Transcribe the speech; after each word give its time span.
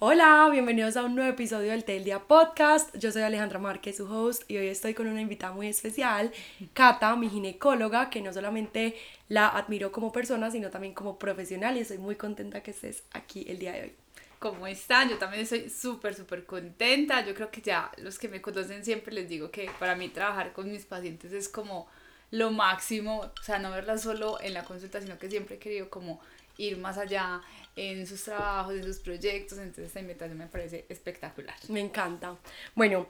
Hola, 0.00 0.48
bienvenidos 0.50 0.96
a 0.96 1.04
un 1.04 1.14
nuevo 1.14 1.30
episodio 1.30 1.70
del 1.70 1.84
Tel 1.84 2.02
Día 2.02 2.18
Podcast. 2.18 2.94
Yo 2.96 3.12
soy 3.12 3.22
Alejandra 3.22 3.60
Márquez, 3.60 3.96
su 3.96 4.12
host, 4.12 4.42
y 4.50 4.56
hoy 4.56 4.66
estoy 4.66 4.92
con 4.92 5.06
una 5.06 5.20
invitada 5.20 5.52
muy 5.52 5.68
especial, 5.68 6.32
Cata, 6.72 7.14
mi 7.14 7.30
ginecóloga, 7.30 8.10
que 8.10 8.20
no 8.20 8.32
solamente 8.32 8.96
la 9.28 9.48
admiro 9.48 9.92
como 9.92 10.10
persona, 10.10 10.50
sino 10.50 10.68
también 10.68 10.94
como 10.94 11.16
profesional, 11.16 11.76
y 11.76 11.80
estoy 11.80 11.98
muy 11.98 12.16
contenta 12.16 12.60
que 12.60 12.72
estés 12.72 13.04
aquí 13.12 13.46
el 13.48 13.60
día 13.60 13.72
de 13.72 13.82
hoy. 13.82 13.94
¿Cómo 14.40 14.66
están? 14.66 15.08
Yo 15.08 15.16
también 15.16 15.44
estoy 15.44 15.70
súper, 15.70 16.16
súper 16.16 16.44
contenta. 16.44 17.24
Yo 17.24 17.32
creo 17.32 17.52
que 17.52 17.62
ya 17.62 17.92
los 17.98 18.18
que 18.18 18.28
me 18.28 18.42
conocen 18.42 18.84
siempre 18.84 19.14
les 19.14 19.28
digo 19.28 19.52
que 19.52 19.70
para 19.78 19.94
mí 19.94 20.08
trabajar 20.08 20.52
con 20.52 20.70
mis 20.70 20.84
pacientes 20.84 21.32
es 21.32 21.48
como 21.48 21.86
lo 22.32 22.50
máximo, 22.50 23.20
o 23.20 23.42
sea, 23.42 23.60
no 23.60 23.70
verla 23.70 23.96
solo 23.96 24.40
en 24.40 24.54
la 24.54 24.64
consulta, 24.64 25.00
sino 25.00 25.18
que 25.18 25.30
siempre 25.30 25.54
he 25.54 25.58
querido 25.60 25.88
como 25.88 26.20
ir 26.58 26.78
más 26.78 26.98
allá 26.98 27.40
en 27.76 28.06
sus 28.06 28.22
trabajos, 28.22 28.74
en 28.74 28.84
sus 28.84 28.98
proyectos, 28.98 29.58
entonces 29.58 29.86
esta 29.86 30.00
invitación 30.00 30.38
me 30.38 30.46
parece 30.46 30.84
espectacular. 30.88 31.56
Me 31.68 31.80
encanta. 31.80 32.36
Bueno, 32.74 33.06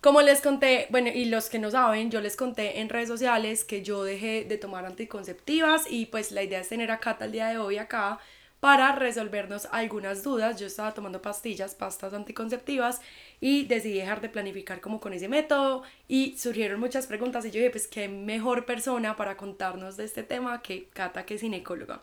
como 0.00 0.20
les 0.20 0.40
conté, 0.40 0.86
bueno, 0.90 1.08
y 1.08 1.24
los 1.24 1.48
que 1.48 1.58
no 1.58 1.70
saben, 1.70 2.10
yo 2.10 2.20
les 2.20 2.36
conté 2.36 2.80
en 2.80 2.90
redes 2.90 3.08
sociales 3.08 3.64
que 3.64 3.82
yo 3.82 4.04
dejé 4.04 4.44
de 4.44 4.58
tomar 4.58 4.84
anticonceptivas 4.84 5.84
y 5.88 6.06
pues 6.06 6.30
la 6.30 6.42
idea 6.42 6.60
es 6.60 6.68
tener 6.68 6.90
a 6.90 7.00
Cata 7.00 7.24
el 7.24 7.32
día 7.32 7.48
de 7.48 7.58
hoy 7.58 7.78
acá 7.78 8.20
para 8.60 8.94
resolvernos 8.94 9.66
algunas 9.72 10.22
dudas. 10.22 10.60
Yo 10.60 10.66
estaba 10.66 10.92
tomando 10.92 11.22
pastillas, 11.22 11.74
pastas 11.74 12.12
anticonceptivas 12.12 13.00
y 13.40 13.64
decidí 13.64 13.98
dejar 13.98 14.20
de 14.20 14.28
planificar 14.28 14.80
como 14.80 15.00
con 15.00 15.12
ese 15.12 15.28
método 15.28 15.82
y 16.06 16.36
surgieron 16.38 16.80
muchas 16.80 17.06
preguntas 17.06 17.44
y 17.46 17.50
yo 17.50 17.58
dije, 17.58 17.70
pues 17.70 17.86
qué 17.86 18.08
mejor 18.08 18.66
persona 18.66 19.16
para 19.16 19.36
contarnos 19.36 19.96
de 19.96 20.04
este 20.04 20.22
tema 20.22 20.60
que 20.60 20.88
Cata, 20.92 21.24
que 21.24 21.34
es 21.34 21.40
ginecóloga. 21.40 22.02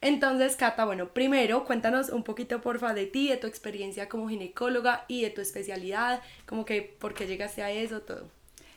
Entonces, 0.00 0.54
Cata, 0.54 0.84
bueno, 0.84 1.08
primero 1.08 1.64
cuéntanos 1.64 2.10
un 2.10 2.22
poquito, 2.22 2.60
porfa, 2.60 2.94
de 2.94 3.06
ti, 3.06 3.28
de 3.28 3.36
tu 3.36 3.48
experiencia 3.48 4.08
como 4.08 4.28
ginecóloga 4.28 5.04
y 5.08 5.22
de 5.22 5.30
tu 5.30 5.40
especialidad, 5.40 6.22
como 6.46 6.64
que 6.64 6.82
por 6.82 7.14
qué 7.14 7.26
llegaste 7.26 7.62
a 7.62 7.70
eso, 7.70 8.02
todo. 8.02 8.28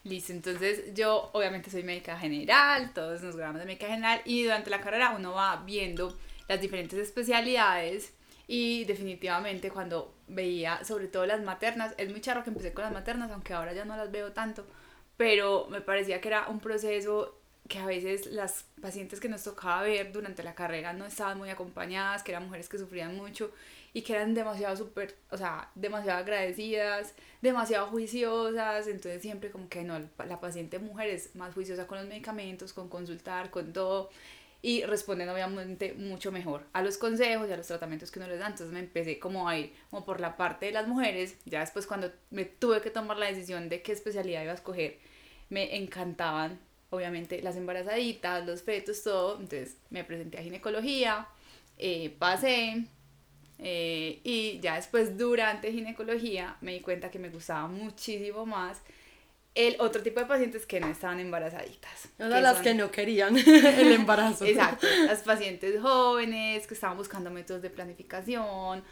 Listo, 0.04 0.34
entonces 0.34 0.96
yo 0.96 1.30
obviamente 1.34 1.70
soy 1.70 1.84
médica 1.84 2.18
general, 2.18 2.92
todos 2.94 3.22
nos 3.22 3.36
grabamos 3.36 3.60
de 3.60 3.68
médica 3.68 3.86
general 3.88 4.22
y 4.26 4.44
durante 4.44 4.72
la 4.72 4.82
carrera 4.82 5.14
uno 5.16 5.34
va 5.34 5.62
viendo 5.64 6.18
las 6.48 6.60
diferentes 6.60 6.98
especialidades 6.98 8.12
y 8.48 8.86
definitivamente 8.86 9.70
cuando 9.70 10.16
veía 10.28 10.84
sobre 10.84 11.08
todo 11.08 11.28
las 11.28 11.42
maternas, 11.42 11.94
es 11.98 12.10
muy 12.10 12.20
charro 12.20 12.44
que 12.44 12.50
empecé 12.50 12.74
con 12.74 12.84
las 12.84 12.94
maternas, 12.94 13.30
aunque 13.30 13.54
ahora 13.54 13.74
ya 13.74 13.86
no 13.86 13.96
las 13.96 14.12
veo 14.12 14.32
tanto, 14.34 14.66
pero 15.18 15.68
me 15.70 15.82
parecía 15.82 16.20
que 16.20 16.30
era 16.30 16.48
un 16.48 16.60
proceso 16.60 17.41
que 17.72 17.80
a 17.80 17.86
veces 17.86 18.26
las 18.26 18.66
pacientes 18.82 19.22
que 19.22 19.30
nos 19.30 19.46
tocaba 19.46 19.84
ver 19.84 20.12
durante 20.12 20.44
la 20.44 20.54
carrera 20.54 20.92
no 20.92 21.06
estaban 21.06 21.38
muy 21.38 21.50
acompañadas, 21.50 22.22
que 22.22 22.34
eran 22.34 22.44
mujeres 22.44 22.68
que 22.68 22.78
sufrían 22.78 23.16
mucho 23.16 23.50
y 23.94 24.02
que 24.02 24.12
eran 24.12 24.34
demasiado 24.34 24.76
súper, 24.76 25.16
o 25.30 25.38
sea, 25.38 25.72
demasiado 25.74 26.20
agradecidas, 26.20 27.14
demasiado 27.42 27.88
juiciosas, 27.88 28.88
entonces 28.88 29.22
siempre 29.22 29.52
como 29.52 29.70
que 29.70 29.84
no, 29.84 29.98
la 30.28 30.42
paciente 30.42 30.80
mujer 30.80 31.12
es 31.12 31.34
más 31.34 31.54
juiciosa 31.54 31.88
con 31.88 32.00
los 32.00 32.08
medicamentos, 32.08 32.74
con 32.74 32.90
consultar, 32.90 33.52
con 33.52 33.72
todo 33.72 34.10
y 34.62 34.84
responden 34.84 35.30
obviamente 35.30 35.94
mucho 35.94 36.30
mejor 36.34 36.66
a 36.74 36.82
los 36.82 36.98
consejos 36.98 37.48
y 37.50 37.54
a 37.54 37.58
los 37.58 37.68
tratamientos 37.68 38.12
que 38.12 38.20
uno 38.20 38.28
les 38.28 38.40
da. 38.40 38.48
Entonces 38.48 38.74
me 38.74 38.82
empecé 38.82 39.18
como 39.18 39.48
a 39.48 39.58
ir 39.58 39.74
como 39.90 40.04
por 40.04 40.20
la 40.20 40.36
parte 40.36 40.66
de 40.66 40.74
las 40.74 40.90
mujeres. 40.90 41.38
Ya 41.46 41.62
después 41.62 41.88
cuando 41.88 42.12
me 42.32 42.44
tuve 42.44 42.82
que 42.82 42.90
tomar 42.90 43.16
la 43.16 43.28
decisión 43.28 43.70
de 43.70 43.82
qué 43.82 43.94
especialidad 43.94 44.44
iba 44.44 44.52
a 44.52 44.56
escoger, 44.56 45.00
me 45.50 45.78
encantaban 45.78 46.60
obviamente 46.92 47.42
las 47.42 47.56
embarazaditas, 47.56 48.46
los 48.46 48.62
fetos, 48.62 49.02
todo. 49.04 49.40
Entonces 49.40 49.78
me 49.90 50.04
presenté 50.04 50.38
a 50.38 50.44
ginecología, 50.44 51.28
eh, 51.78 52.14
pasé 52.20 52.86
eh, 53.58 54.20
y 54.24 54.60
ya 54.60 54.76
después 54.76 55.18
durante 55.18 55.72
ginecología 55.72 56.58
me 56.62 56.74
di 56.74 56.82
cuenta 56.82 57.10
que 57.10 57.20
me 57.20 57.30
gustaba 57.30 57.68
muchísimo 57.68 58.46
más 58.46 58.82
el 59.54 59.76
otro 59.80 60.02
tipo 60.02 60.20
de 60.20 60.26
pacientes 60.26 60.66
que 60.66 60.80
no 60.80 60.88
estaban 60.88 61.20
embarazaditas. 61.20 62.10
O 62.20 62.26
las 62.26 62.60
que 62.60 62.74
no 62.74 62.90
querían 62.90 63.38
el 63.38 63.92
embarazo. 63.92 64.46
Exacto, 64.46 64.88
las 65.06 65.24
pacientes 65.24 65.82
jóvenes 65.82 66.68
que 66.68 66.74
estaban 66.74 66.98
buscando 66.98 67.30
métodos 67.32 67.62
de 67.62 67.70
planificación 67.70 68.84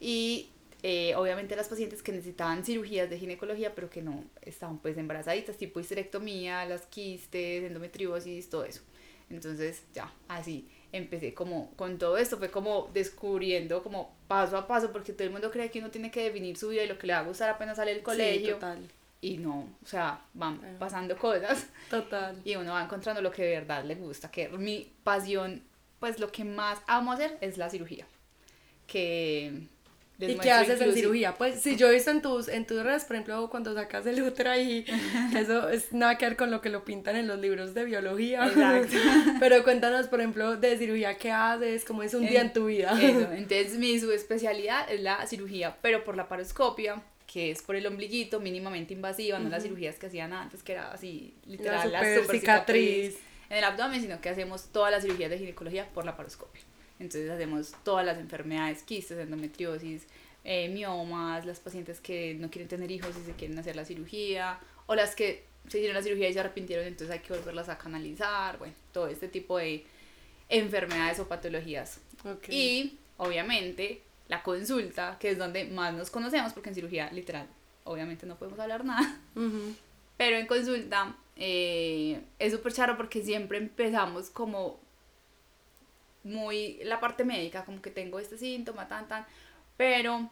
y 0.00 0.50
eh, 0.82 1.14
obviamente 1.16 1.56
las 1.56 1.68
pacientes 1.68 2.02
que 2.02 2.12
necesitaban 2.12 2.64
cirugías 2.64 3.10
de 3.10 3.18
ginecología 3.18 3.74
pero 3.74 3.90
que 3.90 4.02
no 4.02 4.24
estaban 4.42 4.78
pues 4.78 4.96
embarazaditas, 4.96 5.56
tipo 5.56 5.80
histerectomía, 5.80 6.64
las 6.64 6.82
quistes, 6.86 7.64
endometriosis, 7.64 8.48
todo 8.48 8.64
eso. 8.64 8.82
Entonces 9.30 9.82
ya, 9.92 10.12
así 10.28 10.68
empecé 10.90 11.34
como 11.34 11.70
con 11.76 11.98
todo 11.98 12.16
esto, 12.16 12.38
fue 12.38 12.50
como 12.50 12.88
descubriendo 12.94 13.82
como 13.82 14.16
paso 14.26 14.56
a 14.56 14.66
paso, 14.66 14.90
porque 14.90 15.12
todo 15.12 15.24
el 15.24 15.32
mundo 15.32 15.50
cree 15.50 15.70
que 15.70 15.80
uno 15.80 15.90
tiene 15.90 16.10
que 16.10 16.22
definir 16.22 16.56
su 16.56 16.68
vida 16.68 16.84
y 16.84 16.88
lo 16.88 16.98
que 16.98 17.06
le 17.06 17.12
va 17.12 17.18
a 17.18 17.24
gustar 17.24 17.50
apenas 17.50 17.76
sale 17.76 17.92
del 17.92 18.02
colegio. 18.02 18.54
total 18.54 18.88
y 19.20 19.38
no, 19.38 19.68
o 19.82 19.86
sea, 19.86 20.20
van 20.34 20.60
ah. 20.64 20.76
pasando 20.78 21.16
cosas. 21.16 21.66
Total. 21.90 22.40
Y 22.44 22.56
uno 22.56 22.72
va 22.72 22.84
encontrando 22.84 23.20
lo 23.20 23.32
que 23.32 23.42
de 23.42 23.50
verdad 23.58 23.84
le 23.84 23.94
gusta, 23.96 24.30
que 24.30 24.48
mi 24.48 24.92
pasión, 25.02 25.62
pues 25.98 26.20
lo 26.20 26.30
que 26.30 26.44
más 26.44 26.80
amo 26.86 27.12
hacer 27.12 27.36
es 27.40 27.58
la 27.58 27.70
cirugía. 27.70 28.06
Que... 28.86 29.66
¿Y 30.20 30.36
qué 30.36 30.50
haces 30.50 30.80
en 30.80 30.92
cirugía? 30.94 31.34
Pues 31.36 31.60
si 31.60 31.76
yo 31.76 31.88
he 31.88 31.94
visto 31.94 32.10
en 32.10 32.20
tus, 32.20 32.48
en 32.48 32.66
tus 32.66 32.82
redes, 32.82 33.04
por 33.04 33.14
ejemplo, 33.14 33.48
cuando 33.50 33.72
sacas 33.74 34.04
el 34.06 34.20
útero 34.20 34.50
ahí, 34.50 34.84
eso 35.36 35.68
es 35.68 35.92
nada 35.92 36.18
que 36.18 36.26
ver 36.26 36.36
con 36.36 36.50
lo 36.50 36.60
que 36.60 36.70
lo 36.70 36.84
pintan 36.84 37.14
en 37.14 37.28
los 37.28 37.38
libros 37.38 37.72
de 37.72 37.84
biología. 37.84 38.46
Exacto. 38.48 38.96
Pero 39.38 39.62
cuéntanos, 39.62 40.08
por 40.08 40.20
ejemplo, 40.20 40.56
de 40.56 40.76
cirugía, 40.76 41.16
¿qué 41.16 41.30
haces? 41.30 41.84
¿Cómo 41.84 42.02
es 42.02 42.14
un 42.14 42.26
día 42.26 42.40
en 42.40 42.52
tu 42.52 42.66
vida? 42.66 43.00
Eso, 43.00 43.30
entonces 43.32 43.78
mi 43.78 43.98
subespecialidad 44.00 44.90
es 44.90 45.00
la 45.00 45.24
cirugía, 45.26 45.76
pero 45.82 46.02
por 46.02 46.16
la 46.16 46.28
paroscopia 46.28 47.00
que 47.28 47.50
es 47.50 47.60
por 47.60 47.76
el 47.76 47.86
ombliguito, 47.86 48.40
mínimamente 48.40 48.94
invasiva, 48.94 49.38
no 49.38 49.50
las 49.50 49.62
cirugías 49.62 49.96
que 49.96 50.06
hacían 50.06 50.32
antes, 50.32 50.62
que 50.62 50.72
era 50.72 50.90
así, 50.90 51.34
literal, 51.44 51.92
la 51.92 51.98
super, 51.98 52.40
cicatriz. 52.40 53.18
en 53.50 53.58
el 53.58 53.64
abdomen, 53.64 54.00
sino 54.00 54.18
que 54.22 54.30
hacemos 54.30 54.72
todas 54.72 54.90
las 54.90 55.02
cirugías 55.02 55.28
de 55.28 55.36
ginecología 55.36 55.86
por 55.90 56.06
la 56.06 56.16
paroscopia. 56.16 56.62
Entonces 56.98 57.30
hacemos 57.30 57.72
todas 57.84 58.04
las 58.04 58.18
enfermedades, 58.18 58.82
quistes, 58.82 59.18
endometriosis, 59.18 60.06
eh, 60.44 60.68
miomas, 60.68 61.44
las 61.46 61.60
pacientes 61.60 62.00
que 62.00 62.34
no 62.34 62.50
quieren 62.50 62.68
tener 62.68 62.90
hijos 62.90 63.14
y 63.20 63.24
se 63.24 63.32
quieren 63.32 63.58
hacer 63.58 63.76
la 63.76 63.84
cirugía, 63.84 64.58
o 64.86 64.94
las 64.94 65.14
que 65.14 65.44
se 65.68 65.78
hicieron 65.78 65.94
la 65.94 66.02
cirugía 66.02 66.28
y 66.28 66.32
se 66.32 66.40
arrepintieron, 66.40 66.86
entonces 66.86 67.14
hay 67.14 67.20
que 67.20 67.34
volverlas 67.34 67.68
a 67.68 67.76
canalizar, 67.78 68.58
bueno, 68.58 68.74
todo 68.92 69.08
este 69.08 69.28
tipo 69.28 69.58
de 69.58 69.84
enfermedades 70.48 71.18
o 71.20 71.28
patologías. 71.28 72.00
Y 72.48 72.98
obviamente 73.18 74.02
la 74.28 74.42
consulta, 74.42 75.16
que 75.20 75.30
es 75.30 75.38
donde 75.38 75.64
más 75.66 75.94
nos 75.94 76.10
conocemos, 76.10 76.52
porque 76.52 76.70
en 76.70 76.74
cirugía 76.74 77.10
literal, 77.12 77.46
obviamente 77.84 78.26
no 78.26 78.36
podemos 78.36 78.58
hablar 78.58 78.84
nada, 78.84 79.20
pero 80.16 80.36
en 80.36 80.46
consulta 80.46 81.16
eh, 81.36 82.22
es 82.38 82.52
súper 82.52 82.72
charro 82.72 82.96
porque 82.96 83.22
siempre 83.22 83.58
empezamos 83.58 84.30
como 84.30 84.80
muy 86.28 86.78
la 86.84 87.00
parte 87.00 87.24
médica, 87.24 87.64
como 87.64 87.82
que 87.82 87.90
tengo 87.90 88.18
este 88.18 88.38
síntoma, 88.38 88.88
tan, 88.88 89.08
tan, 89.08 89.26
pero 89.76 90.30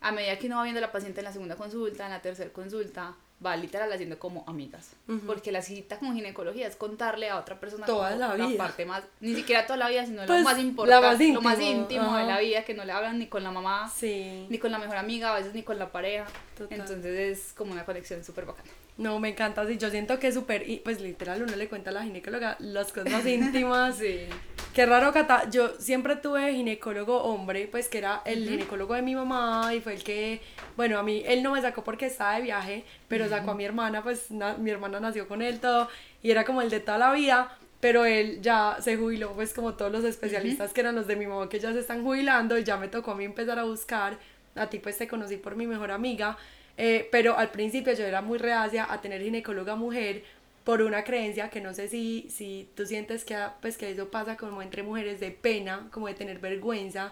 a 0.00 0.12
medida 0.12 0.38
que 0.38 0.46
uno 0.46 0.56
va 0.56 0.62
viendo 0.64 0.78
a 0.78 0.82
la 0.82 0.92
paciente 0.92 1.20
en 1.20 1.24
la 1.24 1.32
segunda 1.32 1.56
consulta, 1.56 2.04
en 2.04 2.12
la 2.12 2.22
tercera 2.22 2.52
consulta, 2.52 3.14
va 3.44 3.56
literal 3.56 3.92
haciendo 3.92 4.18
como 4.18 4.44
amigas. 4.46 4.92
Porque 5.26 5.52
la 5.52 5.62
cita 5.62 5.98
con 5.98 6.14
ginecología 6.14 6.66
es 6.66 6.76
contarle 6.76 7.30
a 7.30 7.38
otra 7.38 7.60
persona 7.60 7.86
toda 7.86 8.16
la, 8.16 8.34
vida. 8.34 8.58
parte 8.58 8.84
más, 8.84 9.04
ni 9.20 9.34
siquiera 9.34 9.66
toda 9.66 9.76
la 9.76 9.88
vida, 9.88 10.04
sino 10.04 10.22
lo 10.22 10.26
pues, 10.26 10.44
más 10.44 10.58
importante, 10.58 11.32
lo 11.32 11.40
más 11.40 11.60
íntimo 11.60 12.16
de 12.16 12.24
la 12.24 12.40
vida, 12.40 12.64
que 12.64 12.74
no 12.74 12.84
le 12.84 12.92
hablan 12.92 13.18
ni 13.18 13.26
con 13.26 13.44
la 13.44 13.50
mamá, 13.50 13.90
ni 14.02 14.58
con 14.58 14.72
la 14.72 14.78
mejor 14.78 14.96
amiga, 14.96 15.32
a 15.32 15.38
veces 15.38 15.54
ni 15.54 15.62
con 15.62 15.78
la 15.78 15.92
pareja. 15.92 16.26
Entonces 16.70 17.04
es 17.04 17.52
como 17.52 17.72
una 17.72 17.84
conexión 17.84 18.24
súper 18.24 18.44
bacana. 18.44 18.68
No, 18.98 19.20
me 19.20 19.28
encanta, 19.28 19.64
sí, 19.64 19.78
yo 19.78 19.90
siento 19.90 20.18
que 20.18 20.26
es 20.26 20.34
súper, 20.34 20.66
pues 20.82 21.00
literal 21.00 21.44
uno 21.44 21.54
le 21.54 21.68
cuenta 21.68 21.90
a 21.90 21.92
la 21.92 22.02
ginecóloga 22.02 22.56
las 22.58 22.92
cosas 22.92 23.12
más 23.12 23.26
íntimas. 23.26 23.96
sí. 23.98 24.26
Qué 24.74 24.86
raro, 24.86 25.12
Cata, 25.12 25.48
yo 25.50 25.68
siempre 25.78 26.16
tuve 26.16 26.52
ginecólogo 26.52 27.22
hombre, 27.22 27.68
pues 27.70 27.88
que 27.88 27.98
era 27.98 28.22
el 28.24 28.48
ginecólogo 28.48 28.94
de 28.94 29.02
mi 29.02 29.14
mamá 29.14 29.72
y 29.72 29.80
fue 29.80 29.94
el 29.94 30.02
que, 30.02 30.40
bueno, 30.76 30.98
a 30.98 31.04
mí, 31.04 31.22
él 31.26 31.44
no 31.44 31.52
me 31.52 31.62
sacó 31.62 31.84
porque 31.84 32.06
estaba 32.06 32.34
de 32.34 32.42
viaje, 32.42 32.84
pero 33.06 33.28
sacó 33.28 33.52
a 33.52 33.54
mi 33.54 33.64
hermana, 33.64 34.02
pues 34.02 34.30
mi 34.30 34.70
hermana 34.70 34.98
nació 34.98 35.28
con 35.28 35.42
él 35.42 35.60
todo 35.60 35.88
y 36.20 36.32
era 36.32 36.44
como 36.44 36.60
el 36.60 36.68
de 36.68 36.80
toda 36.80 36.98
la 36.98 37.12
vida, 37.12 37.56
pero 37.78 38.04
él 38.04 38.40
ya 38.42 38.78
se 38.80 38.96
jubiló, 38.96 39.32
pues 39.32 39.54
como 39.54 39.74
todos 39.74 39.92
los 39.92 40.04
especialistas 40.04 40.72
que 40.72 40.80
eran 40.80 40.96
los 40.96 41.06
de 41.06 41.14
mi 41.14 41.28
mamá 41.28 41.48
que 41.48 41.60
ya 41.60 41.72
se 41.72 41.78
están 41.78 42.02
jubilando 42.02 42.58
y 42.58 42.64
ya 42.64 42.76
me 42.76 42.88
tocó 42.88 43.12
a 43.12 43.14
mí 43.14 43.24
empezar 43.24 43.60
a 43.60 43.64
buscar, 43.64 44.18
a 44.56 44.66
ti 44.68 44.80
pues 44.80 44.98
te 44.98 45.06
conocí 45.06 45.36
por 45.36 45.54
mi 45.54 45.68
mejor 45.68 45.92
amiga 45.92 46.36
eh, 46.78 47.08
pero 47.10 47.36
al 47.36 47.50
principio 47.50 47.92
yo 47.92 48.06
era 48.06 48.22
muy 48.22 48.38
reacia 48.38 48.86
a 48.90 49.00
tener 49.00 49.20
ginecóloga 49.20 49.74
mujer 49.74 50.22
por 50.68 50.82
una 50.82 51.02
creencia 51.02 51.48
que 51.48 51.62
no 51.62 51.72
sé 51.72 51.88
si, 51.88 52.28
si 52.28 52.68
tú 52.74 52.84
sientes 52.84 53.24
que, 53.24 53.34
pues, 53.62 53.78
que 53.78 53.90
eso 53.90 54.10
pasa 54.10 54.36
como 54.36 54.60
entre 54.60 54.82
mujeres 54.82 55.18
de 55.18 55.30
pena, 55.30 55.88
como 55.90 56.08
de 56.08 56.12
tener 56.12 56.40
vergüenza, 56.40 57.10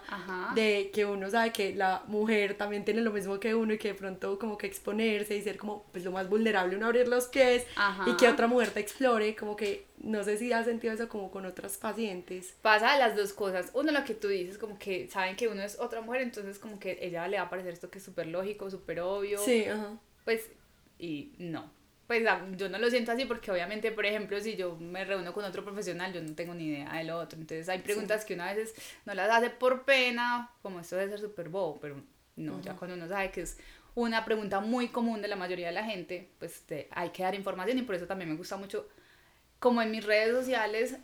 de 0.53 0.91
que 0.93 1.05
uno 1.05 1.27
sabe 1.31 1.51
que 1.51 1.73
la 1.73 2.03
mujer 2.05 2.53
también 2.53 2.85
tiene 2.85 3.01
lo 3.01 3.11
mismo 3.11 3.39
que 3.39 3.55
uno 3.55 3.73
y 3.73 3.79
que 3.79 3.87
de 3.87 3.93
pronto 3.95 4.37
como 4.37 4.59
que 4.59 4.67
exponerse 4.67 5.35
y 5.35 5.41
ser 5.41 5.57
como 5.57 5.85
pues 5.91 6.05
lo 6.05 6.11
más 6.11 6.29
vulnerable, 6.29 6.75
uno 6.75 6.85
abrir 6.85 7.07
los 7.07 7.29
pies 7.29 7.65
y 8.05 8.15
que 8.17 8.27
otra 8.27 8.45
mujer 8.45 8.69
te 8.69 8.79
explore, 8.79 9.35
como 9.35 9.55
que 9.55 9.87
no 10.03 10.23
sé 10.23 10.37
si 10.37 10.53
has 10.53 10.65
sentido 10.65 10.93
eso 10.93 11.09
como 11.09 11.31
con 11.31 11.47
otras 11.47 11.77
pacientes. 11.77 12.53
Pasa 12.61 12.95
las 12.99 13.15
dos 13.15 13.33
cosas. 13.33 13.71
Uno, 13.73 13.91
lo 13.91 14.03
que 14.03 14.13
tú 14.13 14.27
dices, 14.27 14.59
como 14.59 14.77
que 14.77 15.09
saben 15.09 15.35
que 15.35 15.47
uno 15.47 15.63
es 15.63 15.79
otra 15.79 16.01
mujer, 16.01 16.21
entonces 16.21 16.59
como 16.59 16.77
que 16.77 16.99
ella 17.01 17.27
le 17.27 17.37
va 17.37 17.45
a 17.45 17.49
parecer 17.49 17.73
esto 17.73 17.89
que 17.89 17.97
es 17.97 18.03
súper 18.03 18.27
lógico, 18.27 18.69
súper 18.69 18.99
obvio. 18.99 19.39
Sí, 19.39 19.65
ajá. 19.65 19.97
Pues, 20.25 20.47
y 20.99 21.31
no 21.39 21.75
pues 22.07 22.23
yo 22.55 22.69
no 22.69 22.77
lo 22.77 22.89
siento 22.89 23.11
así 23.11 23.25
porque 23.25 23.51
obviamente, 23.51 23.91
por 23.91 24.05
ejemplo, 24.05 24.39
si 24.39 24.55
yo 24.55 24.77
me 24.77 25.03
reúno 25.03 25.33
con 25.33 25.43
otro 25.43 25.63
profesional, 25.63 26.13
yo 26.13 26.21
no 26.21 26.33
tengo 26.35 26.53
ni 26.53 26.67
idea 26.67 26.93
de 26.93 27.03
lo 27.03 27.19
otro. 27.19 27.37
Entonces 27.37 27.67
hay 27.67 27.79
preguntas 27.79 28.23
que 28.23 28.33
una 28.33 28.53
veces 28.53 28.73
no 29.05 29.13
las 29.13 29.29
hace 29.29 29.49
por 29.49 29.83
pena, 29.83 30.51
como 30.61 30.79
esto 30.79 30.95
debe 30.95 31.11
ser 31.11 31.19
súper 31.19 31.49
bobo, 31.49 31.79
pero 31.81 32.01
no, 32.37 32.61
ya 32.61 32.75
cuando 32.75 32.95
uno 32.95 33.09
sabe 33.09 33.31
que 33.31 33.41
es 33.41 33.57
una 33.93 34.23
pregunta 34.23 34.61
muy 34.61 34.87
común 34.87 35.21
de 35.21 35.27
la 35.27 35.35
mayoría 35.35 35.67
de 35.67 35.73
la 35.73 35.83
gente, 35.83 36.29
pues 36.39 36.61
te, 36.61 36.87
hay 36.91 37.09
que 37.09 37.23
dar 37.23 37.35
información 37.35 37.77
y 37.77 37.81
por 37.81 37.95
eso 37.95 38.07
también 38.07 38.29
me 38.29 38.37
gusta 38.37 38.55
mucho, 38.55 38.87
como 39.59 39.81
en 39.81 39.91
mis 39.91 40.05
redes 40.05 40.33
sociales, 40.33 40.95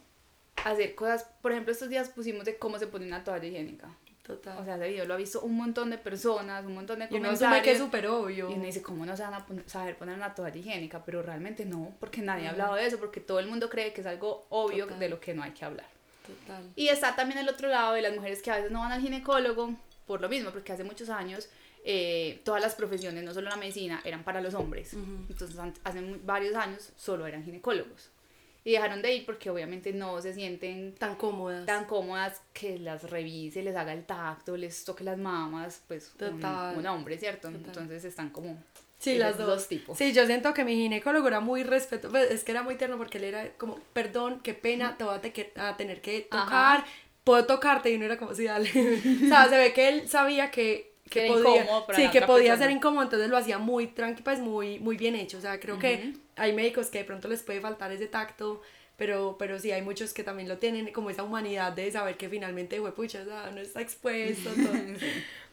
hacer 0.63 0.95
cosas, 0.95 1.25
por 1.41 1.51
ejemplo, 1.51 1.73
estos 1.73 1.89
días 1.89 2.09
pusimos 2.09 2.45
de 2.45 2.57
cómo 2.57 2.79
se 2.79 2.87
pone 2.87 3.05
una 3.05 3.23
toalla 3.23 3.47
higiénica. 3.47 3.89
Total. 4.23 4.57
O 4.57 4.63
sea, 4.63 4.75
ese 4.77 4.87
video 4.87 5.05
lo 5.05 5.15
ha 5.15 5.17
visto 5.17 5.41
un 5.41 5.57
montón 5.57 5.89
de 5.89 5.97
personas, 5.97 6.65
un 6.65 6.73
montón 6.73 6.99
de 6.99 7.09
comentarios. 7.09 7.41
Y 7.41 7.45
uno 7.45 7.61
que 7.61 7.71
es 7.73 7.77
súper 7.77 8.07
obvio. 8.07 8.49
Y 8.49 8.53
uno 8.53 8.63
dice, 8.63 8.81
¿cómo 8.81 9.05
no 9.05 9.17
se 9.17 9.23
van 9.23 9.33
a 9.33 9.45
saber 9.65 9.97
poner 9.97 10.15
una 10.15 10.33
toalla 10.33 10.57
higiénica? 10.57 11.03
Pero 11.03 11.21
realmente 11.21 11.65
no, 11.65 11.93
porque 11.99 12.21
nadie 12.21 12.47
ha 12.47 12.51
hablado 12.51 12.75
de 12.75 12.85
eso, 12.85 12.97
porque 12.99 13.19
todo 13.19 13.39
el 13.39 13.47
mundo 13.47 13.69
cree 13.69 13.91
que 13.91 13.99
es 13.99 14.07
algo 14.07 14.45
obvio 14.49 14.87
de 14.87 15.09
lo 15.09 15.19
que 15.19 15.33
no 15.33 15.43
hay 15.43 15.51
que 15.51 15.65
hablar. 15.65 15.87
Total. 16.25 16.71
Y 16.77 16.87
está 16.87 17.17
también 17.17 17.39
el 17.39 17.49
otro 17.49 17.67
lado 17.67 17.95
de 17.95 18.01
las 18.01 18.15
mujeres 18.15 18.41
que 18.41 18.49
a 18.49 18.55
veces 18.55 18.71
no 18.71 18.79
van 18.79 18.93
al 18.93 19.01
ginecólogo 19.01 19.75
por 20.07 20.21
lo 20.21 20.29
mismo, 20.29 20.51
porque 20.51 20.71
hace 20.71 20.85
muchos 20.85 21.09
años 21.09 21.49
eh, 21.83 22.39
todas 22.45 22.61
las 22.61 22.75
profesiones, 22.75 23.25
no 23.25 23.33
solo 23.33 23.49
la 23.49 23.57
medicina, 23.57 24.01
eran 24.05 24.23
para 24.23 24.39
los 24.39 24.53
hombres. 24.53 24.93
Entonces, 24.93 25.57
hace 25.83 26.19
varios 26.23 26.55
años 26.55 26.93
solo 26.95 27.27
eran 27.27 27.43
ginecólogos 27.43 28.12
y 28.63 28.71
dejaron 28.71 29.01
de 29.01 29.13
ir 29.13 29.25
porque 29.25 29.49
obviamente 29.49 29.91
no 29.93 30.21
se 30.21 30.33
sienten 30.33 30.95
tan 30.95 31.15
cómodas 31.15 31.65
tan 31.65 31.85
cómodas 31.85 32.41
que 32.53 32.79
las 32.79 33.09
revise, 33.09 33.61
les 33.61 33.75
haga 33.75 33.93
el 33.93 34.05
tacto, 34.05 34.55
les 34.57 34.83
toque 34.85 35.03
las 35.03 35.17
mamas, 35.17 35.83
pues 35.87 36.13
Total. 36.17 36.77
Un, 36.77 36.87
hombre, 36.87 37.17
¿cierto? 37.17 37.49
Entonces 37.49 38.05
están 38.05 38.29
como 38.29 38.57
Sí, 39.03 39.15
las 39.17 39.37
dos. 39.37 39.67
tipos. 39.67 39.97
Sí, 39.97 40.13
yo 40.13 40.25
siento 40.25 40.53
que 40.53 40.63
mi 40.63 40.75
ginecólogo 40.75 41.27
era 41.27 41.41
muy 41.41 41.63
respetuoso, 41.63 42.13
pues, 42.13 42.31
es 42.31 42.45
que 42.45 42.53
era 42.53 42.63
muy 42.63 42.75
tierno 42.75 42.97
porque 42.97 43.17
él 43.17 43.25
era 43.25 43.51
como, 43.57 43.77
perdón, 43.91 44.39
qué 44.41 44.53
pena, 44.53 44.95
te 44.95 45.03
voy 45.03 45.15
a, 45.57 45.75
tener 45.75 45.99
que 45.99 46.21
tocar, 46.21 46.85
puedo 47.25 47.45
tocarte 47.45 47.91
y 47.91 47.95
uno 47.97 48.05
era 48.05 48.17
como, 48.17 48.33
sí, 48.33 48.45
dale. 48.45 48.69
o 49.25 49.27
sea, 49.27 49.49
se 49.49 49.57
ve 49.57 49.73
que 49.73 49.89
él 49.89 50.07
sabía 50.07 50.51
que 50.51 50.92
que 51.09 51.27
podía, 51.27 51.67
sí, 51.93 52.09
que 52.11 52.21
podía 52.21 52.57
ser 52.57 52.71
incómodo, 52.71 53.03
entonces 53.03 53.29
lo 53.29 53.37
hacía 53.37 53.57
muy 53.57 53.87
tranquilo, 53.87 54.23
pues 54.23 54.39
muy, 54.39 54.79
muy 54.79 54.97
bien 54.97 55.15
hecho, 55.15 55.37
o 55.37 55.41
sea, 55.41 55.59
creo 55.59 55.77
que 55.77 56.13
hay 56.35 56.53
médicos 56.53 56.87
que 56.87 56.99
de 56.99 57.03
pronto 57.03 57.27
les 57.27 57.43
puede 57.43 57.61
faltar 57.61 57.91
ese 57.91 58.07
tacto, 58.07 58.61
pero, 58.97 59.35
pero 59.37 59.59
sí 59.59 59.71
hay 59.71 59.81
muchos 59.81 60.13
que 60.13 60.23
también 60.23 60.47
lo 60.47 60.57
tienen, 60.57 60.91
como 60.91 61.09
esa 61.09 61.23
humanidad 61.23 61.73
de 61.73 61.91
saber 61.91 62.15
que 62.15 62.29
finalmente, 62.29 62.79
pucha, 62.91 63.21
o 63.21 63.25
sea, 63.25 63.51
no 63.51 63.59
está 63.59 63.81
expuesto. 63.81 64.49
Todo. 64.55 64.73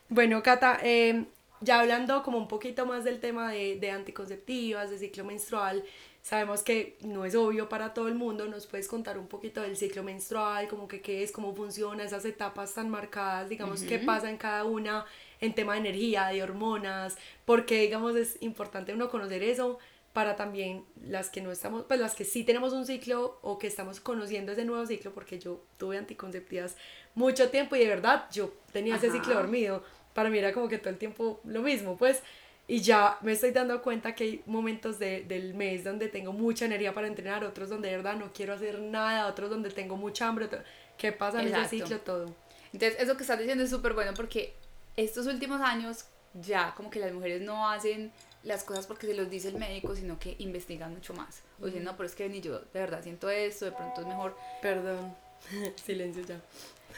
Bueno, 0.08 0.42
Cata, 0.42 0.78
em, 0.82 1.26
ya 1.60 1.80
hablando 1.80 2.22
como 2.22 2.38
un 2.38 2.48
poquito 2.48 2.86
más 2.86 3.04
del 3.04 3.20
tema 3.20 3.52
de, 3.52 3.76
de 3.76 3.90
anticonceptivas, 3.90 4.90
de 4.90 4.98
ciclo 4.98 5.24
menstrual, 5.24 5.84
sabemos 6.22 6.62
que 6.62 6.96
no 7.00 7.24
es 7.24 7.34
obvio 7.34 7.68
para 7.68 7.94
todo 7.94 8.08
el 8.08 8.14
mundo, 8.14 8.46
nos 8.46 8.66
puedes 8.66 8.88
contar 8.88 9.18
un 9.18 9.26
poquito 9.26 9.62
del 9.62 9.76
ciclo 9.76 10.02
menstrual, 10.02 10.68
como 10.68 10.86
que 10.86 11.00
qué 11.00 11.22
es, 11.22 11.32
cómo 11.32 11.54
funciona, 11.54 12.04
esas 12.04 12.24
etapas 12.24 12.74
tan 12.74 12.90
marcadas, 12.90 13.48
digamos, 13.48 13.82
qué 13.82 13.98
pasa 13.98 14.28
en 14.28 14.36
cada 14.36 14.64
una 14.64 15.06
en 15.40 15.54
tema 15.54 15.74
de 15.74 15.80
energía, 15.80 16.26
de 16.28 16.42
hormonas, 16.42 17.16
porque 17.44 17.80
digamos 17.80 18.16
es 18.16 18.36
importante 18.40 18.92
uno 18.92 19.08
conocer 19.08 19.42
eso 19.42 19.78
para 20.12 20.34
también 20.34 20.84
las 21.06 21.30
que 21.30 21.40
no 21.40 21.52
estamos, 21.52 21.84
pues 21.86 22.00
las 22.00 22.14
que 22.14 22.24
sí 22.24 22.42
tenemos 22.42 22.72
un 22.72 22.84
ciclo 22.84 23.38
o 23.42 23.58
que 23.58 23.68
estamos 23.68 24.00
conociendo 24.00 24.52
ese 24.52 24.64
nuevo 24.64 24.84
ciclo, 24.86 25.12
porque 25.12 25.38
yo 25.38 25.62
tuve 25.78 25.98
anticonceptivas 25.98 26.76
mucho 27.14 27.48
tiempo 27.50 27.76
y 27.76 27.80
de 27.80 27.86
verdad 27.86 28.26
yo 28.32 28.52
tenía 28.72 28.96
ese 28.96 29.10
ciclo 29.10 29.34
dormido, 29.34 29.84
para 30.14 30.28
mí 30.28 30.38
era 30.38 30.52
como 30.52 30.68
que 30.68 30.78
todo 30.78 30.90
el 30.90 30.98
tiempo 30.98 31.40
lo 31.44 31.62
mismo, 31.62 31.96
pues, 31.96 32.22
y 32.66 32.80
ya 32.80 33.18
me 33.20 33.32
estoy 33.32 33.52
dando 33.52 33.82
cuenta 33.82 34.14
que 34.14 34.24
hay 34.24 34.42
momentos 34.46 34.98
de, 34.98 35.22
del 35.24 35.54
mes 35.54 35.84
donde 35.84 36.08
tengo 36.08 36.32
mucha 36.32 36.64
energía 36.64 36.92
para 36.92 37.06
entrenar, 37.06 37.44
otros 37.44 37.68
donde 37.68 37.88
de 37.88 37.96
verdad 37.96 38.16
no 38.16 38.32
quiero 38.32 38.54
hacer 38.54 38.80
nada, 38.80 39.26
otros 39.26 39.50
donde 39.50 39.70
tengo 39.70 39.96
mucha 39.96 40.28
hambre, 40.28 40.48
¿qué 40.96 41.12
pasa 41.12 41.42
en 41.42 41.54
ese 41.54 41.68
ciclo 41.68 41.98
todo? 42.00 42.26
Entonces, 42.72 43.00
eso 43.00 43.16
que 43.16 43.22
estás 43.22 43.38
diciendo 43.38 43.64
es 43.64 43.70
súper 43.70 43.94
bueno 43.94 44.12
porque 44.14 44.54
estos 44.96 45.26
últimos 45.26 45.60
años 45.60 46.04
ya 46.34 46.74
como 46.76 46.90
que 46.90 47.00
las 47.00 47.12
mujeres 47.12 47.42
no 47.42 47.68
hacen 47.68 48.12
las 48.42 48.64
cosas 48.64 48.86
porque 48.86 49.06
se 49.06 49.14
los 49.14 49.28
dice 49.28 49.48
el 49.48 49.56
médico, 49.56 49.94
sino 49.94 50.18
que 50.18 50.36
investigan 50.38 50.92
mucho 50.94 51.12
más. 51.14 51.42
O 51.60 51.66
dicen, 51.66 51.84
no, 51.84 51.96
pero 51.96 52.08
es 52.08 52.14
que 52.14 52.28
ni 52.28 52.40
yo 52.40 52.58
de 52.58 52.80
verdad 52.80 53.02
siento 53.02 53.28
esto, 53.28 53.66
de 53.66 53.72
pronto 53.72 54.00
es 54.00 54.06
mejor. 54.06 54.36
Perdón, 54.62 55.14
silencio 55.84 56.24
ya. 56.24 56.40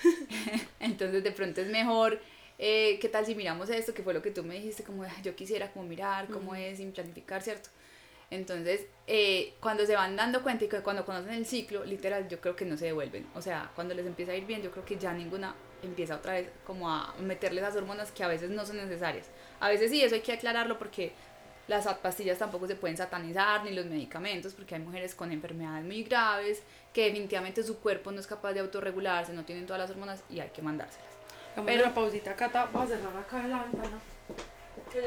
Entonces 0.80 1.24
de 1.24 1.32
pronto 1.32 1.60
es 1.60 1.68
mejor, 1.68 2.20
eh, 2.58 2.98
¿qué 3.00 3.08
tal 3.08 3.26
si 3.26 3.34
miramos 3.34 3.70
esto? 3.70 3.94
Que 3.94 4.02
fue 4.02 4.14
lo 4.14 4.22
que 4.22 4.30
tú 4.30 4.44
me 4.44 4.54
dijiste, 4.54 4.84
como 4.84 5.04
yo 5.22 5.34
quisiera 5.34 5.72
como 5.72 5.86
mirar 5.86 6.28
cómo 6.28 6.54
es, 6.54 6.78
sin 6.78 6.92
planificar, 6.92 7.42
¿cierto? 7.42 7.70
Entonces, 8.30 8.86
eh, 9.06 9.52
cuando 9.60 9.84
se 9.84 9.94
van 9.94 10.16
dando 10.16 10.42
cuenta 10.42 10.64
y 10.64 10.68
que 10.68 10.80
cuando 10.80 11.04
conocen 11.04 11.34
el 11.34 11.44
ciclo, 11.44 11.84
literal, 11.84 12.28
yo 12.28 12.40
creo 12.40 12.56
que 12.56 12.64
no 12.64 12.78
se 12.78 12.86
devuelven. 12.86 13.26
O 13.34 13.42
sea, 13.42 13.70
cuando 13.74 13.92
les 13.92 14.06
empieza 14.06 14.32
a 14.32 14.36
ir 14.36 14.46
bien, 14.46 14.62
yo 14.62 14.70
creo 14.70 14.86
que 14.86 14.96
ya 14.96 15.12
ninguna 15.12 15.54
empieza 15.82 16.16
otra 16.16 16.34
vez 16.34 16.48
como 16.66 16.90
a 16.90 17.14
meterle 17.20 17.60
esas 17.60 17.76
hormonas 17.76 18.12
que 18.12 18.24
a 18.24 18.28
veces 18.28 18.50
no 18.50 18.64
son 18.64 18.76
necesarias. 18.76 19.26
A 19.60 19.68
veces 19.68 19.90
sí, 19.90 20.02
eso 20.02 20.14
hay 20.14 20.20
que 20.20 20.32
aclararlo 20.32 20.78
porque 20.78 21.12
las 21.68 21.86
pastillas 21.98 22.38
tampoco 22.38 22.66
se 22.66 22.74
pueden 22.74 22.96
satanizar, 22.96 23.64
ni 23.64 23.72
los 23.72 23.86
medicamentos, 23.86 24.52
porque 24.54 24.74
hay 24.74 24.80
mujeres 24.80 25.14
con 25.14 25.32
enfermedades 25.32 25.84
muy 25.84 26.02
graves 26.02 26.62
que 26.92 27.04
definitivamente 27.04 27.62
su 27.62 27.78
cuerpo 27.78 28.12
no 28.12 28.20
es 28.20 28.26
capaz 28.26 28.52
de 28.52 28.60
autorregularse, 28.60 29.32
no 29.32 29.44
tienen 29.44 29.66
todas 29.66 29.80
las 29.80 29.90
hormonas 29.90 30.22
y 30.28 30.40
hay 30.40 30.50
que 30.50 30.62
mandárselas. 30.62 31.12
Pero 31.64 31.84
una 31.84 31.94
pausita, 31.94 32.34
Cata, 32.34 32.68
vamos 32.72 32.90
a 32.90 32.96
cerrar 32.96 33.16
acá 33.16 33.46
la 33.46 33.62
ventana. 33.64 33.98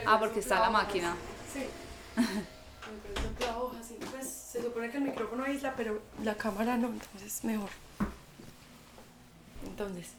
Ah, 0.06 0.20
porque 0.20 0.40
está 0.40 0.60
la 0.60 0.70
máquina. 0.70 1.16
Sí. 1.52 1.66
pues 4.12 4.28
se 4.28 4.62
supone 4.62 4.90
que 4.90 4.98
el 4.98 5.04
micrófono 5.04 5.44
aísla, 5.44 5.74
pero 5.76 6.02
la 6.24 6.36
cámara 6.36 6.78
no, 6.78 6.88
entonces 6.88 7.44
mejor. 7.44 7.70
Entonces. 9.66 10.14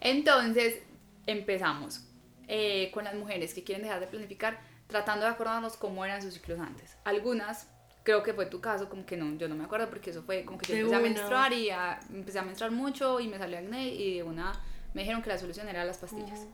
Entonces, 0.00 0.80
empezamos 1.26 2.02
eh, 2.46 2.90
con 2.92 3.04
las 3.04 3.14
mujeres 3.14 3.54
que 3.54 3.64
quieren 3.64 3.82
dejar 3.82 4.00
de 4.00 4.06
planificar, 4.06 4.58
tratando 4.86 5.26
de 5.26 5.32
acordarnos 5.32 5.76
cómo 5.76 6.04
eran 6.04 6.22
sus 6.22 6.34
ciclos 6.34 6.58
antes. 6.58 6.96
Algunas, 7.04 7.68
creo 8.02 8.22
que 8.22 8.32
fue 8.32 8.46
tu 8.46 8.60
caso, 8.60 8.88
como 8.88 9.04
que 9.04 9.16
no, 9.16 9.36
yo 9.36 9.48
no 9.48 9.54
me 9.54 9.64
acuerdo 9.64 9.88
porque 9.90 10.10
eso 10.10 10.22
fue 10.22 10.44
como 10.44 10.58
que 10.58 10.72
yo 10.72 10.78
empecé 10.78 10.96
a 10.96 11.00
menstruar 11.00 11.52
y 11.52 11.68
empecé 12.14 12.38
a 12.38 12.42
menstruar 12.42 12.72
mucho 12.72 13.20
y 13.20 13.28
me 13.28 13.38
salió 13.38 13.58
acné 13.58 13.88
y 13.88 14.16
de 14.16 14.22
una 14.22 14.52
me 14.94 15.02
dijeron 15.02 15.22
que 15.22 15.28
la 15.28 15.38
solución 15.38 15.68
era 15.68 15.84
las 15.84 15.98
pastillas. 15.98 16.46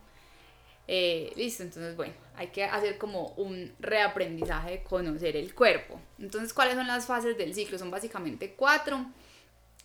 Eh, 0.87 1.33
listo, 1.37 1.63
entonces 1.63 1.97
bueno, 1.97 2.13
hay 2.37 2.49
que 2.49 2.65
hacer 2.65 2.99
como 2.99 3.29
un 3.37 3.73
reaprendizaje 3.81 4.71
de 4.71 4.83
conocer 4.83 5.37
el 5.37 5.55
cuerpo. 5.55 5.99
Entonces, 6.19 6.53
¿cuáles 6.53 6.75
son 6.75 6.87
las 6.87 7.07
fases 7.07 7.39
del 7.39 7.55
ciclo? 7.55 7.79
Son 7.79 7.91
básicamente 7.91 8.55
cuatro. 8.55 9.07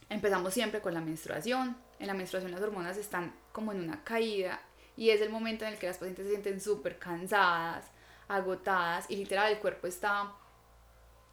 Empezamos 0.09 0.53
siempre 0.53 0.81
con 0.81 0.93
la 0.93 1.01
menstruación. 1.01 1.77
En 1.99 2.07
la 2.07 2.13
menstruación 2.13 2.51
las 2.51 2.61
hormonas 2.61 2.97
están 2.97 3.33
como 3.51 3.71
en 3.71 3.81
una 3.81 4.03
caída 4.03 4.61
y 4.97 5.11
es 5.11 5.21
el 5.21 5.29
momento 5.29 5.65
en 5.65 5.73
el 5.73 5.79
que 5.79 5.87
las 5.87 5.97
pacientes 5.97 6.25
se 6.25 6.31
sienten 6.31 6.59
súper 6.59 6.97
cansadas, 6.97 7.85
agotadas 8.27 9.05
y 9.09 9.15
literal 9.15 9.51
el 9.51 9.59
cuerpo 9.59 9.87
está 9.87 10.33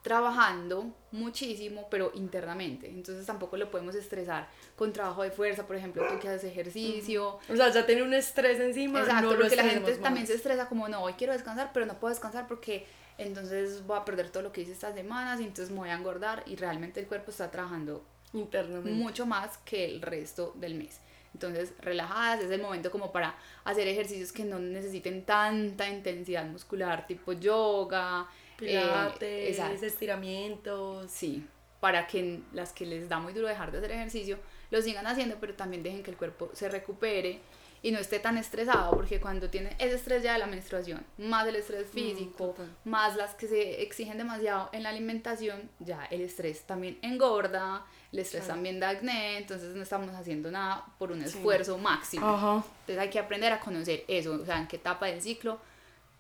trabajando 0.03 0.95
muchísimo, 1.11 1.89
pero 1.91 2.13
internamente. 2.15 2.89
Entonces 2.89 3.27
tampoco 3.27 3.57
lo 3.57 3.73
podemos 3.73 3.97
estresar 3.97 4.49
con 4.77 4.93
trabajo 4.93 5.25
de 5.25 5.33
fuerza, 5.33 5.67
por 5.67 5.75
ejemplo, 5.75 6.07
tú 6.07 6.21
que 6.21 6.29
haces 6.29 6.45
ejercicio. 6.45 7.41
O 7.49 7.57
sea, 7.57 7.71
ya 7.71 7.85
tiene 7.85 8.05
un 8.05 8.15
estrés 8.15 8.61
encima. 8.61 9.01
Exacto, 9.01 9.33
no 9.33 9.37
porque 9.37 9.57
la 9.57 9.65
gente 9.65 9.97
también 9.97 10.29
se 10.29 10.35
estresa 10.35 10.69
como, 10.69 10.89
no, 10.89 11.03
hoy 11.03 11.15
quiero 11.15 11.33
descansar, 11.33 11.71
pero 11.75 11.87
no 11.87 11.99
puedo 11.99 12.15
descansar 12.15 12.47
porque 12.47 12.87
entonces 13.19 13.85
voy 13.85 13.99
a 13.99 14.05
perder 14.05 14.31
todo 14.31 14.45
lo 14.45 14.53
que 14.53 14.61
hice 14.61 14.71
estas 14.71 14.95
semanas 14.95 15.41
y 15.41 15.45
entonces 15.45 15.73
me 15.73 15.81
voy 15.81 15.89
a 15.89 15.95
engordar 15.95 16.45
y 16.47 16.55
realmente 16.55 17.01
el 17.01 17.07
cuerpo 17.07 17.33
está 17.33 17.51
trabajando 17.51 18.05
internamente 18.39 18.91
mucho 18.91 19.27
más 19.27 19.59
que 19.59 19.85
el 19.85 20.03
resto 20.03 20.53
del 20.57 20.75
mes. 20.75 21.01
Entonces, 21.35 21.75
relajadas, 21.81 22.41
es 22.41 22.51
el 22.51 22.63
momento 22.63 22.91
como 22.91 23.13
para 23.13 23.37
hacer 23.65 23.87
ejercicios 23.89 24.33
que 24.33 24.45
no 24.45 24.59
necesiten 24.59 25.25
tanta 25.25 25.87
intensidad 25.89 26.47
muscular, 26.47 27.07
tipo 27.07 27.33
yoga, 27.35 28.27
eh, 28.59 28.81
pilates, 29.21 29.83
estiramientos. 29.83 31.11
Sí, 31.11 31.47
para 31.79 32.07
que 32.07 32.41
las 32.53 32.73
que 32.73 32.87
les 32.87 33.09
da 33.09 33.19
muy 33.19 33.35
duro 33.35 33.49
dejar 33.49 33.71
de 33.71 33.79
hacer 33.79 33.93
ejercicio, 33.93 34.39
lo 34.71 34.81
sigan 34.81 35.07
haciendo, 35.07 35.37
pero 35.39 35.55
también 35.55 35.83
dejen 35.83 36.03
que 36.03 36.11
el 36.11 36.17
cuerpo 36.17 36.51
se 36.55 36.69
recupere 36.69 37.41
y 37.83 37.91
no 37.93 37.99
esté 37.99 38.19
tan 38.19 38.39
estresado, 38.39 38.93
porque 38.93 39.21
cuando 39.21 39.51
tiene 39.51 39.77
ese 39.79 39.95
estrés 39.95 40.23
ya 40.23 40.33
de 40.33 40.39
la 40.39 40.47
menstruación, 40.47 41.05
más 41.19 41.47
el 41.47 41.57
estrés 41.57 41.89
físico, 41.89 42.55
más 42.85 43.17
las 43.17 43.35
que 43.35 43.47
se 43.47 43.83
exigen 43.83 44.19
demasiado 44.19 44.71
en 44.73 44.83
la 44.83 44.89
alimentación, 44.89 45.71
ya 45.79 46.05
el 46.07 46.21
estrés 46.21 46.63
también 46.63 46.99
engorda, 47.03 47.85
el 48.13 48.19
estrés 48.19 48.47
también 48.47 48.81
da 48.81 48.91
acné, 48.91 49.39
entonces 49.39 49.75
no 49.75 49.83
estamos 49.83 50.11
haciendo 50.15 50.51
nada 50.51 50.85
por 50.99 51.13
un 51.13 51.23
esfuerzo 51.23 51.79
máximo. 51.79 52.65
Entonces 52.81 52.99
hay 52.99 53.11
que 53.11 53.19
aprender 53.19 53.53
a 53.53 53.61
conocer 53.61 54.05
eso, 54.09 54.33
o 54.35 54.45
sea, 54.45 54.59
en 54.59 54.69
qué 54.69 54.77
etapa 54.77 55.07
del 55.07 55.21
ciclo 55.21 55.59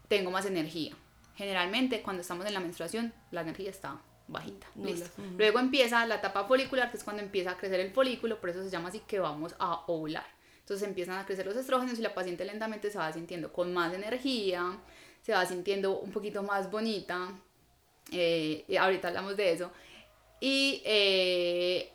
tengo 0.08 0.30
más 0.30 0.46
energía. 0.46 0.94
Generalmente 1.36 2.02
cuando 2.02 2.22
estamos 2.22 2.46
en 2.46 2.54
la 2.54 2.60
menstruación, 2.60 3.12
la 3.30 3.42
energía 3.42 3.70
está 3.70 3.98
bajita. 4.28 4.66
Listo. 4.76 5.10
Luego 5.36 5.58
empieza 5.58 6.04
la 6.06 6.16
etapa 6.16 6.44
folicular, 6.44 6.90
que 6.90 6.96
es 6.96 7.04
cuando 7.04 7.22
empieza 7.22 7.52
a 7.52 7.56
crecer 7.56 7.80
el 7.80 7.92
folículo, 7.92 8.40
por 8.40 8.50
eso 8.50 8.62
se 8.62 8.70
llama 8.70 8.88
así 8.88 9.00
que 9.00 9.18
vamos 9.18 9.54
a 9.58 9.82
ovular. 9.86 10.35
Entonces 10.66 10.88
empiezan 10.88 11.16
a 11.16 11.24
crecer 11.24 11.46
los 11.46 11.54
estrógenos 11.54 11.96
y 11.96 12.02
la 12.02 12.12
paciente 12.12 12.44
lentamente 12.44 12.90
se 12.90 12.98
va 12.98 13.12
sintiendo 13.12 13.52
con 13.52 13.72
más 13.72 13.94
energía, 13.94 14.76
se 15.22 15.30
va 15.30 15.46
sintiendo 15.46 16.00
un 16.00 16.10
poquito 16.10 16.42
más 16.42 16.68
bonita. 16.68 17.30
Eh, 18.10 18.64
y 18.66 18.76
ahorita 18.76 19.06
hablamos 19.06 19.36
de 19.36 19.52
eso. 19.52 19.70
Y 20.40 20.82
eh, 20.84 21.92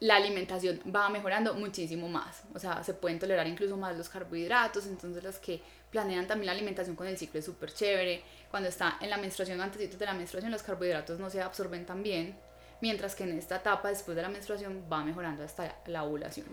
la 0.00 0.16
alimentación 0.16 0.80
va 0.94 1.10
mejorando 1.10 1.52
muchísimo 1.52 2.08
más. 2.08 2.44
O 2.54 2.58
sea, 2.58 2.82
se 2.82 2.94
pueden 2.94 3.18
tolerar 3.18 3.46
incluso 3.46 3.76
más 3.76 3.94
los 3.98 4.08
carbohidratos. 4.08 4.86
Entonces, 4.86 5.22
los 5.22 5.36
que 5.36 5.60
planean 5.90 6.26
también 6.26 6.46
la 6.46 6.52
alimentación 6.52 6.96
con 6.96 7.08
el 7.08 7.18
ciclo 7.18 7.40
es 7.40 7.44
súper 7.44 7.70
chévere. 7.70 8.22
Cuando 8.50 8.70
está 8.70 8.96
en 9.02 9.10
la 9.10 9.18
menstruación, 9.18 9.60
antes 9.60 9.98
de 9.98 10.06
la 10.06 10.14
menstruación, 10.14 10.50
los 10.50 10.62
carbohidratos 10.62 11.20
no 11.20 11.28
se 11.28 11.42
absorben 11.42 11.84
tan 11.84 12.02
bien 12.02 12.34
mientras 12.80 13.14
que 13.14 13.24
en 13.24 13.38
esta 13.38 13.56
etapa 13.56 13.88
después 13.88 14.16
de 14.16 14.22
la 14.22 14.28
menstruación 14.28 14.84
va 14.90 15.02
mejorando 15.04 15.42
hasta 15.42 15.76
la 15.86 16.04
ovulación. 16.04 16.46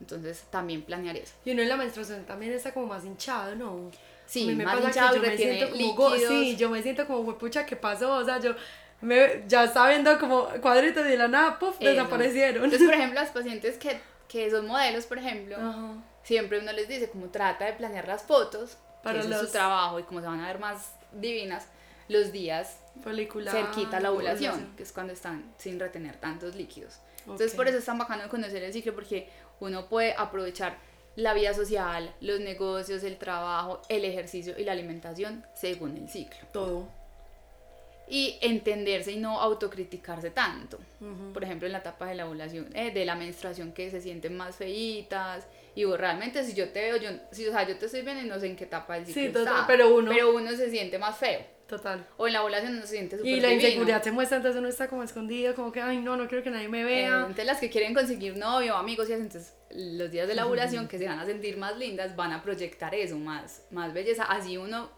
Entonces 0.00 0.44
también 0.50 0.82
planear 0.82 1.16
eso. 1.16 1.34
Y 1.44 1.52
uno 1.52 1.62
en 1.62 1.68
la 1.68 1.76
menstruación 1.76 2.24
también 2.24 2.52
está 2.52 2.72
como 2.72 2.86
más 2.86 3.04
hinchado, 3.04 3.54
¿no? 3.56 3.90
Sí, 4.26 4.46
me 4.46 4.64
más 4.64 4.82
hinchado 4.82 5.16
y 5.16 5.20
retiene 5.20 5.70
como, 5.94 6.16
Sí, 6.16 6.56
yo 6.56 6.70
me 6.70 6.82
siento 6.82 7.06
como, 7.06 7.36
pucha, 7.36 7.66
¿qué 7.66 7.76
pasó? 7.76 8.16
O 8.16 8.24
sea, 8.24 8.38
yo 8.38 8.54
me, 9.00 9.44
ya 9.46 9.64
estaba 9.64 9.88
viendo 9.88 10.18
como 10.18 10.46
cuadritos 10.60 11.04
de 11.04 11.16
la 11.16 11.28
nada, 11.28 11.58
puff, 11.58 11.78
desaparecieron. 11.78 12.64
Entonces, 12.64 12.88
por 12.88 12.94
ejemplo, 12.98 13.20
las 13.20 13.30
pacientes 13.30 13.76
que, 13.78 13.98
que 14.28 14.50
son 14.50 14.66
modelos, 14.66 15.06
por 15.06 15.18
ejemplo, 15.18 15.56
siempre 16.22 16.58
uno 16.58 16.72
les 16.72 16.88
dice 16.88 17.08
como 17.10 17.26
trata 17.26 17.64
de 17.64 17.72
planear 17.72 18.06
las 18.06 18.22
fotos 18.22 18.76
para 19.02 19.22
su 19.22 19.50
trabajo 19.50 19.98
y 19.98 20.04
como 20.04 20.20
se 20.20 20.26
van 20.26 20.40
a 20.40 20.46
ver 20.46 20.58
más 20.58 20.92
divinas 21.12 21.66
los 22.08 22.32
días 22.32 22.78
Folicular, 23.02 23.54
cerquita 23.54 24.00
la 24.00 24.12
ovulación, 24.12 24.74
que 24.76 24.82
es 24.82 24.92
cuando 24.92 25.12
están 25.12 25.52
sin 25.58 25.80
retener 25.80 26.16
tantos 26.16 26.54
líquidos. 26.54 26.98
Entonces 27.20 27.54
por 27.54 27.68
eso 27.68 27.78
es 27.78 27.84
tan 27.84 27.98
bacano 27.98 28.28
conocer 28.28 28.62
el 28.62 28.72
ciclo 28.72 28.94
porque 28.94 29.28
uno 29.60 29.88
puede 29.88 30.14
aprovechar 30.16 30.76
la 31.16 31.34
vida 31.34 31.54
social, 31.54 32.14
los 32.20 32.40
negocios, 32.40 33.02
el 33.04 33.16
trabajo, 33.16 33.82
el 33.88 34.04
ejercicio 34.04 34.58
y 34.58 34.64
la 34.64 34.72
alimentación 34.72 35.44
según 35.54 35.96
el 35.96 36.08
ciclo. 36.08 36.40
Todo. 36.52 36.88
Y 38.08 38.38
entenderse 38.42 39.12
y 39.12 39.16
no 39.16 39.40
autocriticarse 39.40 40.30
tanto. 40.30 40.78
Por 41.32 41.44
ejemplo, 41.44 41.66
en 41.66 41.72
la 41.72 41.78
etapa 41.78 42.06
de 42.06 42.14
la 42.14 42.26
ovulación, 42.26 42.68
eh, 42.74 42.90
de 42.90 43.04
la 43.04 43.14
menstruación 43.14 43.72
que 43.72 43.90
se 43.90 44.00
sienten 44.00 44.36
más 44.36 44.56
feitas. 44.56 45.46
Y 45.74 45.84
realmente 45.84 46.44
si 46.44 46.54
yo 46.54 46.68
te 46.70 46.80
veo, 46.80 46.96
yo, 46.96 47.10
si, 47.30 47.46
o 47.46 47.52
sea, 47.52 47.66
yo 47.66 47.76
te 47.78 47.86
estoy 47.86 48.02
viendo 48.02 48.22
y 48.22 48.26
no 48.26 48.38
sé 48.38 48.46
en 48.46 48.56
qué 48.56 48.64
etapa 48.64 48.94
del 48.94 49.06
ciclo 49.06 49.44
sí, 49.44 49.50
pero 49.66 49.94
uno... 49.94 50.10
Pero 50.10 50.34
uno 50.34 50.50
se 50.50 50.70
siente 50.70 50.98
más 50.98 51.16
feo. 51.16 51.40
Total. 51.66 52.06
O 52.18 52.26
en 52.26 52.34
la 52.34 52.42
ovulación 52.42 52.76
no 52.76 52.82
se 52.82 52.88
siente 52.88 53.16
súper 53.16 53.32
Y 53.32 53.40
la 53.40 53.50
inseguridad 53.50 54.02
se 54.02 54.12
muestra, 54.12 54.36
entonces 54.36 54.58
uno 54.58 54.68
está 54.68 54.88
como 54.88 55.02
escondido, 55.02 55.54
como 55.54 55.72
que, 55.72 55.80
ay, 55.80 56.00
no, 56.00 56.18
no 56.18 56.28
quiero 56.28 56.44
que 56.44 56.50
nadie 56.50 56.68
me 56.68 56.84
vea. 56.84 57.08
Eh, 57.08 57.20
entonces 57.20 57.46
las 57.46 57.60
que 57.60 57.70
quieren 57.70 57.94
conseguir 57.94 58.36
novio, 58.36 58.76
amigos 58.76 59.08
y 59.08 59.14
entonces 59.14 59.54
los 59.70 60.10
días 60.10 60.28
de 60.28 60.34
la 60.34 60.44
ovulación 60.44 60.86
que 60.86 60.98
se 60.98 61.06
van 61.06 61.18
a 61.18 61.24
sentir 61.24 61.56
más 61.56 61.78
lindas 61.78 62.14
van 62.14 62.32
a 62.32 62.42
proyectar 62.42 62.94
eso, 62.94 63.16
más, 63.16 63.64
más 63.70 63.94
belleza. 63.94 64.24
Así 64.24 64.58
uno, 64.58 64.90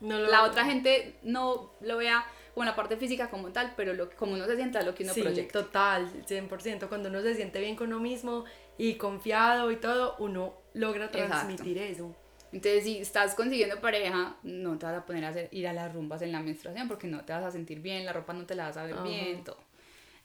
no 0.00 0.18
la 0.18 0.44
otra 0.44 0.64
gente 0.64 1.16
no 1.22 1.74
lo 1.82 1.98
vea 1.98 2.24
con 2.54 2.64
la 2.64 2.74
parte 2.74 2.96
física 2.96 3.28
como 3.28 3.48
tal, 3.52 3.74
pero 3.76 3.92
lo, 3.92 4.08
como 4.16 4.32
uno 4.32 4.46
se 4.46 4.56
sienta 4.56 4.80
lo 4.80 4.94
que 4.94 5.02
uno 5.02 5.12
sí, 5.12 5.20
proyecta. 5.20 5.62
total, 5.62 6.10
100%. 6.26 6.88
Cuando 6.88 7.10
uno 7.10 7.20
se 7.20 7.34
siente 7.34 7.60
bien 7.60 7.76
con 7.76 7.88
uno 7.88 8.00
mismo 8.00 8.46
y 8.78 8.94
confiado 8.94 9.70
y 9.70 9.76
todo, 9.76 10.16
uno 10.18 10.54
logra 10.74 11.10
transmitir 11.10 11.78
eso. 11.78 12.14
Entonces, 12.52 12.84
si 12.84 12.98
estás 12.98 13.34
consiguiendo 13.34 13.80
pareja, 13.80 14.36
no 14.42 14.78
te 14.78 14.86
vas 14.86 14.94
a 14.96 15.06
poner 15.06 15.24
a 15.24 15.28
hacer, 15.28 15.48
ir 15.52 15.66
a 15.68 15.72
las 15.72 15.92
rumbas 15.92 16.22
en 16.22 16.32
la 16.32 16.40
menstruación 16.40 16.88
porque 16.88 17.06
no 17.06 17.24
te 17.24 17.32
vas 17.32 17.44
a 17.44 17.50
sentir 17.50 17.80
bien, 17.80 18.04
la 18.04 18.12
ropa 18.12 18.32
no 18.32 18.46
te 18.46 18.54
la 18.54 18.68
vas 18.68 18.76
a 18.76 18.84
ver 18.84 18.96
bien, 19.02 19.44
todo. 19.44 19.58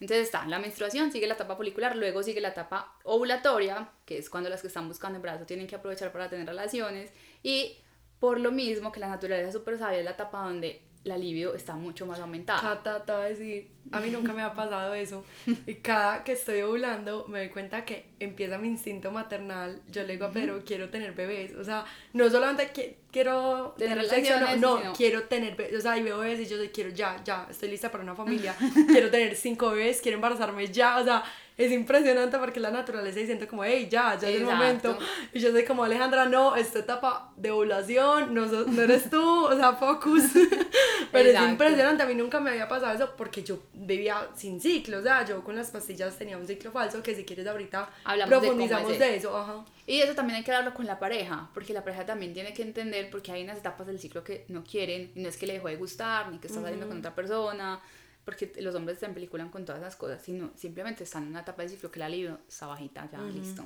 Entonces 0.00 0.26
está 0.26 0.46
la 0.46 0.58
menstruación, 0.58 1.12
sigue 1.12 1.26
la 1.26 1.34
etapa 1.34 1.56
folicular, 1.56 1.96
luego 1.96 2.22
sigue 2.22 2.40
la 2.40 2.48
etapa 2.48 2.96
ovulatoria, 3.04 3.90
que 4.04 4.18
es 4.18 4.30
cuando 4.30 4.50
las 4.50 4.60
que 4.60 4.66
están 4.66 4.88
buscando 4.88 5.16
embarazo 5.16 5.44
tienen 5.46 5.66
que 5.66 5.76
aprovechar 5.76 6.10
para 6.10 6.28
tener 6.28 6.46
relaciones. 6.46 7.12
Y 7.42 7.76
por 8.18 8.40
lo 8.40 8.50
mismo 8.50 8.92
que 8.92 9.00
la 9.00 9.08
naturaleza 9.08 9.52
super 9.52 9.78
sabia 9.78 9.98
es 9.98 10.04
la 10.04 10.12
etapa 10.12 10.42
donde 10.42 10.80
la 11.04 11.18
libido 11.18 11.54
está 11.54 11.74
mucho 11.74 12.06
más 12.06 12.20
aumentada. 12.20 12.60
Cata, 12.82 13.22
a 13.22 13.24
decir, 13.24 13.68
a 13.90 14.00
mí 14.00 14.10
nunca 14.10 14.32
me 14.32 14.42
ha 14.42 14.54
pasado 14.54 14.94
eso. 14.94 15.24
Y 15.66 15.74
cada 15.76 16.22
que 16.22 16.32
estoy 16.32 16.62
ovulando 16.62 17.26
me 17.28 17.40
doy 17.40 17.48
cuenta 17.48 17.84
que 17.84 18.06
empieza 18.20 18.58
mi 18.58 18.68
instinto 18.68 19.10
maternal. 19.10 19.80
Yo 19.90 20.02
le 20.02 20.12
digo 20.14 20.26
a 20.26 20.30
Pedro, 20.30 20.62
quiero 20.64 20.90
tener 20.90 21.12
bebés. 21.12 21.54
O 21.56 21.64
sea, 21.64 21.84
no 22.12 22.30
solamente 22.30 22.70
quiero 23.10 23.74
tener, 23.76 24.04
sexo, 24.08 24.34
no, 24.58 24.80
no 24.80 24.92
quiero 24.92 25.24
tener 25.24 25.56
bebés. 25.56 25.78
O 25.78 25.80
sea, 25.80 25.96
y 25.96 26.02
veo 26.02 26.18
bebés 26.18 26.40
y 26.40 26.46
yo 26.46 26.56
quiero 26.72 26.90
ya, 26.90 27.20
ya, 27.24 27.46
estoy 27.50 27.70
lista 27.70 27.90
para 27.90 28.04
una 28.04 28.14
familia. 28.14 28.54
quiero 28.88 29.10
tener 29.10 29.34
cinco 29.34 29.70
bebés, 29.70 30.00
quiero 30.00 30.16
embarazarme 30.16 30.68
ya. 30.68 30.98
O 30.98 31.04
sea, 31.04 31.24
es 31.56 31.70
impresionante 31.70 32.38
porque 32.38 32.60
la 32.60 32.70
naturaleza 32.70 33.20
diciendo 33.20 33.46
como, 33.46 33.64
hey, 33.64 33.88
ya, 33.90 34.18
ya 34.18 34.28
es 34.28 34.36
el 34.36 34.44
momento. 34.44 34.98
Y 35.32 35.40
yo 35.40 35.50
soy 35.50 35.64
como, 35.64 35.84
Alejandra, 35.84 36.26
no, 36.26 36.56
esta 36.56 36.78
etapa 36.78 37.32
de 37.36 37.50
ovulación, 37.50 38.34
no, 38.34 38.46
no 38.46 38.82
eres 38.82 39.10
tú, 39.10 39.46
o 39.46 39.56
sea, 39.56 39.74
focus. 39.74 40.22
Pero 41.12 41.28
es 41.28 41.40
impresionante, 41.40 42.02
a 42.02 42.06
mí 42.06 42.14
nunca 42.14 42.40
me 42.40 42.50
había 42.50 42.68
pasado 42.68 42.94
eso 42.94 43.14
porque 43.16 43.42
yo 43.42 43.58
vivía 43.74 44.28
sin 44.34 44.60
ciclo, 44.60 44.98
o 44.98 45.02
sea, 45.02 45.24
yo 45.24 45.44
con 45.44 45.56
las 45.56 45.70
pastillas 45.70 46.16
tenía 46.16 46.38
un 46.38 46.46
ciclo 46.46 46.72
falso, 46.72 47.02
que 47.02 47.14
si 47.14 47.24
quieres 47.24 47.46
ahorita 47.46 47.90
Hablamos 48.04 48.38
profundizamos 48.38 48.98
de, 48.98 49.16
eso. 49.16 49.36
Ajá. 49.36 49.64
Y 49.86 50.00
eso 50.00 50.14
también 50.14 50.36
hay 50.38 50.44
que 50.44 50.52
hablarlo 50.52 50.74
con 50.74 50.86
la 50.86 50.98
pareja, 50.98 51.50
porque 51.52 51.72
la 51.72 51.84
pareja 51.84 52.06
también 52.06 52.32
tiene 52.32 52.54
que 52.54 52.62
entender, 52.62 53.10
porque 53.10 53.32
hay 53.32 53.42
unas 53.42 53.58
etapas 53.58 53.86
del 53.86 53.98
ciclo 53.98 54.24
que 54.24 54.44
no 54.48 54.64
quieren, 54.64 55.12
y 55.14 55.20
no 55.20 55.28
es 55.28 55.36
que 55.36 55.46
le 55.46 55.54
dejó 55.54 55.68
de 55.68 55.76
gustar, 55.76 56.30
ni 56.30 56.38
que 56.38 56.46
está 56.46 56.62
saliendo 56.62 56.88
con 56.88 56.98
otra 56.98 57.14
persona, 57.14 57.80
porque 58.24 58.52
los 58.60 58.74
hombres 58.74 58.98
se 58.98 59.06
empeliculan 59.06 59.50
con 59.50 59.64
todas 59.64 59.80
esas 59.80 59.96
cosas, 59.96 60.22
sino 60.22 60.52
simplemente 60.56 61.04
están 61.04 61.24
en 61.24 61.30
una 61.30 61.40
etapa 61.40 61.62
de 61.62 61.70
ciclo 61.70 61.90
que 61.90 61.98
la 61.98 62.08
libido 62.08 62.38
está 62.48 62.66
bajita, 62.66 63.08
ya, 63.10 63.20
listo. 63.20 63.64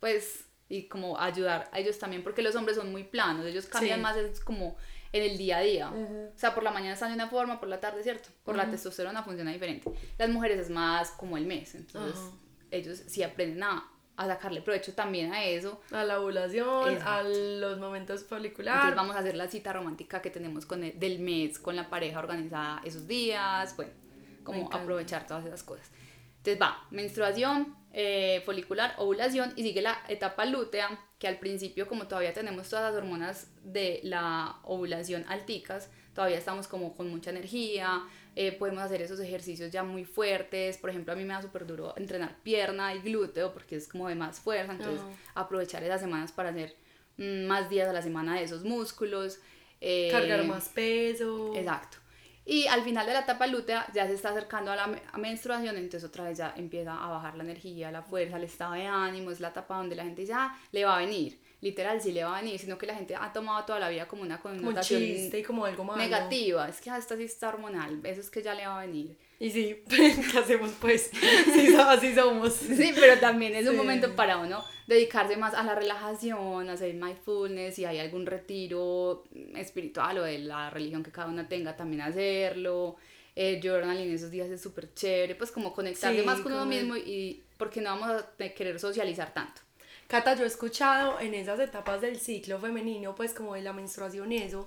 Pues, 0.00 0.44
y 0.68 0.88
como 0.88 1.18
ayudar 1.18 1.68
a 1.72 1.78
ellos 1.78 1.98
también, 1.98 2.22
porque 2.22 2.42
los 2.42 2.54
hombres 2.54 2.76
son 2.76 2.90
muy 2.92 3.04
planos, 3.04 3.46
ellos 3.46 3.66
cambian 3.66 4.02
más, 4.02 4.16
es 4.16 4.40
como 4.40 4.76
en 5.12 5.22
el 5.22 5.38
día 5.38 5.58
a 5.58 5.60
día. 5.60 5.90
O 5.90 6.38
sea, 6.38 6.54
por 6.54 6.62
la 6.62 6.70
mañana 6.70 6.94
están 6.94 7.10
de 7.10 7.14
una 7.14 7.28
forma, 7.28 7.60
por 7.60 7.68
la 7.68 7.80
tarde, 7.80 8.02
¿cierto? 8.02 8.28
Por 8.44 8.56
la 8.56 8.70
testosterona 8.70 9.22
funciona 9.22 9.52
diferente. 9.52 9.90
Las 10.18 10.28
mujeres 10.28 10.58
es 10.58 10.70
más 10.70 11.10
como 11.12 11.36
el 11.36 11.46
mes, 11.46 11.74
entonces 11.74 12.20
ellos 12.70 13.02
sí 13.06 13.22
aprenden 13.22 13.62
a, 13.62 13.90
a 14.16 14.26
sacarle 14.26 14.62
provecho 14.62 14.94
también 14.94 15.32
a 15.32 15.44
eso. 15.44 15.80
A 15.90 16.04
la 16.04 16.20
ovulación, 16.20 16.98
a 17.04 17.22
los 17.22 17.78
momentos 17.78 18.24
foliculares. 18.24 18.80
Entonces 18.82 18.96
vamos 18.96 19.16
a 19.16 19.20
hacer 19.20 19.34
la 19.36 19.48
cita 19.48 19.72
romántica 19.72 20.22
que 20.22 20.30
tenemos 20.30 20.66
con 20.66 20.84
el, 20.84 20.98
del 20.98 21.18
mes, 21.18 21.58
con 21.58 21.76
la 21.76 21.90
pareja 21.90 22.18
organizada 22.18 22.80
esos 22.84 23.06
días, 23.06 23.74
bueno, 23.76 23.92
como 24.44 24.72
aprovechar 24.72 25.26
todas 25.26 25.44
esas 25.44 25.62
cosas. 25.62 25.90
Entonces 26.38 26.60
va, 26.60 26.86
menstruación, 26.90 27.74
eh, 27.92 28.42
folicular, 28.44 28.94
ovulación 28.98 29.52
y 29.56 29.62
sigue 29.62 29.80
la 29.80 29.98
etapa 30.08 30.44
lútea, 30.44 30.98
que 31.18 31.26
al 31.26 31.38
principio 31.38 31.88
como 31.88 32.06
todavía 32.06 32.34
tenemos 32.34 32.68
todas 32.68 32.92
las 32.92 33.02
hormonas 33.02 33.50
de 33.62 34.00
la 34.02 34.56
ovulación 34.64 35.24
alticas, 35.28 35.90
todavía 36.14 36.38
estamos 36.38 36.68
como 36.68 36.94
con 36.94 37.10
mucha 37.10 37.30
energía, 37.30 38.02
eh, 38.36 38.52
podemos 38.52 38.82
hacer 38.82 39.02
esos 39.02 39.20
ejercicios 39.20 39.70
ya 39.70 39.82
muy 39.82 40.04
fuertes, 40.04 40.78
por 40.78 40.90
ejemplo 40.90 41.12
a 41.12 41.16
mí 41.16 41.24
me 41.24 41.34
da 41.34 41.42
súper 41.42 41.66
duro 41.66 41.94
entrenar 41.96 42.36
pierna 42.42 42.94
y 42.94 43.00
glúteo 43.00 43.52
porque 43.52 43.76
es 43.76 43.88
como 43.88 44.08
de 44.08 44.14
más 44.14 44.40
fuerza, 44.40 44.72
entonces 44.72 45.00
aprovechar 45.34 45.82
esas 45.82 46.00
semanas 46.00 46.32
para 46.32 46.50
hacer 46.50 46.74
mm, 47.18 47.46
más 47.46 47.68
días 47.68 47.88
a 47.88 47.92
la 47.92 48.02
semana 48.02 48.36
de 48.36 48.44
esos 48.44 48.64
músculos. 48.64 49.40
Eh, 49.80 50.08
Cargar 50.10 50.44
más 50.44 50.68
peso. 50.70 51.52
Exacto. 51.54 51.98
Y 52.46 52.66
al 52.66 52.82
final 52.82 53.06
de 53.06 53.14
la 53.14 53.20
etapa 53.20 53.46
lútea 53.46 53.86
ya 53.94 54.06
se 54.06 54.14
está 54.14 54.30
acercando 54.30 54.70
a 54.70 54.76
la 54.76 55.00
menstruación, 55.16 55.76
entonces 55.76 56.08
otra 56.08 56.24
vez 56.24 56.36
ya 56.36 56.52
empieza 56.56 56.92
a 56.92 57.08
bajar 57.08 57.36
la 57.36 57.44
energía, 57.44 57.90
la 57.90 58.02
fuerza, 58.02 58.36
el 58.36 58.44
estado 58.44 58.74
de 58.74 58.86
ánimo, 58.86 59.30
es 59.30 59.40
la 59.40 59.48
etapa 59.48 59.76
donde 59.78 59.96
la 59.96 60.04
gente 60.04 60.22
dice, 60.22 60.34
ah, 60.34 60.58
le 60.70 60.84
va 60.84 60.96
a 60.96 60.98
venir. 60.98 61.38
Literal, 61.60 62.00
sí 62.00 62.12
le 62.12 62.24
va 62.24 62.36
a 62.36 62.42
venir, 62.42 62.58
sino 62.58 62.76
que 62.76 62.86
la 62.86 62.94
gente 62.94 63.14
ha 63.14 63.32
tomado 63.32 63.64
toda 63.64 63.80
la 63.80 63.88
vida 63.88 64.06
como 64.06 64.22
una 64.22 64.40
connotación 64.40 65.02
y 65.02 65.42
como 65.42 65.64
algo 65.64 65.84
malo. 65.84 66.02
negativa. 66.02 66.68
Es 66.68 66.80
que 66.80 66.90
hasta 66.90 67.16
sí 67.16 67.24
está 67.24 67.48
hormonal, 67.48 68.00
eso 68.04 68.20
es 68.20 68.30
que 68.30 68.42
ya 68.42 68.54
le 68.54 68.66
va 68.66 68.80
a 68.80 68.86
venir. 68.86 69.16
Y 69.40 69.50
sí, 69.50 69.82
¿qué 69.88 70.38
hacemos 70.38 70.72
pues? 70.80 71.10
Sí, 71.10 71.74
así 71.76 72.14
somos. 72.14 72.52
Sí, 72.54 72.92
pero 72.94 73.18
también 73.18 73.54
es 73.54 73.66
un 73.66 73.76
momento 73.76 74.14
para 74.14 74.38
uno 74.38 74.64
dedicarse 74.86 75.36
más 75.36 75.54
a 75.54 75.62
la 75.62 75.74
relajación, 75.74 76.68
hacer 76.68 76.94
mindfulness, 76.94 77.74
si 77.74 77.84
hay 77.84 77.98
algún 77.98 78.26
retiro 78.26 79.24
espiritual 79.54 80.18
o 80.18 80.22
de 80.22 80.38
la 80.38 80.70
religión 80.70 81.02
que 81.02 81.10
cada 81.10 81.28
uno 81.28 81.46
tenga, 81.46 81.76
también 81.76 82.02
hacerlo. 82.02 82.96
Eh, 83.36 83.60
journaling 83.62 84.12
esos 84.12 84.30
días 84.30 84.48
es 84.48 84.60
súper 84.62 84.94
chévere, 84.94 85.34
pues 85.34 85.50
como 85.50 85.72
conectarse 85.72 86.22
más 86.22 86.40
con 86.40 86.52
uno 86.52 86.66
mismo 86.66 86.96
y 86.96 87.42
porque 87.56 87.80
no 87.80 87.90
vamos 87.90 88.22
a 88.22 88.48
querer 88.50 88.78
socializar 88.78 89.34
tanto. 89.34 89.60
Cata, 90.06 90.34
yo 90.34 90.44
he 90.44 90.46
escuchado 90.46 91.18
en 91.20 91.34
esas 91.34 91.58
etapas 91.60 92.00
del 92.00 92.18
ciclo 92.18 92.58
femenino, 92.58 93.14
pues 93.14 93.32
como 93.32 93.54
de 93.54 93.62
la 93.62 93.72
menstruación 93.72 94.32
eso, 94.32 94.66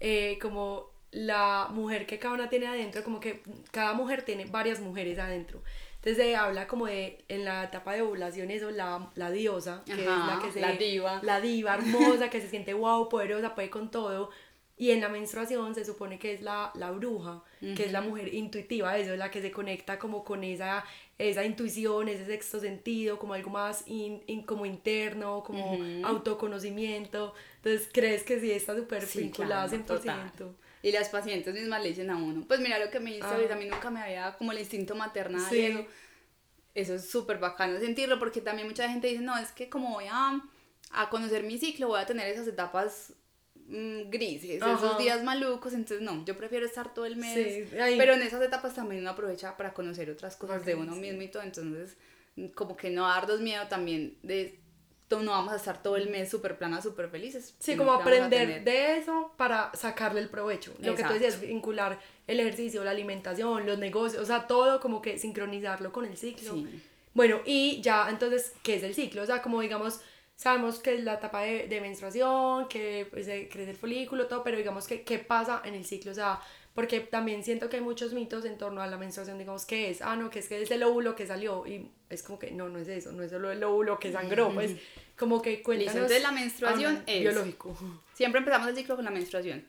eh, 0.00 0.38
como 0.40 0.90
la 1.10 1.68
mujer 1.70 2.06
que 2.06 2.18
cada 2.18 2.34
una 2.34 2.48
tiene 2.48 2.66
adentro, 2.66 3.02
como 3.04 3.20
que 3.20 3.42
cada 3.70 3.94
mujer 3.94 4.22
tiene 4.22 4.46
varias 4.46 4.80
mujeres 4.80 5.18
adentro. 5.18 5.62
Entonces 5.96 6.22
se 6.22 6.36
habla 6.36 6.66
como 6.66 6.86
de, 6.86 7.24
en 7.28 7.44
la 7.46 7.64
etapa 7.64 7.94
de 7.94 8.02
ovulación, 8.02 8.50
eso, 8.50 8.70
la, 8.70 9.10
la 9.14 9.30
diosa, 9.30 9.82
que 9.86 9.92
es 9.92 10.04
la 10.04 10.38
que 10.44 10.52
se... 10.52 10.60
La 10.60 10.72
diva. 10.72 11.20
La 11.22 11.40
diva 11.40 11.74
hermosa, 11.74 12.28
que 12.28 12.42
se 12.42 12.50
siente 12.50 12.74
wow, 12.74 13.08
poderosa, 13.08 13.54
puede 13.54 13.70
con 13.70 13.90
todo. 13.90 14.28
Y 14.76 14.90
en 14.90 15.00
la 15.00 15.08
menstruación 15.08 15.74
se 15.74 15.84
supone 15.84 16.18
que 16.18 16.34
es 16.34 16.42
la, 16.42 16.72
la 16.74 16.90
bruja, 16.90 17.42
que 17.60 17.84
es 17.84 17.92
la 17.92 18.00
mujer 18.00 18.34
intuitiva, 18.34 18.98
eso 18.98 19.12
es 19.12 19.18
la 19.18 19.30
que 19.30 19.40
se 19.40 19.50
conecta 19.50 19.98
como 19.98 20.24
con 20.24 20.42
esa, 20.42 20.84
esa 21.18 21.44
intuición, 21.44 22.08
ese 22.08 22.26
sexto 22.26 22.58
sentido, 22.60 23.18
como 23.18 23.34
algo 23.34 23.50
más 23.50 23.84
in, 23.86 24.42
como 24.44 24.66
interno, 24.66 25.42
como 25.44 25.78
autoconocimiento. 26.04 27.34
Entonces, 27.56 27.88
¿crees 27.92 28.24
que 28.24 28.40
sí 28.40 28.50
está 28.50 28.74
súper 28.74 29.06
vinculada 29.06 29.68
100%? 29.68 30.54
Y 30.82 30.92
las 30.92 31.08
pacientes 31.08 31.54
mismas 31.54 31.82
le 31.82 31.88
dicen 31.90 32.10
a 32.10 32.16
uno, 32.16 32.44
pues 32.46 32.60
mira 32.60 32.78
lo 32.78 32.90
que 32.90 33.00
me 33.00 33.14
dice 33.14 33.26
ahorita, 33.26 33.54
a 33.54 33.56
mí 33.56 33.64
nunca 33.66 33.90
me 33.90 34.02
había 34.02 34.34
como 34.36 34.52
el 34.52 34.58
instinto 34.58 34.94
maternal 34.94 35.54
eso. 35.54 35.86
Eso 36.74 36.94
es 36.96 37.08
súper 37.08 37.38
bacano 37.38 37.78
sentirlo 37.78 38.18
porque 38.18 38.40
también 38.40 38.66
mucha 38.66 38.88
gente 38.88 39.06
dice, 39.06 39.22
no, 39.22 39.38
es 39.38 39.52
que 39.52 39.70
como 39.70 39.92
voy 39.92 40.06
a, 40.10 40.42
a 40.90 41.08
conocer 41.08 41.44
mi 41.44 41.56
ciclo, 41.56 41.88
voy 41.88 42.00
a 42.00 42.06
tener 42.06 42.26
esas 42.26 42.48
etapas 42.48 43.14
mm, 43.66 44.10
grises, 44.10 44.62
esos 44.62 44.98
días 44.98 45.22
malucos, 45.22 45.72
entonces 45.72 46.00
no, 46.00 46.24
yo 46.24 46.36
prefiero 46.36 46.66
estar 46.66 46.92
todo 46.94 47.06
el 47.06 47.16
mes, 47.16 47.68
pero 47.70 48.14
en 48.14 48.22
esas 48.22 48.42
etapas 48.42 48.74
también 48.74 49.00
uno 49.02 49.10
aprovecha 49.10 49.56
para 49.56 49.72
conocer 49.72 50.10
otras 50.10 50.36
cosas 50.36 50.64
de 50.64 50.74
uno 50.74 50.94
mismo 50.96 51.22
y 51.22 51.28
todo, 51.28 51.42
entonces 51.42 51.96
como 52.54 52.76
que 52.76 52.90
no 52.90 53.06
darnos 53.06 53.40
miedo 53.40 53.66
también 53.68 54.18
de 54.22 54.58
no 55.22 55.32
vamos 55.32 55.52
a 55.52 55.56
estar 55.56 55.82
todo 55.82 55.96
el 55.96 56.08
mes 56.10 56.30
súper 56.30 56.58
plana, 56.58 56.82
súper 56.82 57.08
felices. 57.08 57.54
Sí, 57.58 57.76
como 57.76 57.92
aprender 57.92 58.64
de 58.64 58.98
eso 58.98 59.32
para 59.36 59.70
sacarle 59.74 60.20
el 60.20 60.28
provecho. 60.28 60.74
Lo 60.80 60.94
que 60.94 61.04
tú 61.04 61.12
decías, 61.12 61.40
vincular 61.40 62.00
el 62.26 62.40
ejercicio, 62.40 62.82
la 62.84 62.90
alimentación, 62.90 63.66
los 63.66 63.78
negocios, 63.78 64.22
o 64.22 64.26
sea, 64.26 64.46
todo 64.46 64.80
como 64.80 65.02
que 65.02 65.18
sincronizarlo 65.18 65.92
con 65.92 66.04
el 66.04 66.16
ciclo. 66.16 66.64
Bueno, 67.12 67.40
y 67.44 67.80
ya 67.80 68.08
entonces, 68.10 68.54
¿qué 68.62 68.74
es 68.74 68.82
el 68.82 68.94
ciclo? 68.94 69.22
O 69.22 69.26
sea, 69.26 69.40
como 69.40 69.60
digamos, 69.60 70.00
sabemos 70.36 70.78
que 70.78 70.94
es 70.94 71.04
la 71.04 71.14
etapa 71.14 71.42
de, 71.42 71.68
de 71.68 71.80
menstruación, 71.80 72.68
que 72.68 73.06
pues, 73.10 73.26
crece 73.26 73.70
el 73.70 73.76
folículo, 73.76 74.26
todo, 74.26 74.42
pero 74.42 74.56
digamos 74.56 74.86
que 74.86 75.02
qué 75.02 75.18
pasa 75.18 75.62
en 75.64 75.74
el 75.74 75.84
ciclo, 75.84 76.10
o 76.10 76.14
sea, 76.14 76.40
porque 76.74 77.00
también 77.00 77.44
siento 77.44 77.68
que 77.68 77.76
hay 77.76 77.82
muchos 77.82 78.12
mitos 78.12 78.44
en 78.44 78.58
torno 78.58 78.82
a 78.82 78.86
la 78.88 78.98
menstruación, 78.98 79.38
digamos, 79.38 79.64
que 79.64 79.90
es? 79.90 80.02
Ah, 80.02 80.16
no, 80.16 80.28
que 80.30 80.40
es 80.40 80.48
que 80.48 80.60
es 80.60 80.70
el 80.70 80.82
óvulo 80.82 81.14
que 81.14 81.26
salió, 81.26 81.64
y 81.66 81.88
es 82.10 82.22
como 82.22 82.38
que 82.38 82.50
no, 82.50 82.68
no 82.68 82.80
es 82.80 82.88
eso, 82.88 83.12
no 83.12 83.22
es 83.22 83.30
solo 83.30 83.52
el 83.52 83.62
óvulo 83.62 83.98
que 83.98 84.12
sangró, 84.12 84.52
pues 84.52 84.72
como 85.16 85.40
que 85.40 85.62
cuéntanos. 85.62 85.94
Entonces 85.94 86.22
la 86.22 86.32
menstruación 86.32 87.02
es... 87.06 87.20
Biológico. 87.20 87.76
Siempre 88.12 88.40
empezamos 88.40 88.68
el 88.68 88.76
ciclo 88.76 88.96
con 88.96 89.04
la 89.04 89.12
menstruación. 89.12 89.64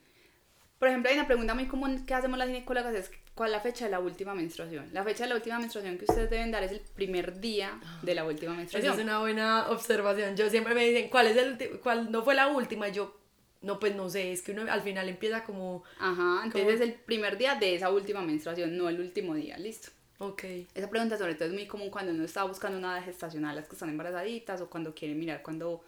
Por 0.80 0.90
ejemplo, 0.90 1.10
hay 1.10 1.18
una 1.18 1.28
pregunta 1.28 1.54
muy 1.54 1.68
común 1.68 2.06
que 2.06 2.14
hacemos 2.14 2.38
las 2.38 2.48
ginecólogas 2.48 2.94
es 2.96 3.12
¿cuál 3.34 3.50
es 3.50 3.54
la 3.54 3.62
fecha 3.62 3.86
de 3.86 3.92
la 3.92 4.00
última 4.00 4.34
menstruación? 4.34 4.90
La 4.94 5.04
fecha 5.04 5.24
de 5.24 5.30
la 5.30 5.36
última 5.36 5.60
menstruación 5.60 5.98
que 5.98 6.06
ustedes 6.06 6.30
deben 6.30 6.52
dar 6.52 6.64
es 6.64 6.72
el 6.72 6.82
primer 6.82 7.40
día 7.40 7.80
de 8.02 8.16
la 8.16 8.26
última 8.26 8.54
menstruación. 8.54 8.94
Esa 8.94 9.02
es 9.02 9.06
una 9.06 9.20
buena 9.20 9.70
observación. 9.70 10.36
Yo 10.36 10.50
siempre 10.50 10.74
me 10.74 10.86
dicen, 10.86 11.10
¿cuál 11.10 11.28
es 11.28 11.38
el 11.38 11.80
cuál 11.82 12.12
no 12.12 12.24
fue 12.24 12.36
la 12.36 12.48
última? 12.48 12.88
Yo 12.90 13.18
no, 13.62 13.80
pues 13.80 13.96
no 13.96 14.10
sé, 14.10 14.32
es 14.32 14.42
que 14.42 14.52
uno 14.52 14.72
al 14.72 14.82
final 14.82 15.10
empieza 15.10 15.44
como... 15.44 15.84
Ajá, 16.00 16.42
entonces 16.44 16.76
es 16.76 16.82
el 16.82 16.94
primer 16.94 17.38
día 17.38 17.56
de 17.56 17.76
esa 17.76 17.90
última 17.90 18.22
menstruación, 18.22 18.78
no 18.78 18.90
el 18.90 19.00
último 19.00 19.34
día, 19.34 19.58
listo. 19.58 19.90
Ok. 20.20 20.44
Esa 20.74 20.90
pregunta 20.90 21.18
sobre 21.18 21.36
todo 21.36 21.48
es 21.48 21.54
muy 21.54 21.66
común 21.66 21.90
cuando 21.90 22.12
uno 22.12 22.24
está 22.24 22.44
buscando 22.44 22.78
una 22.78 23.02
gestacional, 23.02 23.56
las 23.56 23.68
que 23.68 23.74
están 23.74 23.90
embarazaditas 23.90 24.62
o 24.62 24.70
cuando 24.70 24.94
quieren 24.94 25.20
mirar 25.20 25.42
cuando 25.42 25.84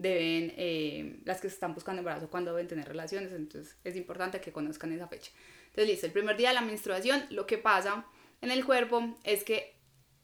deben, 0.00 0.52
eh, 0.56 1.20
las 1.24 1.40
que 1.40 1.46
están 1.46 1.74
buscando 1.74 2.00
embarazo, 2.00 2.30
cuando 2.30 2.52
deben 2.52 2.68
tener 2.68 2.88
relaciones, 2.88 3.32
entonces 3.32 3.76
es 3.84 3.96
importante 3.96 4.40
que 4.40 4.52
conozcan 4.52 4.92
esa 4.92 5.06
fecha. 5.08 5.30
Entonces, 5.66 5.88
listo, 5.88 6.06
el 6.06 6.12
primer 6.12 6.36
día 6.36 6.48
de 6.48 6.54
la 6.54 6.62
menstruación, 6.62 7.24
lo 7.30 7.46
que 7.46 7.58
pasa 7.58 8.06
en 8.40 8.50
el 8.50 8.64
cuerpo 8.64 9.16
es 9.24 9.44
que 9.44 9.74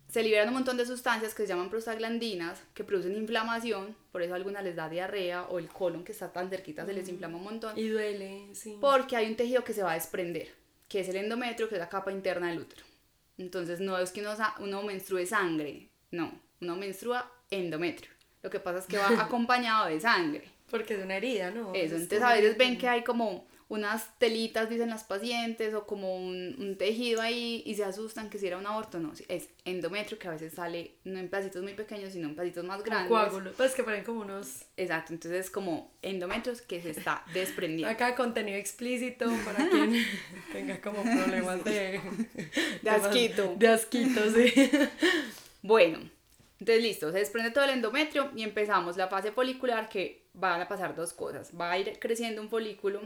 se 0.08 0.22
liberan 0.22 0.48
un 0.48 0.54
montón 0.54 0.76
de 0.76 0.86
sustancias 0.86 1.34
que 1.34 1.42
se 1.42 1.48
llaman 1.48 1.68
prostaglandinas, 1.68 2.62
que 2.74 2.84
producen 2.84 3.16
inflamación, 3.16 3.96
por 4.12 4.22
eso 4.22 4.32
a 4.32 4.36
algunas 4.36 4.64
les 4.64 4.76
da 4.76 4.88
diarrea 4.88 5.42
o 5.44 5.58
el 5.58 5.68
colon 5.68 6.04
que 6.04 6.12
está 6.12 6.32
tan 6.32 6.48
cerquita 6.48 6.86
se 6.86 6.92
les 6.92 7.08
inflama 7.08 7.36
un 7.36 7.44
montón. 7.44 7.78
Y 7.78 7.88
duele, 7.88 8.48
sí. 8.54 8.78
Porque 8.80 9.16
hay 9.16 9.26
un 9.26 9.36
tejido 9.36 9.62
que 9.62 9.74
se 9.74 9.82
va 9.82 9.92
a 9.92 9.94
desprender, 9.94 10.54
que 10.88 11.00
es 11.00 11.08
el 11.08 11.16
endometrio, 11.16 11.68
que 11.68 11.74
es 11.74 11.80
la 11.80 11.88
capa 11.88 12.12
interna 12.12 12.48
del 12.48 12.60
útero. 12.60 12.84
Entonces 13.36 13.80
no 13.80 13.98
es 13.98 14.10
que 14.10 14.20
uno, 14.22 14.34
uno 14.60 14.82
menstrue 14.82 15.26
sangre, 15.26 15.90
no, 16.10 16.40
uno 16.62 16.76
menstrua 16.76 17.30
endometrio. 17.50 18.15
Lo 18.46 18.50
que 18.50 18.60
pasa 18.60 18.78
es 18.78 18.86
que 18.86 18.96
va 18.96 19.08
acompañado 19.24 19.88
de 19.88 19.98
sangre. 19.98 20.44
Porque 20.70 20.94
es 20.94 21.02
una 21.02 21.16
herida, 21.16 21.50
¿no? 21.50 21.74
Eso, 21.74 21.96
entonces 21.96 22.22
a 22.22 22.32
veces 22.32 22.56
ven 22.56 22.78
que 22.78 22.86
hay 22.86 23.02
como 23.02 23.44
unas 23.68 24.16
telitas, 24.20 24.70
dicen 24.70 24.88
las 24.88 25.02
pacientes, 25.02 25.74
o 25.74 25.84
como 25.84 26.14
un, 26.14 26.76
tejido 26.78 27.22
ahí 27.22 27.64
y 27.66 27.74
se 27.74 27.82
asustan 27.82 28.30
que 28.30 28.38
si 28.38 28.46
era 28.46 28.56
un 28.56 28.68
aborto. 28.68 29.00
No, 29.00 29.12
es 29.26 29.48
endometrio 29.64 30.16
que 30.20 30.28
a 30.28 30.30
veces 30.30 30.54
sale 30.54 30.92
no 31.02 31.18
en 31.18 31.28
pedacitos 31.28 31.64
muy 31.64 31.74
pequeños, 31.74 32.12
sino 32.12 32.28
en 32.28 32.36
pedacitos 32.36 32.64
más 32.64 32.84
grandes. 32.84 33.08
Coágulos, 33.08 33.54
pues 33.56 33.74
que 33.74 33.82
ponen 33.82 34.04
como 34.04 34.20
unos... 34.20 34.66
Exacto, 34.76 35.12
entonces 35.12 35.46
es 35.46 35.50
como 35.50 35.92
endometrios 36.02 36.62
que 36.62 36.80
se 36.80 36.90
está 36.90 37.24
desprendiendo. 37.34 37.88
Acá 37.88 38.14
contenido 38.14 38.58
explícito 38.58 39.28
para 39.44 39.68
quien 39.68 40.06
tenga 40.52 40.80
como 40.80 41.02
problemas 41.02 41.64
de... 41.64 42.00
De 42.80 42.90
asquito. 42.90 43.56
De 43.58 43.66
asquito, 43.66 44.20
sí. 44.32 44.70
Bueno, 45.62 45.98
entonces 46.58 46.82
listo, 46.82 47.12
se 47.12 47.18
desprende 47.18 47.50
todo 47.50 47.64
el 47.64 47.70
endometrio 47.70 48.30
y 48.34 48.42
empezamos 48.42 48.96
la 48.96 49.08
fase 49.08 49.32
folicular 49.32 49.88
que 49.88 50.26
van 50.32 50.60
a 50.60 50.68
pasar 50.68 50.94
dos 50.94 51.12
cosas. 51.12 51.52
Va 51.58 51.70
a 51.70 51.78
ir 51.78 51.98
creciendo 51.98 52.40
un 52.40 52.48
folículo 52.48 53.02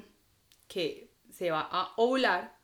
que 0.68 1.10
se 1.32 1.50
va 1.50 1.68
a 1.70 1.92
ovular 1.96 2.56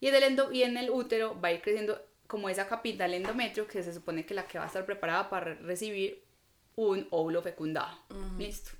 y, 0.00 0.10
del 0.10 0.24
endo, 0.24 0.52
y 0.52 0.62
en 0.62 0.76
el 0.76 0.90
útero 0.90 1.40
va 1.40 1.48
a 1.48 1.52
ir 1.52 1.62
creciendo 1.62 2.00
como 2.26 2.48
esa 2.48 2.66
capita 2.66 3.04
del 3.04 3.14
endometrio 3.14 3.68
que 3.68 3.82
se 3.82 3.94
supone 3.94 4.26
que 4.26 4.34
la 4.34 4.46
que 4.46 4.58
va 4.58 4.64
a 4.64 4.66
estar 4.66 4.84
preparada 4.84 5.30
para 5.30 5.54
recibir 5.54 6.24
un 6.74 7.06
óvulo 7.10 7.40
fecundado. 7.40 7.96
Listo. 8.36 8.72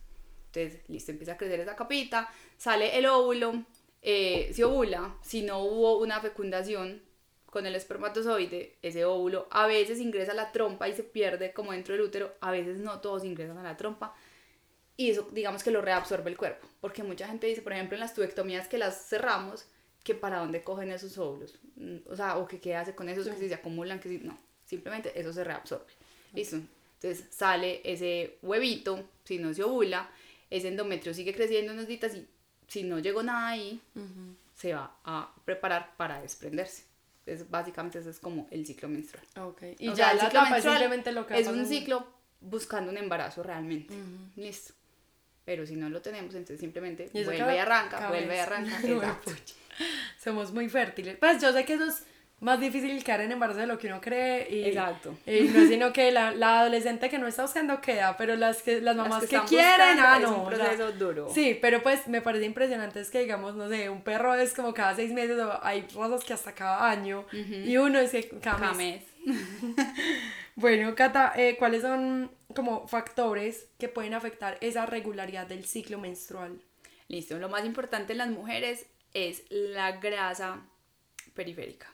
Entonces, 0.47 0.83
listo, 0.89 1.13
empieza 1.13 1.33
a 1.33 1.37
crecer 1.37 1.61
esa 1.61 1.77
capita, 1.77 2.29
sale 2.57 2.99
el 2.99 3.07
óvulo, 3.07 3.65
eh, 4.03 4.51
se 4.53 4.65
ovula, 4.65 5.17
si 5.23 5.43
no 5.43 5.61
hubo 5.61 5.99
una 5.99 6.21
fecundación 6.21 7.03
con 7.57 7.65
el 7.65 7.75
espermatozoide, 7.75 8.77
ese 8.83 9.07
óvulo 9.07 9.49
a 9.51 9.67
veces 9.67 9.99
ingresa 9.99 10.33
a 10.33 10.35
la 10.35 10.53
trompa 10.53 10.91
y 10.91 10.93
se 10.93 11.03
pierde 11.03 11.55
como 11.55 11.73
dentro 11.73 11.95
del 11.95 12.03
útero, 12.03 12.35
a 12.43 12.51
veces 12.51 12.81
no 12.81 13.01
todos 13.01 13.25
ingresan 13.25 13.57
a 13.57 13.63
la 13.63 13.79
trompa 13.79 14.15
y 14.95 15.09
eso 15.09 15.27
digamos 15.33 15.63
que 15.63 15.71
lo 15.71 15.81
reabsorbe 15.81 16.29
el 16.29 16.37
cuerpo, 16.37 16.69
porque 16.83 17.03
mucha 17.03 17.27
gente 17.27 17.47
dice, 17.47 17.63
por 17.63 17.73
ejemplo, 17.73 17.97
en 17.97 18.01
las 18.01 18.13
tubectomías 18.13 18.69
que 18.69 18.77
las 18.77 19.09
cerramos, 19.09 19.65
que 20.05 20.15
para 20.15 20.41
dónde 20.41 20.63
cogen 20.63 20.91
esos 20.91 21.17
óvulos, 21.17 21.59
mm, 21.77 21.97
o 22.11 22.15
sea, 22.15 22.37
o 22.37 22.47
que 22.47 22.61
qué 22.61 22.77
hace 22.77 22.95
con 22.95 23.09
esos, 23.09 23.27
que 23.27 23.37
si 23.37 23.49
se 23.49 23.55
acumulan, 23.55 24.01
que 24.01 24.11
si 24.11 24.19
no, 24.19 24.37
simplemente 24.67 25.19
eso 25.19 25.33
se 25.33 25.43
reabsorbe. 25.43 25.95
Listo. 26.35 26.57
Entonces 27.01 27.25
sale 27.31 27.81
ese 27.85 28.37
huevito, 28.43 29.03
si 29.25 29.39
no 29.39 29.55
se 29.55 29.63
ovula, 29.63 30.11
ese 30.51 30.69
endometrio 30.69 31.15
sigue 31.15 31.35
creciendo 31.35 31.73
unos 31.73 31.87
días 31.87 32.17
y 32.17 32.29
si 32.69 32.83
no 32.83 32.99
llegó 32.99 33.23
nada 33.23 33.49
ahí, 33.49 33.81
se 34.55 34.75
va 34.75 34.95
a 35.05 35.35
preparar 35.47 35.97
para 35.97 36.21
desprenderse. 36.21 36.96
Entonces, 37.27 37.51
básicamente 37.51 37.99
ese 37.99 38.11
es 38.11 38.21
como 38.21 38.47
el 38.53 38.65
ciclo 38.65 38.89
menstrual. 38.89 39.27
Okay. 39.37 39.75
Y 39.81 39.93
ya 39.93 40.13
el 40.13 40.21
ciclo 40.21 40.43
menstrual 40.43 40.79
simplemente 40.79 41.13
lo 41.13 41.27
que 41.27 41.39
es 41.39 41.49
un 41.49 41.67
ciclo 41.67 42.07
buscando 42.41 42.91
un 42.91 42.97
embarazo 42.97 43.43
realmente. 43.43 43.95
Listo 44.37 44.75
pero 45.47 45.65
si 45.65 45.77
no 45.77 45.89
lo 45.89 46.03
tenemos, 46.03 46.35
entonces 46.35 46.59
simplemente 46.59 47.09
vuelve 47.13 47.55
y 47.55 47.59
arranca, 47.59 48.09
vuelve 48.09 48.35
y 48.35 48.39
arranca. 48.41 49.21
Somos 50.19 50.53
muy 50.53 50.69
fértiles. 50.69 51.17
Pues 51.19 51.41
yo 51.41 51.53
sé 51.53 51.65
que 51.65 51.75
eso 51.75 51.85
es 51.85 52.03
más 52.41 52.61
difícil 52.61 53.03
quedar 53.03 53.23
en 53.23 53.33
embarazo 53.33 53.61
de 53.61 53.67
lo 53.67 53.79
que 53.79 53.87
uno 53.87 54.01
cree. 54.01 54.47
Y, 54.51 54.65
Exacto. 54.65 55.17
Y 55.27 55.49
no 55.49 55.61
es 55.61 55.69
sino 55.69 55.93
que 55.93 56.13
la, 56.13 56.33
la, 56.33 56.61
adolescente 56.61 57.09
que 57.09 57.19
no 57.19 57.27
está 57.27 57.43
buscando 57.43 57.81
queda, 57.81 58.17
pero 58.17 58.37
las, 58.37 58.63
que, 58.63 58.81
las 58.81 58.95
mamás 58.95 59.27
que, 59.27 59.39
quieren, 59.41 59.99
ah, 59.99 60.19
no. 60.21 60.29
Es 60.29 60.37
un 60.37 60.47
proceso 60.47 60.93
duro. 60.93 61.31
Sí, 61.33 61.59
pero 61.61 61.83
pues 61.83 62.07
me 62.09 62.21
parece 62.21 62.45
impresionante 62.45 63.01
es 63.01 63.11
que, 63.11 63.21
digamos, 63.21 63.55
no 63.55 63.69
sé, 63.69 63.89
un 63.89 64.03
perro 64.03 64.35
es 64.35 64.53
como 64.53 64.75
cada 64.75 64.95
seis 64.95 65.13
meses, 65.13 65.39
o 65.39 65.59
hay 65.63 65.87
razas 65.95 66.25
que 66.25 66.35
hasta 66.35 66.55
cada 66.55 66.91
año, 66.91 67.25
y 67.33 67.77
uno 67.79 67.99
es 67.99 68.11
que 68.11 68.29
cada, 68.41 68.73
mes. 68.75 69.03
bueno, 70.57 70.95
Cata, 70.95 71.33
eh, 71.37 71.57
¿cuáles 71.59 71.83
son 71.83 72.31
como 72.55 72.87
factores 72.87 73.69
que 73.79 73.89
pueden 73.89 74.15
afectar 74.15 74.57
esa 74.61 74.87
regularidad 74.87 75.47
del 75.47 75.65
ciclo 75.65 75.99
menstrual? 75.99 76.61
Listo, 77.09 77.39
lo 77.39 77.49
más 77.49 77.65
importante 77.65 78.13
en 78.13 78.19
las 78.19 78.29
mujeres 78.29 78.87
es 79.15 79.45
la 79.49 79.93
grasa 79.93 80.61
periférica, 81.35 81.93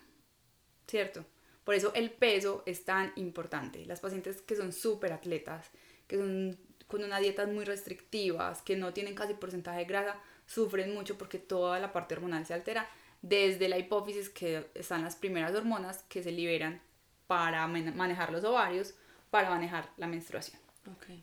¿cierto? 0.93 1.25
Por 1.65 1.75
eso 1.75 1.91
el 1.95 2.11
peso 2.11 2.63
es 2.67 2.85
tan 2.85 3.13
importante. 3.17 3.87
Las 3.87 4.01
pacientes 4.01 4.43
que 4.43 4.57
son 4.57 4.75
súper 4.75 5.15
atletas, 5.15 5.71
que 6.07 6.19
son 6.19 6.59
con 6.87 7.03
unas 7.03 7.23
dietas 7.23 7.49
muy 7.49 7.65
restrictivas, 7.65 8.61
que 8.61 8.77
no 8.77 8.93
tienen 8.93 9.15
casi 9.15 9.33
porcentaje 9.33 9.79
de 9.79 9.85
grasa, 9.87 10.21
sufren 10.47 10.93
mucho 10.93 11.17
porque 11.17 11.39
toda 11.39 11.81
la 11.81 11.95
parte 11.95 12.15
hormonal 12.15 12.45
se 12.45 12.53
altera 12.53 12.91
desde 13.23 13.71
la 13.71 13.79
hipófisis, 13.79 14.29
que 14.29 14.67
están 14.75 15.03
las 15.03 15.17
primeras 15.17 15.55
hormonas 15.55 16.05
que 16.11 16.23
se 16.23 16.31
liberan 16.31 16.83
para 17.27 17.67
manejar 17.67 18.31
los 18.31 18.45
ovarios, 18.45 18.93
para 19.31 19.49
manejar 19.49 19.89
la 19.97 20.09
menstruación. 20.09 20.61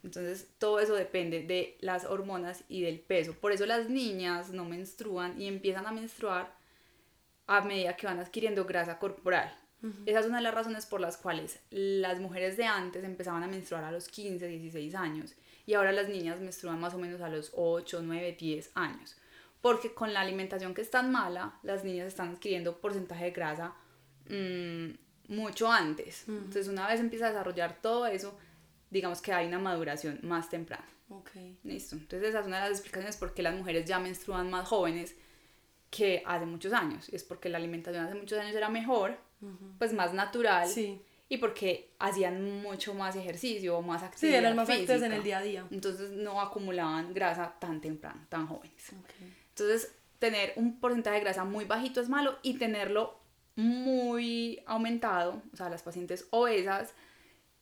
Entonces, 0.03 0.47
todo 0.58 0.79
eso 0.79 0.95
depende 0.95 1.43
de 1.43 1.77
las 1.82 2.05
hormonas 2.05 2.63
y 2.69 2.82
del 2.82 2.99
peso. 2.99 3.34
Por 3.34 3.51
eso 3.51 3.67
las 3.67 3.88
niñas 3.88 4.49
no 4.49 4.65
menstruan 4.65 5.39
y 5.39 5.47
empiezan 5.47 5.86
a 5.86 5.91
menstruar 5.91 6.58
a 7.50 7.62
medida 7.62 7.96
que 7.96 8.06
van 8.06 8.20
adquiriendo 8.20 8.66
grasa 8.66 9.00
corporal. 9.00 9.52
Esa 10.06 10.20
es 10.20 10.26
una 10.26 10.38
de 10.38 10.44
las 10.44 10.54
razones 10.54 10.86
por 10.86 11.00
las 11.00 11.16
cuales 11.18 11.60
las 11.70 12.20
mujeres 12.20 12.58
de 12.58 12.66
antes 12.66 13.04
empezaban 13.04 13.44
a 13.44 13.48
menstruar 13.48 13.86
a 13.86 13.92
los 13.92 14.10
15, 14.10 14.46
16 14.46 14.94
años 14.94 15.36
y 15.66 15.74
ahora 15.74 15.94
las 15.94 16.10
niñas 16.10 16.42
menstruan 16.42 16.80
más 16.80 16.94
o 16.94 17.00
menos 17.00 17.22
a 17.22 17.30
los 17.30 17.52
8, 17.56 18.02
9, 18.04 18.36
10 18.38 18.72
años. 18.76 19.18
Porque 19.62 19.94
con 19.94 20.14
la 20.14 20.20
alimentación 20.20 20.74
que 20.74 20.82
es 20.82 20.92
tan 20.92 21.12
mala, 21.12 21.58
las 21.64 21.86
niñas 21.86 22.08
están 22.08 22.30
adquiriendo 22.30 22.80
porcentaje 22.80 23.26
de 23.26 23.32
grasa 23.32 23.74
mm, 24.30 25.34
mucho 25.34 25.72
antes. 25.72 26.26
Entonces, 26.28 26.68
una 26.68 26.88
vez 26.88 27.00
empieza 27.00 27.28
a 27.28 27.30
desarrollar 27.30 27.82
todo 27.82 28.06
eso, 28.06 28.38
digamos 28.92 29.22
que 29.22 29.34
hay 29.34 29.48
una 29.48 29.60
maduración 29.60 30.20
más 30.24 30.50
temprana. 30.50 30.88
Ok. 31.10 31.32
Listo. 31.64 31.96
Entonces, 31.96 32.30
esa 32.30 32.42
es 32.42 32.48
una 32.48 32.58
de 32.58 32.70
las 32.70 32.80
explicaciones 32.80 33.18
por 33.18 33.34
qué 33.34 33.42
las 33.42 33.56
mujeres 33.56 33.86
ya 33.86 33.98
menstruan 33.98 34.50
más 34.50 34.68
jóvenes 34.68 35.16
que 35.89 36.23
hace 36.25 36.45
muchos 36.45 36.73
años. 36.73 37.10
Y 37.12 37.15
es 37.15 37.23
porque 37.23 37.49
la 37.49 37.58
alimentación 37.58 38.06
hace 38.06 38.15
muchos 38.15 38.38
años 38.39 38.56
era 38.56 38.69
mejor, 38.69 39.17
pues 39.78 39.93
más 39.93 40.13
natural. 40.13 40.67
Sí. 40.67 41.02
Y 41.32 41.38
porque 41.38 41.91
hacían 41.99 42.62
mucho 42.62 42.93
más 42.95 43.15
ejercicio, 43.15 43.82
más 43.82 44.02
Sí, 44.02 44.08
actividad 44.08 44.39
eran 44.39 44.56
más 44.56 44.67
física. 44.67 44.95
en 44.95 45.12
el 45.13 45.23
día 45.23 45.38
a 45.38 45.41
día. 45.41 45.65
Entonces 45.69 46.10
no 46.12 46.41
acumulaban 46.41 47.13
grasa 47.13 47.54
tan 47.60 47.82
temprano, 47.82 48.25
tan 48.30 48.47
jóvenes. 48.47 48.89
Ok. 48.99 49.13
Entonces, 49.49 49.93
tener 50.17 50.54
un 50.56 50.80
porcentaje 50.80 51.17
de 51.17 51.21
grasa 51.23 51.45
muy 51.45 51.65
bajito 51.65 52.02
es 52.02 52.10
malo 52.10 52.38
y 52.41 52.56
tenerlo 52.58 53.19
muy 53.56 54.62
aumentado, 54.65 55.41
o 55.54 55.56
sea, 55.58 55.69
las 55.69 55.84
pacientes 55.84 56.28
obesas, 56.32 56.93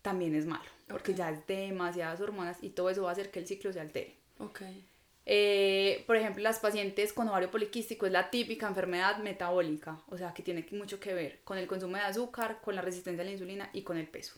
también 0.01 0.35
es 0.35 0.45
malo, 0.45 0.63
porque 0.87 1.13
ya 1.13 1.29
es 1.31 1.45
demasiadas 1.47 2.21
hormonas 2.21 2.57
y 2.61 2.69
todo 2.69 2.89
eso 2.89 3.03
va 3.03 3.09
a 3.09 3.11
hacer 3.13 3.31
que 3.31 3.39
el 3.39 3.47
ciclo 3.47 3.73
se 3.73 3.79
altere. 3.81 4.15
Ok. 4.37 4.61
Eh, 5.29 6.05
por 6.07 6.15
ejemplo, 6.15 6.41
las 6.41 6.59
pacientes 6.59 7.11
con 7.11 7.27
ovario 7.27 7.51
poliquístico 7.51 8.05
es 8.05 8.13
la 8.13 8.29
típica 8.29 8.65
enfermedad 8.65 9.17
metabólica, 9.17 9.99
o 10.07 10.17
sea, 10.17 10.33
que 10.33 10.41
tiene 10.41 10.65
mucho 10.71 11.01
que 11.01 11.13
ver 11.13 11.41
con 11.43 11.57
el 11.57 11.67
consumo 11.67 11.97
de 11.97 12.03
azúcar, 12.03 12.61
con 12.61 12.75
la 12.75 12.81
resistencia 12.81 13.23
a 13.23 13.25
la 13.25 13.31
insulina 13.31 13.69
y 13.73 13.81
con 13.81 13.97
el 13.97 14.07
peso. 14.07 14.35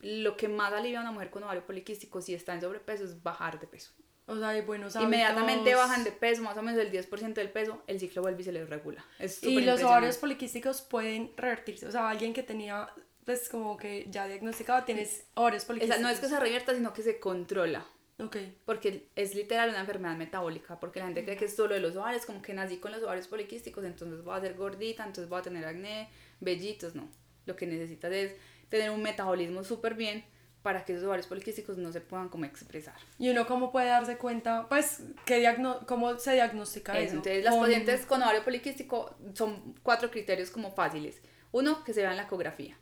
Lo 0.00 0.36
que 0.36 0.46
más 0.46 0.72
alivia 0.72 1.00
a 1.00 1.02
una 1.02 1.10
mujer 1.10 1.30
con 1.30 1.42
ovario 1.42 1.66
poliquístico 1.66 2.20
si 2.20 2.34
está 2.34 2.54
en 2.54 2.60
sobrepeso 2.60 3.02
es 3.04 3.20
bajar 3.20 3.58
de 3.58 3.66
peso. 3.66 3.90
O 4.26 4.38
sea, 4.38 4.50
hay 4.50 4.60
buenos 4.60 4.94
Inmediatamente 4.94 5.72
hábitos. 5.72 5.88
bajan 5.88 6.04
de 6.04 6.12
peso, 6.12 6.42
más 6.42 6.56
o 6.56 6.62
menos 6.62 6.80
el 6.80 6.92
10% 6.92 7.34
del 7.34 7.50
peso, 7.50 7.82
el 7.88 7.98
ciclo 7.98 8.22
vuelve 8.22 8.42
y 8.42 8.44
se 8.44 8.52
les 8.52 8.68
regula. 8.70 9.04
Es 9.18 9.42
Y 9.42 9.60
los 9.60 9.82
ovarios 9.82 10.18
poliquísticos 10.18 10.82
pueden 10.82 11.32
revertirse. 11.36 11.86
O 11.86 11.90
sea, 11.90 12.08
alguien 12.08 12.32
que 12.32 12.44
tenía, 12.44 12.88
pues 13.24 13.48
como 13.48 13.76
que 13.76 14.06
ya 14.08 14.28
diagnosticado, 14.28 14.84
tienes 14.84 15.24
ovarios 15.34 15.62
Esa- 15.62 15.66
poliquísticos. 15.68 16.02
no 16.02 16.08
es 16.10 16.20
que 16.20 16.28
se 16.28 16.38
revierta, 16.38 16.74
sino 16.74 16.92
que 16.92 17.02
se 17.02 17.18
controla. 17.18 17.84
Ok. 18.18 18.36
Porque 18.64 19.08
es 19.14 19.34
literal 19.34 19.68
una 19.70 19.80
enfermedad 19.80 20.16
metabólica. 20.16 20.80
Porque 20.80 21.00
la 21.00 21.06
gente 21.06 21.24
cree 21.24 21.36
que 21.36 21.44
es 21.46 21.54
solo 21.56 21.74
de 21.74 21.80
los 21.80 21.96
ovarios, 21.96 22.24
como 22.24 22.40
que 22.42 22.54
nací 22.54 22.78
con 22.78 22.92
los 22.92 23.02
ovarios 23.02 23.28
poliquísticos, 23.28 23.84
entonces 23.84 24.22
voy 24.22 24.36
a 24.36 24.40
ser 24.40 24.54
gordita, 24.54 25.04
entonces 25.04 25.28
voy 25.28 25.40
a 25.40 25.42
tener 25.42 25.64
acné, 25.64 26.08
vellitos. 26.40 26.94
No. 26.94 27.08
Lo 27.44 27.56
que 27.56 27.66
necesitas 27.66 28.12
es 28.12 28.34
tener 28.68 28.90
un 28.90 29.02
metabolismo 29.02 29.62
súper 29.64 29.94
bien 29.94 30.24
para 30.62 30.84
que 30.84 30.94
esos 30.94 31.04
ovarios 31.04 31.28
poliquísticos 31.28 31.78
no 31.78 31.92
se 31.92 32.00
puedan 32.00 32.28
como 32.28 32.44
expresar. 32.44 32.94
Y 33.18 33.28
uno 33.28 33.46
cómo 33.46 33.70
puede 33.70 33.86
darse 33.86 34.16
cuenta, 34.16 34.66
pues, 34.68 35.00
qué 35.24 35.54
cómo 35.86 36.18
se 36.18 36.32
diagnostica 36.32 36.94
Eso, 36.94 37.02
eso. 37.04 37.14
entonces 37.18 37.44
las 37.44 37.54
Con- 37.54 37.62
pacientes 37.62 38.06
con 38.06 38.22
ovario 38.22 38.42
poliquístico 38.42 39.14
son 39.34 39.74
cuatro 39.84 40.10
criterios 40.10 40.50
como 40.50 40.72
fáciles. 40.72 41.20
Uno, 41.52 41.84
que 41.84 41.94
se 41.94 42.00
vean 42.00 42.16
la 42.16 42.24
ecografía. 42.24 42.76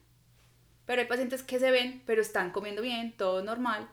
Pero 0.87 1.03
hay 1.03 1.09
pacientes 1.09 1.43
que 1.43 1.59
se 1.59 1.71
ven, 1.71 2.03
pero 2.07 2.23
están 2.23 2.53
comiendo 2.53 2.81
bien, 2.81 3.15
todo 3.19 3.43
normal, 3.43 3.87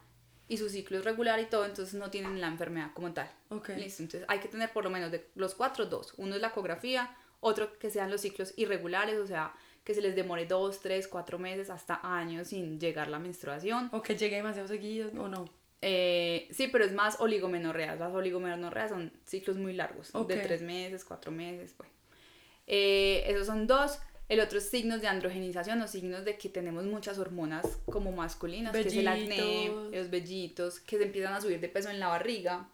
y 0.51 0.57
su 0.57 0.69
ciclo 0.69 0.97
es 0.97 1.05
regular 1.05 1.39
y 1.39 1.45
todo, 1.45 1.63
entonces 1.65 1.93
no 1.93 2.11
tienen 2.11 2.41
la 2.41 2.47
enfermedad 2.47 2.91
como 2.93 3.13
tal. 3.13 3.31
Ok. 3.49 3.69
Listo, 3.69 4.03
entonces 4.03 4.25
hay 4.27 4.39
que 4.39 4.49
tener 4.49 4.69
por 4.73 4.83
lo 4.83 4.89
menos 4.89 5.09
de 5.09 5.29
los 5.35 5.55
cuatro, 5.55 5.85
dos. 5.85 6.13
Uno 6.17 6.35
es 6.35 6.41
la 6.41 6.49
ecografía, 6.49 7.15
otro 7.39 7.79
que 7.79 7.89
sean 7.89 8.11
los 8.11 8.19
ciclos 8.19 8.53
irregulares, 8.57 9.17
o 9.17 9.25
sea, 9.25 9.53
que 9.85 9.93
se 9.93 10.01
les 10.01 10.13
demore 10.13 10.45
dos, 10.45 10.81
tres, 10.81 11.07
cuatro 11.07 11.39
meses, 11.39 11.69
hasta 11.69 12.01
años 12.03 12.49
sin 12.49 12.81
llegar 12.81 13.07
la 13.07 13.17
menstruación. 13.17 13.87
O 13.93 14.01
que 14.01 14.17
llegue 14.17 14.35
demasiado 14.35 14.67
seguido 14.67 15.09
o 15.23 15.29
no. 15.29 15.45
Eh, 15.81 16.49
sí, 16.51 16.67
pero 16.67 16.83
es 16.83 16.91
más 16.91 17.21
oligomenorreas. 17.21 17.97
Las 17.97 18.13
oligomenorreas 18.13 18.89
son 18.89 19.13
ciclos 19.23 19.55
muy 19.55 19.71
largos, 19.71 20.13
Ok. 20.13 20.27
de 20.27 20.37
tres 20.37 20.61
meses, 20.61 21.05
cuatro 21.05 21.31
meses. 21.31 21.73
Bueno. 21.77 21.93
Eh, 22.67 23.23
esos 23.25 23.47
son 23.47 23.67
dos. 23.67 23.99
El 24.29 24.39
otro 24.39 24.59
es 24.59 24.69
signos 24.69 25.01
de 25.01 25.07
androgenización 25.07 25.81
o 25.81 25.87
signos 25.87 26.23
de 26.23 26.37
que 26.37 26.47
tenemos 26.47 26.85
muchas 26.85 27.17
hormonas 27.19 27.65
como 27.85 28.13
masculinas, 28.13 28.71
que 28.71 28.79
es 28.87 28.95
el 28.95 29.07
acné, 29.07 29.69
los 29.91 30.09
vellitos, 30.09 30.79
que 30.79 30.97
se 30.97 31.03
empiezan 31.03 31.33
a 31.33 31.41
subir 31.41 31.59
de 31.59 31.67
peso 31.67 31.89
en 31.89 31.99
la 31.99 32.07
barriga. 32.07 32.69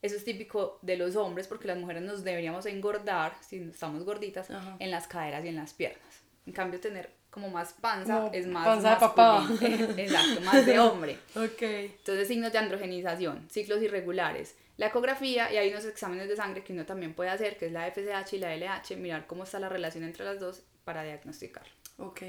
Eso 0.00 0.16
es 0.16 0.24
típico 0.24 0.78
de 0.82 0.96
los 0.96 1.16
hombres 1.16 1.48
porque 1.48 1.68
las 1.68 1.76
mujeres 1.76 2.02
nos 2.02 2.24
deberíamos 2.24 2.64
engordar, 2.66 3.34
si 3.46 3.56
estamos 3.56 4.04
gorditas, 4.04 4.50
Ajá. 4.50 4.76
en 4.78 4.90
las 4.90 5.06
caderas 5.06 5.44
y 5.44 5.48
en 5.48 5.56
las 5.56 5.74
piernas. 5.74 6.22
En 6.46 6.52
cambio, 6.52 6.80
tener 6.80 7.10
como 7.30 7.50
más 7.50 7.74
panza 7.74 8.16
Como 8.16 8.32
es 8.32 8.46
más 8.46 8.64
panza 8.64 8.90
de 8.94 8.96
papá. 8.96 9.46
Exacto, 9.98 10.40
más 10.40 10.64
de 10.64 10.78
hombre. 10.78 11.18
Ok. 11.36 11.60
Entonces, 11.62 12.28
signos 12.28 12.52
de 12.52 12.58
androgenización, 12.58 13.46
ciclos 13.50 13.82
irregulares, 13.82 14.56
la 14.78 14.86
ecografía 14.86 15.52
y 15.52 15.58
hay 15.58 15.70
unos 15.70 15.84
exámenes 15.84 16.28
de 16.28 16.36
sangre 16.36 16.64
que 16.64 16.72
uno 16.72 16.86
también 16.86 17.12
puede 17.12 17.28
hacer, 17.28 17.58
que 17.58 17.66
es 17.66 17.72
la 17.72 17.90
FSH 17.90 18.36
y 18.36 18.38
la 18.38 18.56
LH, 18.56 18.96
mirar 18.96 19.26
cómo 19.26 19.44
está 19.44 19.58
la 19.58 19.68
relación 19.68 20.04
entre 20.04 20.24
las 20.24 20.40
dos 20.40 20.62
para 20.86 21.02
diagnosticar. 21.02 21.66
Ok. 21.98 22.22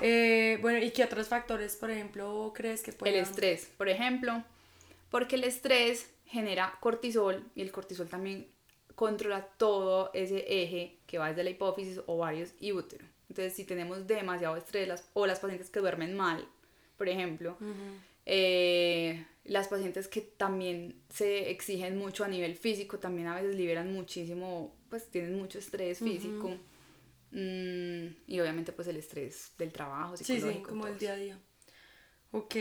Eh, 0.00 0.58
bueno, 0.62 0.78
¿y 0.84 0.90
qué 0.90 1.04
otros 1.04 1.28
factores, 1.28 1.76
por 1.76 1.90
ejemplo, 1.90 2.52
crees 2.54 2.82
que 2.82 2.92
pueden... 2.92 3.14
El 3.14 3.22
estrés, 3.22 3.70
por 3.76 3.88
ejemplo, 3.88 4.42
porque 5.10 5.36
el 5.36 5.44
estrés 5.44 6.10
genera 6.26 6.76
cortisol 6.80 7.44
y 7.54 7.60
el 7.62 7.70
cortisol 7.70 8.08
también 8.08 8.48
controla 8.94 9.42
todo 9.58 10.10
ese 10.14 10.44
eje 10.62 10.96
que 11.06 11.18
va 11.18 11.28
desde 11.28 11.44
la 11.44 11.50
hipófisis, 11.50 12.00
ovarios 12.06 12.54
y 12.60 12.72
útero. 12.72 13.04
Entonces, 13.28 13.52
si 13.54 13.64
tenemos 13.64 14.06
demasiado 14.06 14.56
estrés 14.56 14.88
las- 14.88 15.08
o 15.12 15.26
las 15.26 15.38
pacientes 15.40 15.68
que 15.70 15.80
duermen 15.80 16.16
mal, 16.16 16.46
por 16.96 17.08
ejemplo, 17.10 17.58
eh, 18.24 19.24
las 19.44 19.68
pacientes 19.68 20.08
que 20.08 20.20
también 20.22 20.94
se 21.10 21.50
exigen 21.50 21.96
mucho 21.98 22.24
a 22.24 22.28
nivel 22.28 22.56
físico, 22.56 22.98
también 22.98 23.28
a 23.28 23.34
veces 23.34 23.54
liberan 23.54 23.92
muchísimo, 23.92 24.74
pues 24.88 25.08
tienen 25.10 25.36
mucho 25.38 25.58
estrés 25.58 25.98
físico. 26.00 26.50
Y 27.32 28.40
obviamente 28.40 28.72
pues 28.72 28.88
el 28.88 28.96
estrés 28.96 29.52
del 29.58 29.72
trabajo, 29.72 30.16
Sí, 30.16 30.24
sí, 30.24 30.34
psicológico. 30.34 30.68
como 30.70 30.86
el 30.86 30.98
día 30.98 31.12
a 31.12 31.16
día. 31.16 31.38
Ok. 32.32 32.54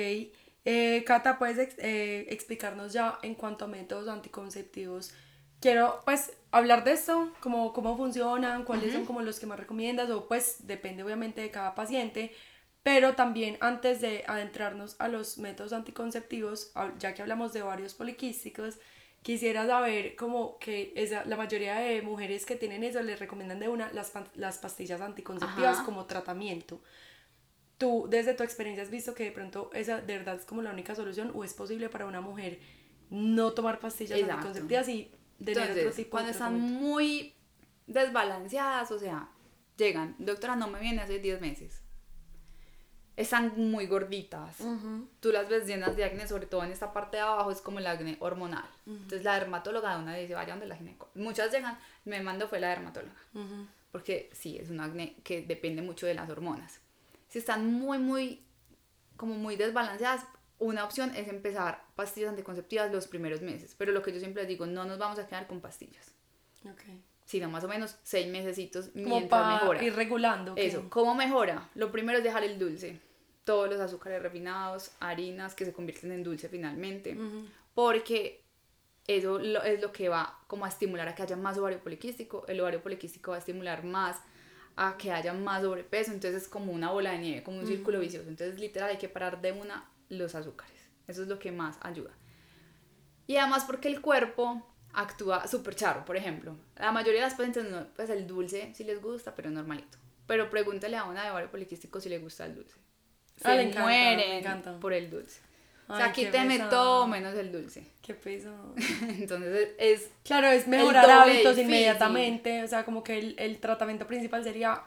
Eh, 0.68 1.04
Cata, 1.06 1.38
¿puedes 1.38 1.58
ex- 1.60 1.76
eh, 1.80 2.26
explicarnos 2.30 2.94
ya 2.94 3.20
en 3.22 3.36
cuanto 3.36 3.66
a 3.66 3.68
métodos 3.68 4.08
anticonceptivos? 4.08 5.14
Quiero, 5.60 6.00
pues, 6.06 6.34
hablar 6.52 6.84
de 6.84 6.94
esto, 6.94 7.32
como 7.40 7.74
cómo 7.74 7.96
funcionan, 7.98 8.64
cuáles 8.66 8.94
son 8.94 9.06
como 9.06 9.22
los 9.22 9.40
que 9.40 9.46
más 9.46 9.60
recomiendas, 9.60 10.10
o 10.10 10.28
pues 10.28 10.68
depende 10.68 11.04
obviamente 11.04 11.42
de 11.42 11.50
cada 11.52 11.76
paciente, 11.76 12.32
pero 12.84 13.16
también 13.16 13.58
antes 13.62 14.02
de 14.02 14.24
adentrarnos 14.28 14.96
a 15.00 15.08
los 15.08 15.38
métodos 15.38 15.74
anticonceptivos, 15.74 16.72
ya 17.00 17.14
que 17.14 17.22
hablamos 17.22 17.54
de 17.54 17.64
varios 17.64 17.94
poliquísticos, 17.96 18.78
quisiera 19.26 19.66
saber 19.66 20.16
como 20.16 20.60
que 20.60 20.94
esa, 20.96 21.26
la 21.26 21.36
mayoría 21.36 21.78
de 21.78 22.04
mujeres 22.04 22.46
que 22.46 22.56
tienen 22.56 22.84
eso 22.84 23.02
les 23.02 23.20
recomiendan 23.20 23.60
de 23.60 23.68
una 23.68 23.92
las, 23.92 24.14
las 24.36 24.60
pastillas 24.60 25.02
anticonceptivas 25.02 25.78
Ajá. 25.78 25.84
como 25.84 26.06
tratamiento. 26.06 26.80
¿Tú 27.80 28.06
desde 28.08 28.36
tu 28.36 28.44
experiencia 28.44 28.84
has 28.84 28.92
visto 28.92 29.16
que 29.16 29.24
de 29.24 29.32
pronto 29.32 29.72
esa 29.74 30.00
de 30.00 30.20
verdad 30.20 30.36
es 30.36 30.46
como 30.46 30.62
la 30.62 30.70
única 30.70 30.94
solución 30.94 31.32
o 31.34 31.44
es 31.44 31.56
posible 31.56 31.90
para 31.90 32.06
una 32.06 32.22
mujer 32.22 32.60
no 33.10 33.54
tomar 33.54 33.80
pastillas 33.80 34.20
Exacto. 34.20 34.36
anticonceptivas 34.36 34.90
y 34.90 35.12
tener 35.44 35.58
otro 35.58 35.74
Entonces, 35.74 35.96
tipo 35.96 36.12
cuando 36.12 36.28
de 36.28 36.32
están 36.34 36.60
muy 36.60 37.34
desbalanceadas, 37.88 38.92
o 38.92 39.00
sea, 39.00 39.32
llegan, 39.76 40.16
doctora, 40.20 40.56
no 40.56 40.68
me 40.68 40.80
viene 40.80 41.02
hace 41.02 41.18
10 41.18 41.42
meses. 41.42 41.82
Están 43.18 43.54
muy 43.56 43.88
gorditas. 43.88 44.58
Tú 45.20 45.32
las 45.32 45.48
ves 45.48 45.66
llenas 45.66 45.96
de 45.96 46.04
acné, 46.04 46.28
sobre 46.28 46.48
todo 46.48 46.64
en 46.64 46.72
esta 46.72 46.92
parte 46.92 47.18
de 47.18 47.24
abajo, 47.24 47.52
es 47.52 47.62
como 47.62 47.80
el 47.80 47.88
acné 47.88 48.18
hormonal. 48.20 48.70
Entonces, 48.86 49.24
la 49.24 49.40
dermatóloga 49.40 49.96
de 49.96 50.04
una 50.04 50.16
dice, 50.16 50.34
vaya 50.34 50.54
donde 50.54 50.68
la 50.68 50.76
gineco. 50.76 51.10
Muchas 51.16 51.52
llegan, 51.52 51.78
me 52.04 52.22
mandó 52.22 52.48
fue 52.48 52.60
la 52.60 52.70
dermatóloga. 52.70 53.16
Ujú. 53.34 53.68
Porque 53.92 54.30
sí, 54.34 54.58
es 54.58 54.70
un 54.70 54.82
acné 54.82 55.16
que 55.24 55.42
depende 55.42 55.82
mucho 55.82 56.06
de 56.06 56.14
las 56.14 56.30
hormonas. 56.30 56.82
Si 57.30 57.40
están 57.40 57.66
muy, 57.72 57.98
muy, 57.98 58.44
como 59.16 59.36
muy 59.36 59.56
desbalanceadas, 59.56 60.26
una 60.60 60.84
opción 60.84 61.14
es 61.16 61.28
empezar 61.28 61.84
pastillas 61.96 62.30
anticonceptivas 62.30 62.92
los 62.92 63.08
primeros 63.08 63.42
meses. 63.42 63.76
Pero 63.78 63.92
lo 63.92 64.02
que 64.02 64.12
yo 64.14 64.20
siempre 64.20 64.44
les 64.44 64.50
digo, 64.50 64.66
no 64.66 64.86
nos 64.86 64.98
vamos 64.98 65.20
a 65.20 65.28
quedar 65.28 65.48
con 65.48 65.62
pastillas 65.62 66.14
Ok. 66.66 66.82
Sino 67.26 67.50
más 67.50 67.64
o 67.64 67.68
menos 67.68 67.98
seis 68.04 68.28
mesecitos 68.28 68.90
Como 68.94 69.06
mientras 69.18 69.42
para 69.42 69.54
mejora. 69.60 69.84
ir 69.84 69.96
regulando. 69.96 70.54
Eso, 70.56 70.86
¿cómo 70.90 71.16
mejora? 71.16 71.70
Lo 71.76 71.92
primero 71.92 72.20
es 72.20 72.24
dejar 72.24 72.44
el 72.44 72.58
dulce. 72.60 73.00
Todos 73.44 73.70
los 73.70 73.80
azúcares 73.80 74.22
refinados, 74.22 74.92
harinas 75.00 75.54
que 75.56 75.66
se 75.66 75.74
convierten 75.74 76.12
en 76.12 76.24
dulce 76.24 76.48
finalmente. 76.50 77.18
Porque 77.74 78.44
eso 79.08 79.38
lo- 79.40 79.64
es 79.64 79.82
lo 79.82 79.92
que 79.92 80.10
va 80.10 80.40
como 80.48 80.66
a 80.66 80.70
estimular 80.70 81.08
a 81.08 81.16
que 81.16 81.24
haya 81.24 81.36
más 81.36 81.58
ovario 81.58 81.80
poliquístico. 81.80 82.46
El 82.48 82.60
ovario 82.62 82.82
poliquístico 82.82 83.32
va 83.32 83.38
a 83.38 83.40
estimular 83.40 83.84
más 83.84 84.18
a 84.78 84.98
que 84.98 85.12
haya 85.12 85.34
más 85.34 85.62
sobrepeso. 85.62 86.12
Entonces 86.12 86.44
es 86.44 86.48
como 86.48 86.72
una 86.72 86.92
bola 86.92 87.12
de 87.12 87.20
nieve, 87.20 87.44
como 87.44 87.60
un 87.60 87.68
círculo 87.68 88.00
vicioso. 88.00 88.30
Entonces 88.30 88.60
literal 88.60 88.90
hay 88.90 88.98
que 88.98 89.10
parar 89.10 89.42
de 89.42 89.52
una 89.52 89.90
los 90.10 90.34
azúcares. 90.36 90.74
Eso 91.08 91.22
es 91.24 91.28
lo 91.28 91.38
que 91.40 91.52
más 91.52 91.78
ayuda. 91.82 92.12
Y 93.28 93.38
además 93.38 93.66
porque 93.66 93.88
el 93.88 94.02
cuerpo 94.02 94.64
actúa 94.96 95.48
súper 95.48 95.76
charro, 95.76 96.06
por 96.06 96.18
ejemplo. 96.18 96.56
La 96.78 96.92
mayoría 96.92 97.22
de 97.22 97.28
las 97.28 97.34
pacientes, 97.36 97.66
no, 97.70 97.86
pues 97.96 98.10
el 98.10 98.26
dulce 98.28 98.72
sí 98.74 98.84
les 98.84 99.02
gusta, 99.02 99.36
pero 99.36 99.50
normalito. 99.50 99.98
Pero 100.28 100.50
pregúntale 100.50 100.98
a 100.98 101.04
una 101.06 101.24
de 101.24 101.32
ovario 101.32 101.52
poliquístico 101.52 102.00
si 102.00 102.10
le 102.10 102.18
gusta 102.20 102.46
el 102.46 102.56
dulce. 102.56 102.76
Se 103.38 103.48
Ah, 103.50 103.56
le 103.56 103.64
encanta, 103.64 103.80
le 103.80 103.84
mueren 103.86 104.32
encanta. 104.38 104.80
por 104.80 104.94
el 104.94 105.10
dulce. 105.10 105.42
o 105.88 105.94
Ay, 105.94 106.02
sea, 106.04 106.14
qué 106.14 106.26
quíteme 106.26 106.58
todo 106.60 107.06
menos 107.08 107.36
el 107.36 107.52
dulce. 107.52 107.86
Qué 108.02 108.14
peso. 108.16 108.74
Entonces 109.02 109.70
es 109.78 110.10
Claro, 110.24 110.48
es 110.48 110.68
mejorar 110.68 111.10
hábitos 111.10 111.56
difícil. 111.56 111.66
inmediatamente. 111.66 112.64
O 112.64 112.68
sea, 112.68 112.86
como 112.86 113.04
que 113.04 113.20
el, 113.20 113.36
el 113.38 113.60
tratamiento 113.60 114.08
principal 114.08 114.44
sería 114.44 114.82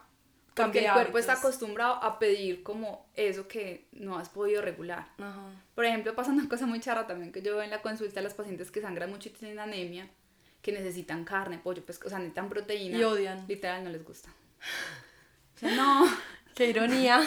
porque 0.64 0.84
el 0.84 0.92
cuerpo 0.92 1.18
está 1.18 1.32
hábitos. 1.32 1.50
acostumbrado 1.50 1.94
a 1.94 2.18
pedir 2.18 2.62
como 2.62 3.06
eso 3.14 3.48
que 3.48 3.86
no 3.92 4.18
has 4.18 4.28
podido 4.28 4.62
regular. 4.62 5.08
Ajá. 5.18 5.50
Por 5.74 5.84
ejemplo, 5.84 6.14
pasa 6.14 6.30
una 6.30 6.48
cosa 6.48 6.66
muy 6.66 6.80
charra 6.80 7.06
también 7.06 7.32
que 7.32 7.42
yo 7.42 7.54
veo 7.54 7.62
en 7.62 7.70
la 7.70 7.82
consulta 7.82 8.20
a 8.20 8.22
las 8.22 8.34
pacientes 8.34 8.70
que 8.70 8.80
sangran 8.80 9.10
mucho 9.10 9.28
y 9.28 9.32
tienen 9.32 9.58
anemia, 9.58 10.08
que 10.62 10.72
necesitan 10.72 11.24
carne, 11.24 11.58
pollo, 11.58 11.84
pescado, 11.84 12.08
o 12.08 12.10
sea, 12.10 12.18
necesitan 12.18 12.48
proteína. 12.48 12.98
Y 12.98 13.04
odian. 13.04 13.44
Literal, 13.48 13.84
no 13.84 13.90
les 13.90 14.04
gusta. 14.04 14.30
O 15.56 15.60
sea, 15.60 15.74
no. 15.74 16.06
Qué 16.54 16.66
ironía. 16.70 17.20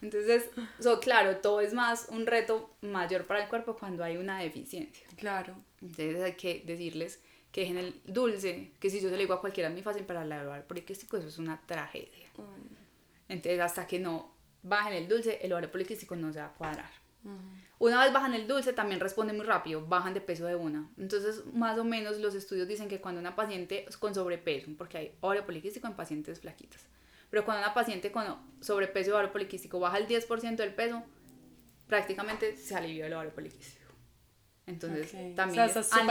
Entonces, 0.00 0.48
so, 0.80 1.00
claro, 1.00 1.36
todo 1.36 1.60
es 1.60 1.74
más 1.74 2.06
un 2.08 2.26
reto 2.26 2.70
mayor 2.80 3.26
para 3.26 3.42
el 3.42 3.48
cuerpo 3.48 3.76
cuando 3.76 4.02
hay 4.04 4.16
una 4.16 4.38
deficiencia. 4.38 5.06
Claro. 5.16 5.54
Entonces 5.82 6.22
hay 6.22 6.32
que 6.32 6.62
decirles 6.64 7.20
que 7.54 7.60
dejen 7.60 7.78
el 7.78 8.00
dulce, 8.04 8.72
que 8.80 8.90
si 8.90 9.00
yo 9.00 9.08
se 9.08 9.14
lo 9.14 9.16
digo 9.16 9.32
a 9.32 9.40
cualquiera 9.40 9.68
es 9.68 9.72
muy 9.74 9.84
fácil 9.84 10.02
para 10.02 10.24
la 10.24 10.44
ovario 10.44 10.66
poliquístico, 10.66 11.18
eso 11.18 11.28
es 11.28 11.38
una 11.38 11.64
tragedia. 11.64 12.28
Entonces 13.28 13.60
hasta 13.60 13.86
que 13.86 14.00
no 14.00 14.34
bajen 14.64 14.94
el 14.94 15.06
dulce, 15.06 15.38
el 15.40 15.52
ovario 15.52 15.70
poliquístico 15.70 16.16
no 16.16 16.32
se 16.32 16.40
va 16.40 16.46
a 16.46 16.52
cuadrar. 16.54 16.90
Una 17.78 18.02
vez 18.02 18.12
bajan 18.12 18.34
el 18.34 18.48
dulce, 18.48 18.72
también 18.72 18.98
responde 18.98 19.32
muy 19.32 19.46
rápido, 19.46 19.86
bajan 19.86 20.14
de 20.14 20.20
peso 20.20 20.46
de 20.46 20.56
una. 20.56 20.90
Entonces, 20.98 21.46
más 21.52 21.78
o 21.78 21.84
menos 21.84 22.18
los 22.18 22.34
estudios 22.34 22.66
dicen 22.66 22.88
que 22.88 23.00
cuando 23.00 23.20
una 23.20 23.36
paciente 23.36 23.86
con 24.00 24.16
sobrepeso, 24.16 24.72
porque 24.76 24.98
hay 24.98 25.12
ovario 25.20 25.46
poliquístico 25.46 25.86
en 25.86 25.94
pacientes 25.94 26.40
flaquitas, 26.40 26.84
pero 27.30 27.44
cuando 27.44 27.62
una 27.62 27.72
paciente 27.72 28.10
con 28.10 28.36
sobrepeso 28.62 29.10
y 29.10 29.12
ovario 29.12 29.30
poliquístico 29.30 29.78
baja 29.78 29.98
el 29.98 30.08
10% 30.08 30.56
del 30.56 30.74
peso, 30.74 31.04
prácticamente 31.86 32.56
se 32.56 32.74
alivió 32.74 33.06
el 33.06 33.12
ovario 33.12 33.32
poliquístico. 33.32 33.83
Entonces, 34.66 35.12
Ok. 35.12 35.34
también 35.36 35.64
o 35.64 35.68
sea, 35.68 35.82
con 35.82 36.10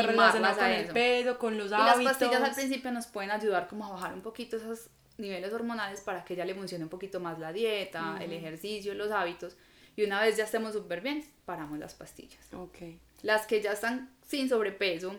el 0.65 0.81
eso. 0.85 0.93
peso, 0.93 1.37
con 1.39 1.57
los 1.57 1.67
Y 1.67 1.69
las 1.71 1.95
hábitos. 1.95 2.17
pastillas 2.17 2.41
al 2.43 2.53
principio 2.53 2.91
nos 2.91 3.07
pueden 3.07 3.31
ayudar 3.31 3.67
como 3.67 3.85
a 3.85 3.89
bajar 3.89 4.13
un 4.13 4.21
poquito 4.21 4.57
esos 4.57 4.89
niveles 5.17 5.51
hormonales 5.53 6.01
para 6.01 6.23
que 6.23 6.35
ya 6.35 6.45
le 6.45 6.53
funcione 6.53 6.83
un 6.83 6.89
poquito 6.89 7.19
más 7.19 7.39
la 7.39 7.51
dieta, 7.51 8.17
el 8.21 8.31
ejercicio, 8.33 8.93
los 8.93 9.11
hábitos. 9.11 9.57
Y 9.95 10.03
una 10.03 10.21
vez 10.21 10.37
ya 10.37 10.43
estemos 10.43 10.73
súper 10.73 11.01
bien, 11.01 11.23
paramos 11.45 11.77
las 11.79 11.93
pastillas. 11.93 12.51
Ok. 12.53 12.77
Las 13.21 13.45
que 13.47 13.61
ya 13.61 13.71
están 13.73 14.11
sin 14.25 14.49
sobrepeso 14.49 15.15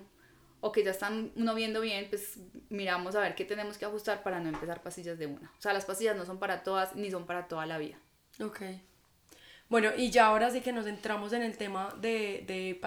o 0.61 0.73
que 0.73 0.83
ya 0.83 0.91
están 0.91 1.31
uno 1.37 1.55
viendo 1.55 1.81
bien, 1.81 2.07
pues 2.09 2.39
miramos 2.71 3.15
a 3.15 3.21
ver 3.21 3.35
qué 3.35 3.45
tenemos 3.45 3.79
que 3.79 3.85
ajustar 3.85 4.23
para 4.23 4.41
no 4.41 4.49
empezar 4.49 4.83
pastillas 4.83 5.19
de 5.19 5.27
una. 5.27 5.53
O 5.59 5.61
sea, 5.63 5.73
las 5.73 5.85
pastillas 5.85 6.17
no 6.17 6.25
son 6.25 6.39
para 6.39 6.63
todas 6.63 6.95
ni 6.97 7.11
son 7.11 7.27
para 7.27 7.47
toda 7.49 7.67
la 7.67 7.79
vida. 7.79 7.99
Ok. 8.41 8.63
Bueno, 9.69 9.91
y 9.97 10.11
ya 10.11 10.27
ahora 10.27 10.51
sí 10.51 10.61
que 10.61 10.73
nos 10.73 10.87
entramos 10.87 11.33
en 11.33 11.43
el 11.43 11.57
tema 11.57 11.95
de, 12.01 12.45
de, 12.47 12.79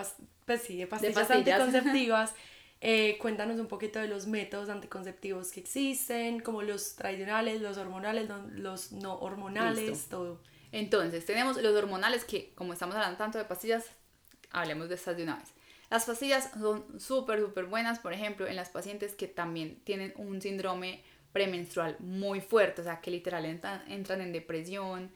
pues 0.47 0.61
sí, 0.61 0.77
de 0.77 0.87
pastillas, 0.87 1.27
pastillas. 1.27 1.61
anticonceptivas. 1.61 2.33
Eh, 2.79 3.17
cuéntanos 3.19 3.59
un 3.59 3.65
poquito 3.65 3.97
de 3.97 4.07
los 4.07 4.27
métodos 4.27 4.69
anticonceptivos 4.69 5.51
que 5.51 5.59
existen, 5.59 6.39
como 6.41 6.61
los 6.61 6.95
tradicionales, 6.95 7.59
los 7.59 7.75
hormonales, 7.77 8.29
los 8.51 8.91
no 8.91 9.15
hormonales, 9.15 9.89
Listo. 9.89 10.17
todo. 10.17 10.43
Entonces, 10.71 11.25
tenemos 11.25 11.59
los 11.59 11.75
hormonales 11.75 12.23
que, 12.23 12.53
como 12.53 12.73
estamos 12.73 12.95
hablando 12.95 13.17
tanto 13.17 13.39
de 13.39 13.45
pastillas, 13.45 13.85
hablemos 14.51 14.89
de 14.89 14.95
estas 14.95 15.17
de 15.17 15.23
una 15.23 15.37
vez. 15.37 15.49
Las 15.89 16.05
pastillas 16.05 16.51
son 16.51 16.99
súper, 16.99 17.39
súper 17.39 17.65
buenas, 17.65 17.97
por 17.97 18.13
ejemplo, 18.13 18.45
en 18.45 18.55
las 18.55 18.69
pacientes 18.69 19.15
que 19.15 19.27
también 19.27 19.79
tienen 19.83 20.13
un 20.15 20.39
síndrome 20.39 21.03
premenstrual 21.33 21.95
muy 21.97 22.41
fuerte, 22.41 22.81
o 22.81 22.83
sea, 22.83 23.01
que 23.01 23.09
literal 23.09 23.45
entran, 23.45 23.83
entran 23.91 24.21
en 24.21 24.31
depresión, 24.31 25.11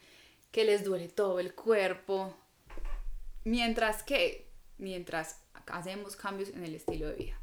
que 0.51 0.65
les 0.65 0.83
duele 0.83 1.09
todo 1.09 1.39
el 1.39 1.53
cuerpo, 1.53 2.35
mientras 3.43 4.01
que, 4.01 4.50
mientras 4.81 5.41
hacemos 5.67 6.15
cambios 6.17 6.49
en 6.49 6.63
el 6.65 6.75
estilo 6.75 7.07
de 7.07 7.15
vida, 7.15 7.39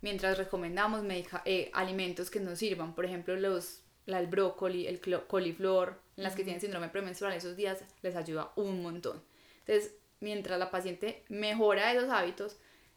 mientras 0.00 0.38
recomendamos 0.38 1.02
eh, 1.44 1.70
alimentos 1.74 2.30
que 2.30 2.40
nos 2.40 2.58
sirvan, 2.58 2.94
por 2.94 3.04
ejemplo, 3.04 3.36
los, 3.36 3.82
la, 4.06 4.20
el 4.20 4.28
brócoli, 4.28 4.86
el 4.86 5.00
coliflor, 5.26 6.00
en 6.16 6.24
las 6.24 6.34
que 6.34 6.44
tienen 6.44 6.60
síndrome 6.60 6.88
premenstrual, 6.88 7.34
esos 7.34 7.56
días 7.56 7.84
les 8.02 8.16
ayuda 8.16 8.52
un 8.56 8.82
montón. 8.82 9.22
Entonces, 9.66 9.94
mientras 10.20 10.58
la 10.58 10.70
paciente 10.70 11.24
mejora 11.28 11.92
esos 11.92 12.08
hábitos, 12.10 12.56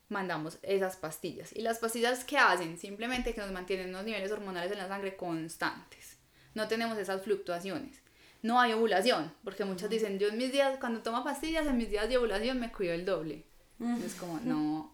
mandamos 0.09 0.59
esas 0.61 0.95
pastillas. 0.95 1.53
¿Y 1.53 1.61
las 1.61 1.79
pastillas 1.79 2.23
qué 2.23 2.37
hacen? 2.37 2.77
Simplemente 2.77 3.33
que 3.33 3.41
nos 3.41 3.51
mantienen 3.51 3.89
unos 3.89 4.05
niveles 4.05 4.31
hormonales 4.31 4.71
en 4.71 4.77
la 4.77 4.87
sangre 4.87 5.15
constantes. 5.15 6.17
No 6.53 6.67
tenemos 6.67 6.97
esas 6.97 7.21
fluctuaciones. 7.23 8.01
No 8.41 8.59
hay 8.59 8.73
ovulación, 8.73 9.33
porque 9.43 9.63
muchas 9.63 9.89
dicen, 9.89 10.19
yo 10.19 10.27
en 10.27 10.37
mis 10.37 10.51
días, 10.51 10.77
cuando 10.79 11.01
tomo 11.01 11.23
pastillas, 11.23 11.65
en 11.65 11.77
mis 11.77 11.89
días 11.89 12.09
de 12.09 12.17
ovulación 12.17 12.59
me 12.59 12.71
cuido 12.71 12.93
el 12.93 13.05
doble. 13.05 13.45
Es 14.05 14.15
como, 14.15 14.39
no, 14.43 14.91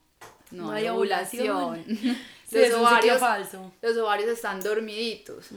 no, 0.52 0.66
No 0.66 0.72
hay 0.72 0.84
hay 0.86 0.90
ovulación. 0.90 1.84
Sí, 2.50 2.58
Los 2.68 2.80
ovarios 2.80 3.20
falso. 3.20 3.72
los 3.80 3.96
ovarios 3.98 4.28
están 4.32 4.60
dormiditos. 4.60 5.50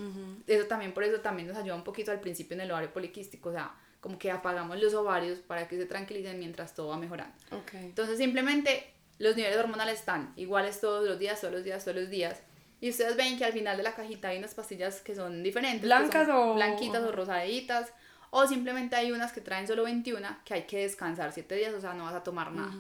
Eso 0.46 0.66
también, 0.66 0.92
por 0.92 1.02
eso 1.04 1.20
también 1.22 1.48
nos 1.48 1.56
ayuda 1.56 1.74
un 1.74 1.85
poquito 1.85 2.11
al 2.11 2.20
principio 2.20 2.54
en 2.54 2.61
el 2.61 2.70
ovario 2.70 2.92
poliquístico, 2.92 3.48
o 3.48 3.52
sea, 3.52 3.72
como 4.00 4.18
que 4.18 4.30
apagamos 4.30 4.78
los 4.78 4.92
ovarios 4.92 5.38
para 5.38 5.66
que 5.68 5.78
se 5.78 5.87
tranquilicen 5.87 6.38
mientras 6.38 6.74
todo 6.74 6.88
va 6.88 6.98
mejorando. 6.98 7.35
Ok. 7.52 7.72
Entonces 7.74 8.18
simplemente 8.18 8.92
los 9.18 9.37
niveles 9.37 9.56
hormonales 9.58 10.00
están 10.00 10.35
iguales 10.37 10.82
todos 10.82 11.08
los 11.08 11.18
días, 11.18 11.40
todos 11.40 11.54
los 11.54 11.64
días, 11.64 11.82
todos 11.82 11.96
los 11.96 12.11
días. 12.11 12.40
Y 12.82 12.90
ustedes 12.90 13.16
ven 13.16 13.38
que 13.38 13.46
al 13.46 13.54
final 13.54 13.78
de 13.78 13.85
la 13.85 13.94
cajita 13.94 14.28
hay 14.28 14.37
unas 14.38 14.52
pastillas 14.54 15.00
que 15.00 15.14
son 15.14 15.42
diferentes. 15.42 15.80
¿Blancas 15.82 16.26
son 16.26 16.50
o- 16.50 16.54
Blanquitas 16.56 17.02
o 17.04 17.11
rosaditas. 17.12 17.90
O 18.28 18.46
simplemente 18.46 18.96
hay 18.96 19.12
unas 19.12 19.32
que 19.32 19.40
traen 19.40 19.66
solo 19.66 19.85
21 19.85 20.28
que 20.44 20.52
hay 20.54 20.62
que 20.64 20.78
descansar 20.82 21.32
7 21.32 21.54
días, 21.54 21.72
o 21.72 21.80
sea, 21.80 21.94
no 21.94 22.04
vas 22.04 22.14
a 22.14 22.22
tomar 22.22 22.50
nada. 22.52 22.72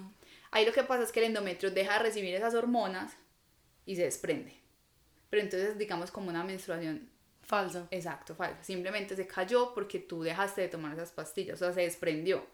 Ahí 0.52 0.64
lo 0.64 0.72
que 0.72 0.84
pasa 0.84 1.02
es 1.02 1.10
que 1.10 1.18
el 1.20 1.26
endometrio 1.26 1.70
deja 1.72 1.94
de 1.94 1.98
recibir 1.98 2.34
esas 2.34 2.54
hormonas 2.54 3.16
y 3.84 3.96
se 3.96 4.02
desprende. 4.02 4.54
Pero 5.28 5.42
entonces, 5.42 5.76
digamos, 5.76 6.10
como 6.10 6.28
una 6.30 6.44
menstruación 6.44 7.10
Falso. 7.42 7.88
Exacto, 7.90 8.34
falsa. 8.34 8.62
Simplemente 8.62 9.16
se 9.16 9.26
cayó 9.26 9.74
porque 9.74 9.98
tú 9.98 10.22
dejaste 10.22 10.62
de 10.62 10.68
tomar 10.68 10.94
esas 10.94 11.10
pastillas, 11.10 11.60
o 11.60 11.64
sea, 11.64 11.74
se 11.74 11.80
desprendió. 11.82 12.46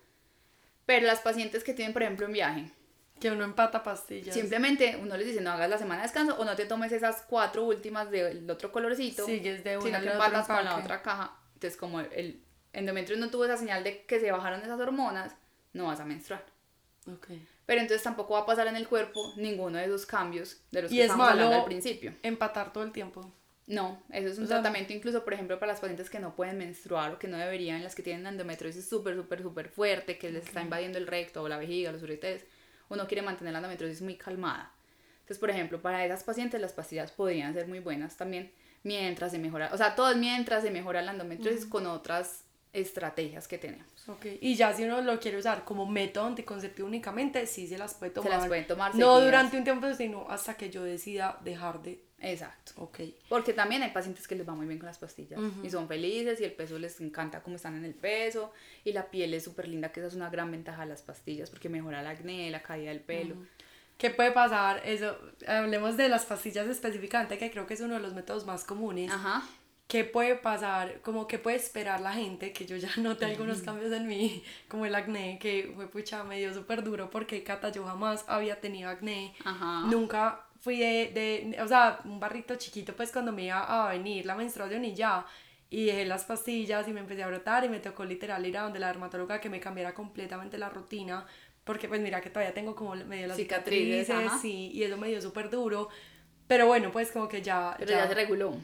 Pero 0.87 1.07
las 1.07 1.21
pacientes 1.21 1.63
que 1.63 1.75
tienen, 1.75 1.93
por 1.93 2.03
ejemplo, 2.03 2.27
un 2.27 2.33
viaje, 2.33 2.73
Que 3.21 3.31
uno 3.31 3.45
empata 3.45 3.83
pastillas. 3.83 4.35
simplemente 4.35 4.99
uno 5.01 5.17
les 5.17 5.27
dice 5.27 5.41
no 5.41 5.51
hagas 5.51 5.69
la 5.69 5.77
semana 5.79 6.01
de 6.01 6.07
descanso 6.07 6.37
o 6.39 6.45
no 6.45 6.57
te 6.57 6.65
tomes 6.65 6.93
esas 6.93 7.23
cuatro 7.29 7.65
últimas 7.65 8.11
del 8.11 8.51
otro 8.51 8.73
colorcito, 8.73 9.27
Sigues 9.27 9.63
de 9.63 9.77
una 9.77 9.87
sino 9.87 10.01
que 10.01 10.09
empatas 10.09 10.47
con 10.47 10.65
la 10.65 10.79
otra 10.79 11.03
caja. 11.03 11.37
Entonces, 11.55 11.77
como 11.77 12.01
el 12.01 12.43
endometrio 12.73 13.19
no 13.19 13.29
tuvo 13.29 13.45
esa 13.45 13.57
señal 13.57 13.85
de 13.85 14.05
que 14.07 14.21
se 14.21 14.33
bajaron 14.33 14.63
esas 14.63 14.81
hormonas, 14.81 15.35
no 15.75 15.87
vas 15.87 16.01
a 16.01 16.07
menstruar. 16.07 16.45
Ok. 17.07 17.29
Pero 17.69 17.83
entonces 17.83 18.03
tampoco 18.03 18.33
va 18.33 18.41
a 18.41 18.47
pasar 18.47 18.67
en 18.67 18.77
el 18.77 18.89
cuerpo 18.89 19.35
ninguno 19.37 19.77
de 19.77 19.85
esos 19.85 20.07
cambios 20.07 20.57
de 20.71 20.81
los 20.81 20.91
Y 20.91 20.95
que 20.95 21.01
es 21.03 21.05
estamos 21.05 21.29
hablando 21.29 21.51
malo 21.51 21.61
al 21.65 21.67
principio. 21.67 22.15
Empatar 22.23 22.73
todo 22.73 22.83
el 22.83 22.93
tiempo. 22.93 23.31
No, 23.67 24.03
eso 24.11 24.29
es 24.29 24.39
un 24.39 24.45
O 24.45 24.47
sea, 24.47 24.63
tratamiento 24.63 24.95
incluso, 24.95 25.23
por 25.23 25.35
ejemplo, 25.35 25.59
para 25.59 25.73
las 25.73 25.81
pacientes 25.81 26.09
que 26.09 26.19
no 26.19 26.35
pueden 26.35 26.57
menstruar 26.57 27.13
o 27.13 27.19
que 27.19 27.29
no 27.29 27.37
deberían, 27.37 27.85
las 27.85 27.95
que 27.95 28.03
tienen 28.03 28.27
endometriosis 28.27 28.89
súper, 28.89 29.17
súper, 29.17 29.43
súper 29.43 29.69
fuerte, 29.69 30.17
que 30.17 30.31
les 30.31 30.47
está 30.47 30.63
invadiendo 30.63 30.97
el 30.97 31.07
recto 31.07 31.43
o 31.43 31.49
la 31.49 31.59
vejiga, 31.59 31.93
los 31.93 32.03
uretes, 32.03 32.47
uno 32.89 33.07
quiere 33.07 33.21
mantener 33.21 33.53
la 33.53 33.59
endometriosis 33.59 34.01
muy 34.01 34.17
calmada. 34.17 34.73
Entonces, 35.17 35.39
por 35.39 35.51
ejemplo, 35.51 35.83
para 35.83 36.03
esas 36.07 36.25
pacientes 36.25 36.59
las 36.63 36.73
pastillas 36.73 37.13
podrían 37.13 37.53
ser 37.53 37.69
muy 37.69 37.81
buenas 37.81 38.17
también 38.17 38.51
mientras 38.83 39.33
se 39.33 39.39
mejora, 39.39 39.69
o 39.75 39.77
sea, 39.77 39.95
todo 39.95 40.11
es 40.11 40.17
mientras 40.17 40.63
se 40.63 40.71
mejora 40.71 41.03
la 41.03 41.13
endometriosis 41.13 41.67
con 41.67 41.87
otras 41.87 42.45
estrategias 42.81 43.47
que 43.49 43.59
tenemos. 43.59 43.87
Ok. 44.09 44.27
Y 44.41 44.55
ya 44.55 44.73
si 44.75 44.85
uno 44.85 45.01
lo 45.01 45.19
quiere 45.21 45.39
usar 45.39 45.65
como 45.65 45.87
método 45.87 46.27
anticonceptivo 46.27 46.89
únicamente, 46.89 47.47
sí 47.47 47.67
se 47.67 47.79
las 47.79 47.95
puede 47.95 48.11
Se 48.13 48.15
tomar. 48.17 48.33
las 48.39 48.47
pueden 48.47 48.67
tomar 48.67 48.95
No 48.95 48.99
seguidas. 49.15 49.25
durante 49.25 49.57
un 49.59 49.65
tiempo, 49.65 49.95
sino 49.95 50.27
hasta 50.31 50.55
que 50.55 50.71
yo 50.71 50.83
decida 50.85 51.39
dejar 51.45 51.83
de. 51.83 52.03
Exacto. 52.21 52.73
Ok. 52.77 52.99
Porque 53.29 53.53
también 53.53 53.83
hay 53.83 53.91
pacientes 53.93 54.27
que 54.27 54.35
les 54.35 54.49
va 54.49 54.53
muy 54.55 54.67
bien 54.67 54.79
con 54.81 54.87
las 54.87 54.99
pastillas 54.99 55.39
y 55.63 55.71
son 55.71 55.87
felices 55.87 56.41
y 56.41 56.45
el 56.45 56.53
peso 56.53 56.77
les 56.79 57.01
encanta 57.01 57.43
cómo 57.45 57.55
están 57.57 57.77
en 57.77 57.85
el 57.85 57.95
peso 57.95 58.53
y 58.85 58.93
la 58.93 59.09
piel 59.09 59.35
es 59.35 59.45
súper 59.45 59.69
linda, 59.69 59.93
que 59.93 60.01
esa 60.01 60.09
es 60.09 60.15
una 60.15 60.29
gran 60.29 60.51
ventaja 60.51 60.83
de 60.83 60.89
las 60.89 61.03
pastillas 61.03 61.49
porque 61.49 61.69
mejora 61.69 62.01
el 62.01 62.07
acné, 62.09 62.51
la 62.51 62.61
caída 62.63 62.91
del 62.91 63.01
pelo. 63.01 63.37
¿Qué 63.99 64.11
puede 64.11 64.33
pasar? 64.33 64.83
Eso, 64.85 65.17
hablemos 65.47 65.97
de 65.97 66.09
las 66.09 66.25
pastillas 66.25 66.67
específicamente, 66.69 67.37
que 67.39 67.51
creo 67.53 67.67
que 67.67 67.75
es 67.75 67.81
uno 67.81 67.95
de 67.95 68.01
los 68.01 68.15
métodos 68.15 68.47
más 68.47 68.65
comunes. 68.65 69.11
Ajá. 69.13 69.43
¿Qué 69.89 70.05
puede 70.05 70.37
pasar? 70.37 71.01
Como 71.01 71.27
qué 71.27 71.39
puede 71.39 71.57
esperar 71.57 72.01
la 72.03 72.13
gente, 72.13 72.53
que 72.53 72.67
yo 72.67 72.77
ya 72.77 72.91
noté 72.99 73.25
algunos 73.25 73.63
cambios 73.63 73.91
en 73.91 74.07
mí, 74.07 74.45
como 74.69 74.85
el 74.85 74.95
acné, 74.95 75.39
que 75.41 75.73
fue 75.75 75.89
pucha, 75.89 76.23
me 76.25 76.39
dio 76.39 76.53
súper 76.53 76.85
duro 76.85 77.09
porque 77.11 77.43
Cata, 77.43 77.73
yo 77.73 77.85
jamás 77.85 78.25
había 78.29 78.61
tenido 78.61 78.91
acné. 78.91 79.35
Ajá. 79.45 79.87
Nunca 79.87 80.45
fui 80.61 80.79
de, 80.79 81.11
de, 81.15 81.63
o 81.63 81.67
sea, 81.67 82.01
un 82.05 82.21
barrito 82.21 82.55
chiquito 82.57 82.95
pues 82.95 83.11
cuando 83.11 83.33
me 83.33 83.45
iba 83.45 83.87
a 83.87 83.91
venir 83.91 84.27
la 84.27 84.35
menstruación 84.35 84.85
y 84.85 84.95
ya. 84.95 85.27
Y 85.71 85.87
dejé 85.87 86.05
las 86.05 86.25
pastillas 86.25 86.87
y 86.89 86.93
me 86.93 87.01
empecé 87.01 87.23
a 87.23 87.29
brotar 87.29 87.65
y 87.65 87.69
me 87.69 87.81
tocó 87.81 88.05
literal 88.05 88.45
ir 88.47 88.57
a 88.57 88.63
donde 88.63 88.79
la 88.79 88.87
dermatóloga 88.89 89.41
que 89.41 89.51
me 89.51 89.61
cambiara 89.61 89.93
completamente 89.93 90.57
la 90.57 90.71
rutina 90.71 91.27
porque 91.65 91.87
pues 91.87 92.01
mira 92.01 92.23
que 92.23 92.31
todavía 92.31 92.55
tengo 92.55 92.75
como 92.75 92.95
medio 92.95 93.27
las 93.27 93.37
Cicatrices, 93.37 94.09
sí, 94.41 94.71
y 94.73 94.85
eso 94.85 94.97
me 94.97 95.09
dio 95.09 95.21
súper 95.21 95.51
duro, 95.51 95.91
pero 96.47 96.67
bueno, 96.67 96.91
pues 96.91 97.13
como 97.13 97.29
que 97.29 97.43
ya... 97.43 97.75
Pero 97.79 97.91
ya 97.91 98.09
se 98.09 98.15
reguló. 98.15 98.57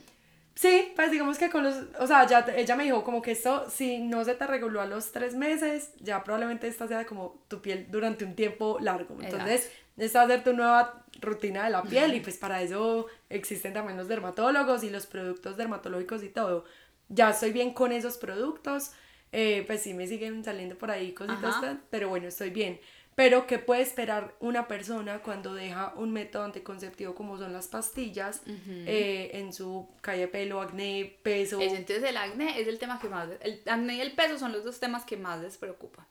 Sí, 0.55 0.93
pues 0.95 1.11
digamos 1.11 1.37
que 1.37 1.51
con 1.51 1.65
los, 1.65 1.75
o 1.99 2.07
sea, 2.07 2.27
ya 2.27 2.47
ella 2.57 2.77
me 2.77 2.85
dijo 2.85 3.03
como 3.03 3.21
que 3.21 3.33
esto, 3.33 3.69
si 3.69 3.99
no 3.99 4.25
se 4.25 4.35
te 4.35 4.47
reguló 4.47 4.81
a 4.81 4.87
los 4.87 5.11
tres 5.11 5.35
meses, 5.35 5.91
ya 6.01 6.23
probablemente 6.23 6.69
esta 6.69 6.87
sea 6.87 7.05
como 7.07 7.43
tu 7.49 7.61
piel 7.61 7.89
durante 7.91 8.25
un 8.25 8.35
tiempo 8.37 8.79
largo. 8.81 9.17
Entonces, 9.21 9.73
esta 9.97 10.21
va 10.21 10.25
a 10.27 10.29
ser 10.29 10.45
tu 10.45 10.53
nueva 10.53 11.05
rutina 11.21 11.65
de 11.65 11.71
la 11.71 11.83
piel 11.83 12.15
y 12.15 12.21
pues 12.21 12.37
para 12.37 12.63
eso 12.63 13.07
existen 13.31 13.73
también 13.73 13.97
los 13.97 14.07
dermatólogos 14.07 14.85
y 14.85 14.91
los 14.91 15.07
productos 15.07 15.57
dermatológicos 15.57 16.23
y 16.23 16.29
todo. 16.29 16.65
Ya 17.09 17.31
estoy 17.31 17.53
bien 17.53 17.73
con 17.73 17.91
esos 17.91 18.17
productos, 18.17 18.93
eh, 19.33 19.65
pues 19.67 19.83
sí 19.83 19.93
me 19.93 20.07
siguen 20.07 20.45
saliendo 20.45 20.79
por 20.79 20.93
ahí 20.93 21.13
cositas, 21.13 21.57
Ajá. 21.57 21.79
pero 21.91 22.09
bueno, 22.09 22.29
estoy 22.29 22.51
bien. 22.51 22.79
Pero, 23.15 23.47
¿qué 23.47 23.59
puede 23.59 23.83
esperar 23.83 24.35
una 24.41 24.67
persona 24.67 25.21
cuando 25.21 25.55
deja 25.55 25.93
un 25.97 26.13
método 26.13 26.45
anticonceptivo 26.45 27.15
como 27.15 27.39
son 27.39 27.53
las 27.53 27.69
pastillas 27.69 28.43
eh, 28.47 29.31
en 29.35 29.53
su 29.53 29.89
calle 30.01 30.27
pelo, 30.27 30.61
acné, 30.61 31.19
peso? 31.23 31.61
Es, 31.61 31.73
entonces 31.73 32.03
el 32.05 32.17
acné 32.17 32.61
es 32.61 32.67
el 32.67 32.79
tema 32.79 32.99
que 32.99 33.09
más, 33.09 33.29
el 33.41 33.63
acné 33.67 33.97
y 33.97 34.01
el 34.01 34.13
peso 34.13 34.39
son 34.39 34.53
los 34.53 34.65
dos 34.65 34.81
temas 34.81 35.05
que 35.05 35.17
más 35.17 35.41
les 35.41 35.57
preocupan. 35.57 36.05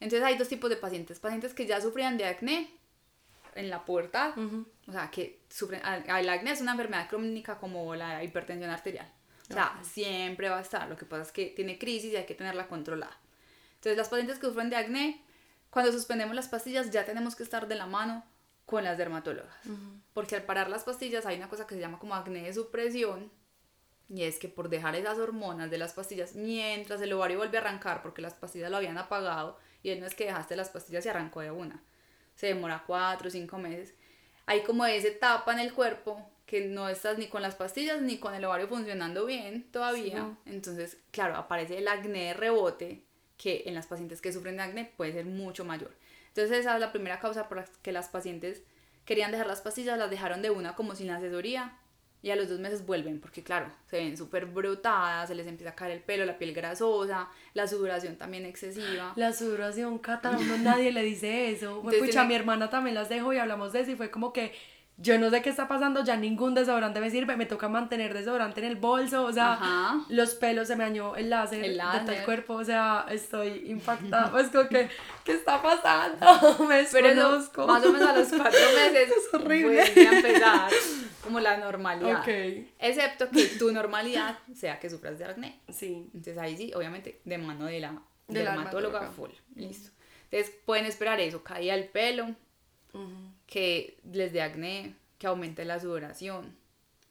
Entonces 0.00 0.26
hay 0.26 0.36
dos 0.36 0.48
tipos 0.48 0.68
de 0.68 0.76
pacientes, 0.76 1.20
pacientes 1.20 1.54
que 1.54 1.64
ya 1.64 1.80
sufrían 1.80 2.18
de 2.18 2.24
acné 2.24 2.70
en 3.54 3.70
la 3.70 3.84
pubertad, 3.84 4.34
o 4.88 4.92
sea, 4.92 5.10
que 5.10 5.40
sufren, 5.48 5.80
el 5.84 6.28
acné 6.28 6.50
es 6.50 6.60
una 6.60 6.72
enfermedad 6.72 7.08
crónica 7.08 7.58
como 7.58 7.94
la 7.94 8.24
hipertensión 8.24 8.70
arterial. 8.70 9.10
O 9.48 9.54
sea, 9.54 9.78
siempre 9.82 10.48
va 10.48 10.58
a 10.58 10.62
estar, 10.62 10.88
lo 10.88 10.96
que 10.96 11.04
pasa 11.04 11.22
es 11.22 11.32
que 11.32 11.46
tiene 11.46 11.78
crisis 11.78 12.12
y 12.12 12.16
hay 12.16 12.24
que 12.24 12.34
tenerla 12.34 12.66
controlada. 12.66 13.16
Entonces 13.74 13.96
las 13.96 14.08
pacientes 14.08 14.38
que 14.38 14.46
sufren 14.46 14.70
de 14.70 14.76
acné, 14.76 15.22
cuando 15.72 15.90
suspendemos 15.90 16.36
las 16.36 16.48
pastillas 16.48 16.90
ya 16.90 17.06
tenemos 17.06 17.34
que 17.34 17.42
estar 17.42 17.66
de 17.66 17.76
la 17.76 17.86
mano 17.86 18.22
con 18.66 18.84
las 18.84 18.98
dermatólogas. 18.98 19.56
Porque 20.12 20.36
al 20.36 20.42
parar 20.42 20.68
las 20.68 20.84
pastillas 20.84 21.24
hay 21.24 21.38
una 21.38 21.48
cosa 21.48 21.66
que 21.66 21.74
se 21.74 21.80
llama 21.80 21.98
como 21.98 22.14
acné 22.14 22.42
de 22.42 22.52
supresión, 22.52 23.32
y 24.10 24.24
es 24.24 24.38
que 24.38 24.48
por 24.48 24.68
dejar 24.68 24.94
esas 24.96 25.16
hormonas 25.16 25.70
de 25.70 25.78
las 25.78 25.94
pastillas 25.94 26.34
mientras 26.34 27.00
el 27.00 27.14
ovario 27.14 27.38
vuelve 27.38 27.56
a 27.56 27.62
arrancar, 27.62 28.02
porque 28.02 28.20
las 28.20 28.34
pastillas 28.34 28.70
lo 28.70 28.76
habían 28.76 28.98
apagado, 28.98 29.58
y 29.82 29.88
él 29.88 30.00
no 30.00 30.06
es 30.06 30.14
que 30.14 30.26
dejaste 30.26 30.56
las 30.56 30.68
pastillas 30.68 31.06
y 31.06 31.08
arrancó 31.08 31.40
de 31.40 31.50
una. 31.50 31.82
Se 32.34 32.48
demora 32.48 32.84
cuatro 32.86 33.28
o 33.28 33.30
cinco 33.30 33.56
meses. 33.56 33.94
Hay 34.44 34.64
como 34.64 34.84
esa 34.84 35.08
etapa 35.08 35.54
en 35.54 35.60
el 35.60 35.72
cuerpo 35.72 36.20
que 36.44 36.66
no 36.66 36.90
estás 36.90 37.16
ni 37.16 37.28
con 37.28 37.40
las 37.40 37.54
pastillas 37.54 38.02
ni 38.02 38.18
con 38.18 38.34
el 38.34 38.44
ovario 38.44 38.68
funcionando 38.68 39.24
bien 39.24 39.70
todavía. 39.72 40.36
Entonces, 40.44 40.98
claro, 41.12 41.36
aparece 41.36 41.78
el 41.78 41.88
acné 41.88 42.26
de 42.26 42.34
rebote, 42.34 43.06
que 43.42 43.64
en 43.66 43.74
las 43.74 43.86
pacientes 43.86 44.20
que 44.20 44.32
sufren 44.32 44.56
de 44.56 44.62
acné 44.62 44.92
puede 44.96 45.12
ser 45.12 45.24
mucho 45.24 45.64
mayor. 45.64 45.90
Entonces, 46.28 46.60
esa 46.60 46.74
es 46.74 46.80
la 46.80 46.92
primera 46.92 47.18
causa 47.18 47.48
por 47.48 47.58
la 47.58 47.64
que 47.82 47.90
las 47.90 48.08
pacientes 48.08 48.62
querían 49.04 49.32
dejar 49.32 49.48
las 49.48 49.60
pastillas, 49.60 49.98
las 49.98 50.10
dejaron 50.10 50.42
de 50.42 50.50
una 50.50 50.76
como 50.76 50.94
sin 50.94 51.10
asesoría 51.10 51.76
y 52.22 52.30
a 52.30 52.36
los 52.36 52.48
dos 52.48 52.60
meses 52.60 52.86
vuelven 52.86 53.20
porque 53.20 53.42
claro, 53.42 53.66
se 53.90 53.96
ven 53.96 54.16
súper 54.16 54.46
brotadas, 54.46 55.28
se 55.28 55.34
les 55.34 55.48
empieza 55.48 55.72
a 55.72 55.74
caer 55.74 55.90
el 55.90 56.00
pelo, 56.00 56.24
la 56.24 56.38
piel 56.38 56.54
grasosa, 56.54 57.28
la 57.52 57.66
sudoración 57.66 58.16
también 58.16 58.46
excesiva. 58.46 59.12
La 59.16 59.32
sudoración, 59.32 59.98
Cata, 59.98 60.28
a 60.28 60.38
uno 60.38 60.56
nadie 60.58 60.92
le 60.92 61.02
dice 61.02 61.50
eso. 61.50 61.78
Entonces 61.78 62.00
Pucha, 62.00 62.24
mi 62.24 62.34
hermana 62.34 62.70
también 62.70 62.94
las 62.94 63.08
dejo 63.08 63.32
y 63.32 63.38
hablamos 63.38 63.72
de 63.72 63.80
eso 63.80 63.90
y 63.90 63.96
fue 63.96 64.12
como 64.12 64.32
que 64.32 64.52
yo 64.98 65.18
no 65.18 65.30
sé 65.30 65.42
qué 65.42 65.50
está 65.50 65.66
pasando, 65.66 66.04
ya 66.04 66.16
ningún 66.16 66.54
desodorante 66.54 67.00
me 67.00 67.10
sirve, 67.10 67.36
me 67.36 67.46
toca 67.46 67.68
mantener 67.68 68.14
desodorante 68.14 68.60
en 68.60 68.66
el 68.66 68.76
bolso, 68.76 69.24
o 69.24 69.32
sea, 69.32 69.54
Ajá. 69.54 70.00
los 70.08 70.34
pelos 70.34 70.68
se 70.68 70.76
me 70.76 70.84
dañó 70.84 71.16
el 71.16 71.30
láser, 71.30 71.64
El 71.64 71.76
de 71.76 71.82
todo 72.04 72.12
el 72.12 72.24
cuerpo, 72.24 72.54
o 72.54 72.64
sea, 72.64 73.06
estoy 73.10 73.64
impactada, 73.70 74.30
pues 74.30 74.48
como 74.50 74.68
que, 74.68 74.88
¿qué 75.24 75.32
está 75.32 75.60
pasando? 75.60 76.24
Me 76.68 76.84
Pero 76.92 77.08
desconozco. 77.08 77.66
más 77.66 77.84
o 77.84 77.92
menos 77.92 78.08
a 78.08 78.16
los 78.16 78.28
cuatro 78.28 78.60
meses 78.76 79.10
Es 79.10 79.34
horrible. 79.34 79.82
vuelve 79.94 80.08
a 80.08 80.12
empezar 80.12 80.70
como 81.24 81.40
la 81.40 81.56
normalidad. 81.56 82.20
Ok, 82.20 82.28
Excepto 82.78 83.28
que 83.30 83.46
tu 83.58 83.72
normalidad 83.72 84.38
sea 84.54 84.78
que 84.78 84.88
sufras 84.90 85.18
de 85.18 85.24
acné. 85.24 85.60
sí, 85.70 86.10
Entonces 86.14 86.38
ahí 86.38 86.56
sí, 86.56 86.72
obviamente, 86.74 87.20
de 87.24 87.38
mano 87.38 87.64
de 87.64 87.80
la 87.80 87.98
De 88.28 88.44
la 88.44 88.50
dermatóloga 88.52 89.10
full. 89.10 89.30
Listo. 89.56 89.90
Entonces 90.30 90.54
pueden 90.64 90.86
esperar 90.86 91.18
eso, 91.20 91.42
caída 91.42 91.74
del 91.74 91.88
pelo, 91.88 92.34
que 93.52 93.98
les 94.10 94.32
dé 94.32 94.40
acné, 94.40 94.94
que 95.18 95.26
aumente 95.26 95.66
la 95.66 95.78
sudoración. 95.78 96.56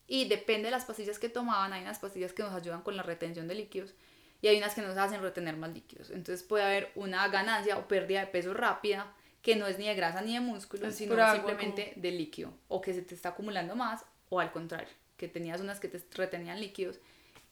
Y 0.08 0.24
depende 0.28 0.64
de 0.64 0.70
las 0.72 0.84
pastillas 0.84 1.20
que 1.20 1.28
tomaban, 1.28 1.72
hay 1.72 1.82
unas 1.82 2.00
pastillas 2.00 2.32
que 2.32 2.42
nos 2.42 2.52
ayudan 2.52 2.82
con 2.82 2.96
la 2.96 3.04
retención 3.04 3.46
de 3.46 3.54
líquidos 3.54 3.94
y 4.40 4.48
hay 4.48 4.58
unas 4.58 4.74
que 4.74 4.82
nos 4.82 4.98
hacen 4.98 5.22
retener 5.22 5.56
más 5.56 5.72
líquidos. 5.72 6.10
Entonces 6.10 6.42
puede 6.42 6.64
haber 6.64 6.90
una 6.96 7.28
ganancia 7.28 7.78
o 7.78 7.86
pérdida 7.86 8.20
de 8.20 8.26
peso 8.26 8.54
rápida 8.54 9.14
que 9.40 9.54
no 9.54 9.68
es 9.68 9.78
ni 9.78 9.86
de 9.86 9.94
grasa 9.94 10.20
ni 10.20 10.34
de 10.34 10.40
músculo, 10.40 10.88
Es 10.88 10.96
sino 10.96 11.14
simplemente 11.32 11.92
de 11.94 12.10
líquido 12.10 12.52
o 12.66 12.80
que 12.80 12.92
se 12.92 13.02
te 13.02 13.14
está 13.14 13.28
acumulando 13.30 13.76
más 13.76 14.04
o 14.28 14.40
al 14.40 14.50
contrario, 14.50 14.88
que 15.16 15.28
tenías 15.28 15.60
unas 15.60 15.78
que 15.78 15.86
te 15.86 16.02
retenían 16.16 16.60
líquidos 16.60 16.98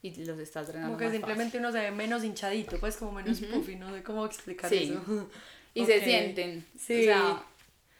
y 0.02 0.12
los 0.24 0.38
estás 0.40 0.66
drenando 0.66 0.94
como 0.94 0.98
que 0.98 1.04
más 1.04 1.14
simplemente 1.14 1.58
uno 1.58 1.70
se 1.70 1.78
ve 1.78 1.90
menos 1.92 2.24
hinchadito, 2.24 2.80
pues 2.80 2.96
como 2.96 3.12
menos 3.12 3.38
puffy, 3.40 3.76
no 3.76 3.94
sé 3.94 4.02
cómo 4.02 4.26
explicar 4.26 4.68
Sí. 4.68 4.92
eso. 5.00 5.30
y 5.74 5.86
se 5.86 6.00
sienten. 6.02 6.66
Sí. 6.76 7.02
O 7.02 7.04
sea, 7.04 7.44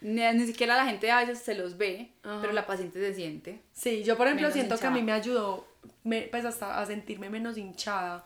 ni, 0.01 0.23
ni 0.33 0.47
siquiera 0.47 0.77
la 0.77 0.87
gente 0.87 1.11
a 1.11 1.21
veces 1.21 1.39
se 1.41 1.55
los 1.55 1.77
ve, 1.77 2.11
Ajá. 2.23 2.39
pero 2.41 2.53
la 2.53 2.67
paciente 2.67 2.99
se 3.01 3.15
siente. 3.15 3.61
Sí, 3.73 4.03
yo 4.05 4.17
por 4.17 4.27
ejemplo 4.27 4.51
siento 4.51 4.79
que 4.79 4.87
a 4.87 4.91
mí 4.91 5.03
me 5.03 5.13
ayudó 5.13 5.67
me, 6.05 6.23
pues 6.23 6.45
hasta 6.45 6.81
a 6.81 6.87
sentirme 6.87 7.29
menos 7.31 7.57
hinchada. 7.59 8.25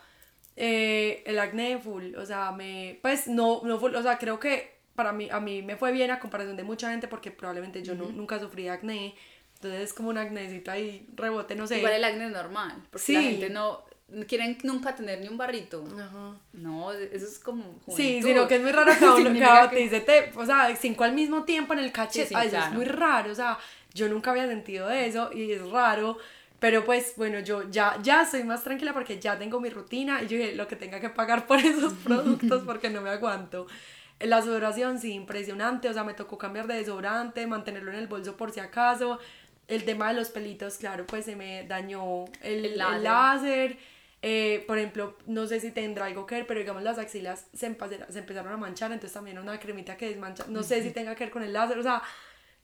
Eh, 0.57 1.23
el 1.27 1.39
acné 1.41 1.79
full, 1.79 2.15
o 2.15 2.25
sea, 2.25 2.53
me 2.53 2.99
pues 3.03 3.27
no 3.27 3.63
no 3.65 3.79
full, 3.79 3.95
o 3.97 4.03
sea, 4.03 4.19
creo 4.19 4.39
que 4.39 4.75
para 4.95 5.13
mí 5.13 5.29
a 5.31 5.41
mí 5.41 5.63
me 5.63 5.77
fue 5.77 5.91
bien 5.91 6.13
a 6.13 6.21
comparación 6.21 6.57
de 6.57 6.63
mucha 6.63 6.91
gente 6.91 7.09
porque 7.09 7.33
probablemente 7.33 7.83
yo 7.83 7.95
no- 7.97 8.11
nunca 8.13 8.39
sufrí 8.39 8.65
de 8.65 8.71
acné. 8.71 9.15
Entonces 9.55 9.81
es 9.83 9.93
como 9.95 10.11
una 10.11 10.21
acnécita 10.23 10.73
ahí 10.73 11.07
rebote, 11.17 11.55
no 11.57 11.67
sé. 11.67 11.79
Igual 11.79 11.95
el 11.95 12.05
acné 12.05 12.27
es 12.27 12.33
normal, 12.33 12.83
porque 12.91 13.05
Sí. 13.07 13.15
la 13.15 13.23
gente 13.23 13.51
no 13.51 13.83
quieren 14.29 14.59
nunca 14.63 14.95
tener 14.95 15.21
ni 15.21 15.29
un 15.29 15.37
barrito. 15.37 15.85
Ajá. 15.99 16.37
No, 16.53 16.93
eso 16.93 17.27
es 17.27 17.39
como 17.39 17.65
Sí, 17.89 18.21
juventud. 18.21 18.29
sino 18.29 18.49
que 18.49 18.57
es 18.57 18.63
muy 18.63 18.73
raro 18.73 18.93
que 18.99 19.05
uno, 19.09 19.33
que 19.71 19.77
te 19.77 19.77
dice, 19.83 20.01
te, 20.01 20.33
o 20.37 20.47
sea, 20.47 20.75
cinco 20.77 21.05
al 21.05 21.13
mismo 21.13 21.45
tiempo 21.45 21.73
en 21.73 21.81
el 21.81 21.93
cachete, 21.93 22.29
Sí, 22.29 22.35
sí, 22.35 22.47
eso 22.47 22.57
es 22.59 22.65
claro. 22.65 22.75
muy 22.75 22.85
raro, 22.85 23.33
o 23.33 23.35
sea, 23.35 23.59
yo 23.93 24.09
nunca 24.09 24.31
había 24.33 24.47
sentido 24.47 24.91
eso 24.91 25.31
y 25.33 25.53
es 25.53 25.69
raro, 25.71 26.19
pero 26.61 26.85
pues 26.85 27.15
bueno, 27.17 27.41
yo 27.41 27.69
ya, 27.71 27.99
ya 28.03 28.23
estoy 28.23 28.45
más 28.45 28.63
tranquila 28.63 28.93
porque 28.93 29.19
ya 29.19 29.39
tengo 29.39 29.61
mi 29.61 29.71
rutina 29.71 30.23
y 30.23 30.29
yo 30.29 30.37
dije, 30.39 30.55
lo 30.55 30.67
que 30.69 30.77
tenga 30.77 31.01
que 31.01 31.11
pagar 31.11 31.47
por 31.47 31.59
esos 31.65 31.93
productos 31.95 32.63
porque 32.67 32.91
no 32.91 33.01
me 33.01 33.11
aguanto. 33.11 33.67
La 34.21 34.41
sudoración, 34.43 35.01
sí, 35.01 35.13
impresionante, 35.13 35.89
o 35.89 35.93
sea, 35.93 36.05
me 36.05 36.15
tocó 36.15 36.39
cambiar 36.39 36.67
de 36.69 36.77
desodorante, 36.77 37.47
mantenerlo 37.47 37.91
en 37.93 37.99
el 37.99 38.07
bolso 38.07 38.37
por 38.37 38.53
si 38.53 38.61
acaso. 38.61 39.19
El 39.67 39.85
tema 39.85 40.09
de 40.09 40.15
los 40.15 40.29
pelitos, 40.29 40.77
claro, 40.77 41.07
pues 41.07 41.25
se 41.25 41.37
me 41.37 41.65
dañó 41.67 42.27
el, 42.43 42.65
El 42.67 42.81
el 42.81 43.03
láser. 43.03 43.79
Eh, 44.27 44.65
por 44.67 44.79
ejemplo, 44.79 45.19
no 45.27 45.47
sé 45.47 45.61
si 45.61 45.71
tendrá 45.71 46.07
algo 46.07 46.27
que 46.27 46.37
ver, 46.37 46.47
pero 46.47 46.59
digamos 46.59 46.83
las 46.83 46.97
axilas 46.99 47.47
se, 47.53 47.77
se 48.09 48.19
empezaron 48.19 48.53
a 48.53 48.57
manchar, 48.57 48.91
entonces 48.91 49.13
también 49.13 49.39
una 49.39 49.61
cremita 49.61 49.99
que 49.99 50.09
desmancha. 50.09 50.47
No 50.49 50.63
sé 50.63 50.83
si 50.83 50.93
tenga 50.93 51.15
que 51.15 51.25
ver 51.25 51.31
con 51.31 51.43
el 51.43 51.53
láser, 51.53 51.79
o 51.79 51.83
sea, 51.83 52.03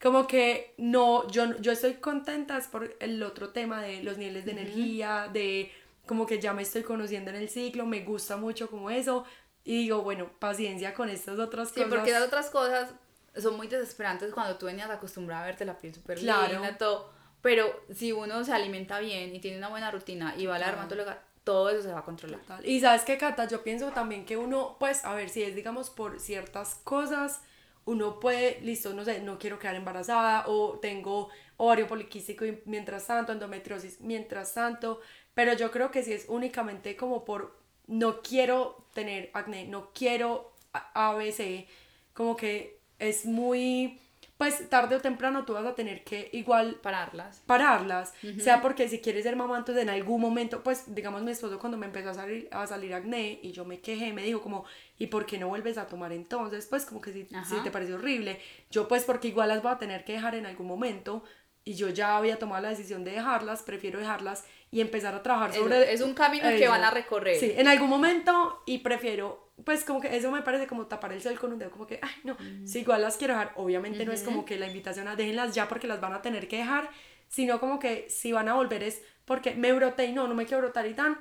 como 0.01 0.27
que 0.27 0.73
no, 0.79 1.29
yo, 1.29 1.59
yo 1.61 1.73
estoy 1.73 1.95
contenta 1.97 2.57
es 2.57 2.67
por 2.67 2.97
el 2.99 3.23
otro 3.23 3.51
tema 3.51 3.83
de 3.83 4.03
los 4.03 4.17
niveles 4.17 4.47
de 4.47 4.53
energía, 4.53 5.29
de 5.31 5.71
como 6.07 6.25
que 6.25 6.41
ya 6.41 6.55
me 6.55 6.63
estoy 6.63 6.83
conociendo 6.83 7.29
en 7.31 7.37
el 7.37 7.51
ciclo, 7.51 7.85
me 7.85 8.01
gusta 8.05 8.39
mucho 8.39 8.71
como 8.71 8.89
eso. 8.91 9.27
Y 9.63 9.83
digo, 9.83 10.01
bueno, 10.01 10.31
paciencia 10.39 10.95
con 10.95 11.11
estas 11.11 11.39
otras 11.39 11.69
Sí, 11.69 11.75
cosas. 11.75 11.91
porque 11.95 12.11
las 12.11 12.23
otras 12.23 12.49
cosas 12.49 12.91
son 13.37 13.59
muy 13.59 13.67
desesperantes 13.67 14.33
cuando 14.33 14.57
tú 14.57 14.65
venías 14.65 14.89
acostumbrada 14.89 15.43
a 15.43 15.47
verte 15.47 15.67
la 15.67 15.77
piel 15.79 15.95
súper 15.95 16.19
Claro. 16.19 16.55
linda, 16.55 16.79
todo. 16.79 17.13
Pero 17.43 17.67
si 17.95 18.13
uno 18.13 18.43
se 18.45 18.53
alimenta 18.55 18.99
bien 19.01 19.35
y 19.35 19.41
tiene 19.41 19.59
una 19.59 19.69
buena 19.69 19.91
rutina 19.91 20.35
y 20.39 20.47
va 20.47 20.57
a 20.57 20.59
la 20.59 20.65
Claro. 20.65 20.79
dermatóloga, 20.79 21.23
todo 21.45 21.71
eso 21.71 21.83
se 21.83 21.93
va 21.93 22.01
a 22.01 22.05
controlar. 22.05 22.41
Total. 22.41 22.67
Y 22.67 22.81
sabes 22.81 23.03
qué, 23.03 23.19
Cata, 23.19 23.49
yo 23.49 23.63
pienso 23.63 23.91
también 23.91 24.25
que 24.25 24.37
uno, 24.37 24.77
pues, 24.79 25.05
a 25.05 25.15
ver, 25.15 25.29
si 25.29 25.43
es, 25.43 25.55
digamos, 25.55 25.91
por 25.91 26.21
ciertas 26.21 26.77
cosas, 26.85 27.43
uno 27.85 28.21
puede, 28.21 28.61
listo, 28.61 28.93
no 28.93 29.05
sé, 29.05 29.21
no 29.21 29.39
quiero 29.39 29.59
quedar 29.59 29.75
embarazada 29.75 30.45
o 30.47 30.79
tengo 30.79 31.29
ovario 31.57 31.87
poliquístico 31.87 32.45
mientras 32.65 33.07
tanto, 33.07 33.33
endometriosis 33.33 34.01
mientras 34.01 34.55
tanto, 34.55 35.01
pero 35.35 35.55
yo 35.55 35.71
creo 35.71 35.91
que 35.91 36.03
si 36.03 36.13
es 36.13 36.27
únicamente 36.29 36.97
como 36.97 37.25
por, 37.25 37.59
no 37.87 38.23
quiero 38.23 38.87
tener 38.95 39.31
acné, 39.35 39.67
no 39.67 39.91
quiero 39.93 40.53
ABC, 40.73 41.67
como 42.15 42.37
que 42.37 42.81
es 42.99 43.25
muy, 43.25 44.01
pues, 44.41 44.71
tarde 44.71 44.97
o 44.97 45.01
temprano 45.03 45.45
tú 45.45 45.53
vas 45.53 45.67
a 45.67 45.75
tener 45.75 46.03
que 46.03 46.31
igual 46.33 46.77
Pararlas. 46.77 47.43
pararlas, 47.45 48.15
sea 48.39 48.63
porque 48.63 48.89
si 48.89 49.01
quieres 49.01 49.25
ser 49.25 49.37
mamá, 49.37 49.59
entonces 49.59 49.83
en 49.83 49.91
algún 49.91 50.19
momento, 50.19 50.63
pues 50.63 50.95
digamos 50.95 51.21
mi 51.21 51.31
esposo 51.31 51.59
cuando 51.59 51.77
me 51.77 51.85
empezó 51.85 52.09
a 52.09 52.15
salir, 52.15 52.49
a 52.51 52.67
salir 52.67 52.95
acné 52.95 53.39
y 53.43 53.53
yo 53.53 53.67
me 53.67 53.81
quejé, 53.81 54.15
me 54.15 54.23
dijo 54.23 54.41
como, 54.41 54.65
¿y 54.99 55.09
por 55.09 55.27
qué 55.27 55.37
no 55.37 55.49
vuelves 55.49 55.77
a 55.77 55.87
tomar 55.87 56.13
entonces? 56.13 56.67
Pues 56.67 56.87
como 56.87 57.03
que 57.03 57.13
si, 57.13 57.27
si 57.45 57.57
te 57.63 57.71
parece 57.71 57.93
horrible, 57.93 58.41
yo 58.71 58.89
pues 58.89 59.05
porque 59.05 59.29
igual 59.29 59.49
las 59.51 59.63
voy 59.63 59.73
a 59.73 59.77
tener 59.77 60.05
que 60.05 60.15
dejar 60.15 60.35
en 60.35 60.47
algún 60.47 60.67
momento, 60.67 61.23
y 61.65 61.75
yo 61.75 61.91
ya 61.91 62.17
había 62.17 62.39
tomado 62.39 62.63
la 62.63 62.71
decisión 62.71 63.05
de 63.05 63.11
dejarlas, 63.11 63.63
prefiero 63.63 63.99
dejarlas 63.99 64.45
y 64.71 64.81
empezar 64.81 65.15
a 65.15 65.23
trabajar 65.23 65.53
sobre... 65.53 65.83
Eso, 65.83 65.91
es 65.91 66.01
un 66.01 66.15
camino 66.15 66.49
que 66.49 66.67
van 66.67 66.83
a 66.83 66.91
recorrer. 66.91 67.39
Sí, 67.39 67.53
en 67.55 67.69
algún 67.69 67.91
momento 67.91 68.63
y 68.67 68.79
prefiero, 68.79 69.50
pues 69.65 69.85
como 69.85 70.01
que 70.01 70.17
eso 70.17 70.31
me 70.31 70.43
parece 70.43 70.67
como 70.67 70.87
tapar 70.87 71.13
el 71.13 71.23
sol 71.23 71.39
con 71.39 71.53
un 71.53 71.59
dedo, 71.59 71.71
como 71.71 71.87
que, 71.87 71.99
ay, 72.03 72.11
no, 72.25 72.37
si 72.65 72.81
igual 72.81 73.03
las 73.03 73.17
quiero 73.17 73.35
dejar, 73.35 73.53
obviamente 73.57 74.05
no 74.05 74.13
es 74.13 74.23
como 74.23 74.45
que 74.45 74.59
la 74.59 74.67
invitación 74.67 75.09
a 75.09 75.17
déjenlas 75.17 75.55
ya 75.55 75.69
porque 75.69 75.87
las 75.87 76.01
van 76.01 76.13
a 76.13 76.23
tener 76.23 76.49
que 76.49 76.59
dejar, 76.59 76.91
sino 77.29 77.61
como 77.61 77.79
que 77.79 78.09
si 78.11 78.33
van 78.33 78.49
a 78.49 78.55
volver 78.55 78.83
es 78.83 79.03
porque 79.25 79.55
me 79.55 79.73
broté 79.73 80.07
y 80.07 80.13
no, 80.13 80.27
no 80.27 80.35
me 80.35 80.47
quiero 80.47 80.63
brotar 80.63 80.87
y 80.87 80.95
tan, 80.95 81.19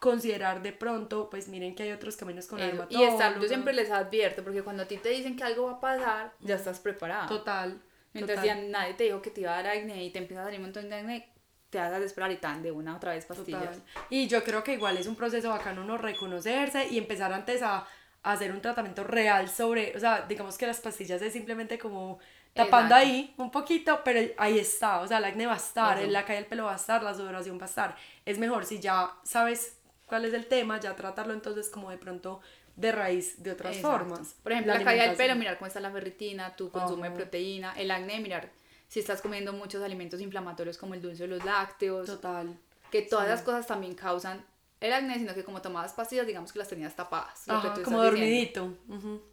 considerar 0.00 0.62
de 0.62 0.72
pronto, 0.72 1.30
pues 1.30 1.48
miren 1.48 1.74
que 1.74 1.84
hay 1.84 1.92
otros 1.92 2.16
caminos 2.16 2.46
con 2.46 2.58
dermatólogo. 2.58 3.04
Y 3.04 3.06
estar, 3.06 3.38
yo 3.38 3.46
siempre 3.46 3.72
les 3.74 3.90
advierto, 3.90 4.42
porque 4.42 4.62
cuando 4.62 4.82
a 4.82 4.86
ti 4.86 4.96
te 4.96 5.10
dicen 5.10 5.36
que 5.36 5.44
algo 5.44 5.66
va 5.66 5.72
a 5.72 5.80
pasar, 5.80 6.32
ya 6.40 6.56
estás 6.56 6.80
preparada. 6.80 7.26
Total. 7.26 7.80
Mientras 8.12 8.40
total. 8.40 8.62
ya 8.62 8.68
nadie 8.68 8.94
te 8.94 9.04
dijo 9.04 9.22
que 9.22 9.30
te 9.30 9.42
iba 9.42 9.52
a 9.52 9.62
dar 9.62 9.76
acné 9.76 10.02
y 10.02 10.10
te 10.10 10.18
empieza 10.18 10.42
a 10.42 10.44
salir 10.46 10.58
un 10.58 10.66
montón 10.66 10.88
de 10.88 10.96
acné, 10.96 11.32
te 11.70 11.78
vas 11.78 11.92
a 11.92 11.98
desesperar 12.00 12.30
y 12.32 12.36
tan 12.36 12.62
de 12.62 12.72
una 12.72 12.96
otra 12.96 13.12
vez 13.12 13.24
pastillas. 13.24 13.78
Total. 13.78 13.82
Y 14.10 14.26
yo 14.26 14.42
creo 14.44 14.62
que 14.62 14.74
igual 14.74 14.96
es 14.96 15.06
un 15.06 15.16
proceso 15.16 15.50
bacano 15.50 15.82
uno 15.82 15.96
reconocerse 15.96 16.88
y 16.88 16.98
empezar 16.98 17.32
antes 17.32 17.62
a, 17.62 17.86
a 18.22 18.32
hacer 18.32 18.52
un 18.52 18.60
tratamiento 18.60 19.04
real 19.04 19.48
sobre, 19.48 19.96
o 19.96 20.00
sea, 20.00 20.22
digamos 20.28 20.58
que 20.58 20.66
las 20.66 20.80
pastillas 20.80 21.22
es 21.22 21.32
simplemente 21.32 21.78
como 21.78 22.18
tapando 22.52 22.94
Exacto. 22.94 23.10
ahí 23.12 23.34
un 23.36 23.50
poquito, 23.50 24.00
pero 24.04 24.32
ahí 24.36 24.58
está, 24.58 25.00
o 25.00 25.06
sea, 25.06 25.18
el 25.18 25.24
acné 25.24 25.46
va 25.46 25.54
a 25.54 25.56
estar, 25.56 25.98
Eso. 25.98 26.10
la 26.10 26.24
caída 26.24 26.40
del 26.40 26.48
pelo 26.48 26.64
va 26.64 26.72
a 26.72 26.76
estar, 26.76 27.02
la 27.02 27.14
sudoración 27.14 27.58
va 27.58 27.62
a 27.62 27.68
estar. 27.68 27.96
Es 28.26 28.38
mejor 28.38 28.66
si 28.66 28.80
ya 28.80 29.12
sabes 29.22 29.78
cuál 30.06 30.24
es 30.24 30.34
el 30.34 30.46
tema, 30.46 30.80
ya 30.80 30.96
tratarlo 30.96 31.32
entonces 31.32 31.68
como 31.68 31.90
de 31.90 31.98
pronto 31.98 32.40
de 32.74 32.92
raíz 32.92 33.42
de 33.42 33.52
otras 33.52 33.76
Exacto. 33.76 33.98
formas. 33.98 34.34
Por 34.42 34.52
ejemplo, 34.52 34.74
la, 34.74 34.82
caída 34.82 35.04
del 35.04 35.16
pelo, 35.16 35.36
mirar 35.36 35.58
cómo 35.58 35.68
está 35.68 35.80
la 35.80 35.90
ferritina, 35.90 36.56
tu 36.56 36.70
consumo 36.70 37.02
de 37.02 37.08
Ajá. 37.08 37.16
proteína, 37.16 37.74
el 37.76 37.90
acné, 37.90 38.18
mirar 38.20 38.50
si 38.90 38.98
estás 38.98 39.22
comiendo 39.22 39.52
muchos 39.52 39.82
alimentos 39.84 40.20
inflamatorios 40.20 40.76
como 40.76 40.94
el 40.94 41.00
dulce 41.00 41.22
o 41.22 41.26
los 41.28 41.44
lácteos, 41.44 42.06
Total. 42.06 42.58
que 42.90 43.02
todas 43.02 43.26
esas 43.28 43.42
cosas 43.42 43.64
también 43.68 43.94
causan 43.94 44.44
el 44.80 44.92
acné, 44.92 45.16
sino 45.16 45.32
que 45.32 45.44
como 45.44 45.62
tomabas 45.62 45.92
pastillas, 45.92 46.26
digamos 46.26 46.52
que 46.52 46.58
las 46.58 46.68
tenías 46.68 46.96
tapadas. 46.96 47.46
lo 47.46 47.60
que 47.60 47.68
Ajá, 47.68 47.74
tú 47.76 47.82
como 47.84 48.02
dormidito. 48.02 48.76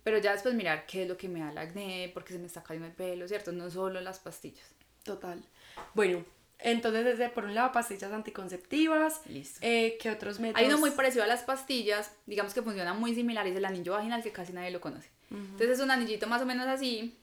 Pero 0.03 0.19
ya 0.19 0.33
después 0.33 0.53
mirar 0.53 0.85
qué 0.85 1.03
es 1.03 1.09
lo 1.09 1.17
que 1.17 1.27
me 1.27 1.39
da 1.39 1.49
el 1.51 1.57
acné, 1.57 2.11
porque 2.13 2.33
se 2.33 2.39
me 2.39 2.45
está 2.45 2.61
cayendo 2.61 2.87
el 2.87 2.93
pelo, 2.93 3.27
¿cierto? 3.27 3.51
No 3.51 3.69
solo 3.71 3.99
las 3.99 4.19
pastillas. 4.19 4.67
Total. 5.03 5.43
Bueno, 5.95 6.23
entonces 6.59 7.03
desde 7.03 7.29
por 7.29 7.45
un 7.45 7.55
lado 7.55 7.71
pastillas 7.71 8.11
anticonceptivas. 8.11 9.21
Listo. 9.25 9.59
Eh, 9.63 9.97
¿Qué 9.99 10.11
otros 10.11 10.39
métodos? 10.39 10.61
Hay 10.61 10.67
uno 10.67 10.77
muy 10.77 10.91
parecido 10.91 11.23
a 11.23 11.27
las 11.27 11.41
pastillas, 11.41 12.11
digamos 12.27 12.53
que 12.53 12.61
funciona 12.61 12.93
muy 12.93 13.15
similar, 13.15 13.47
es 13.47 13.55
el 13.55 13.65
anillo 13.65 13.93
vaginal 13.93 14.21
que 14.21 14.31
casi 14.31 14.53
nadie 14.53 14.69
lo 14.69 14.81
conoce. 14.81 15.09
Entonces 15.31 15.71
es 15.71 15.79
un 15.79 15.89
anillito 15.91 16.27
más 16.27 16.41
o 16.41 16.45
menos 16.45 16.67
así, 16.67 17.17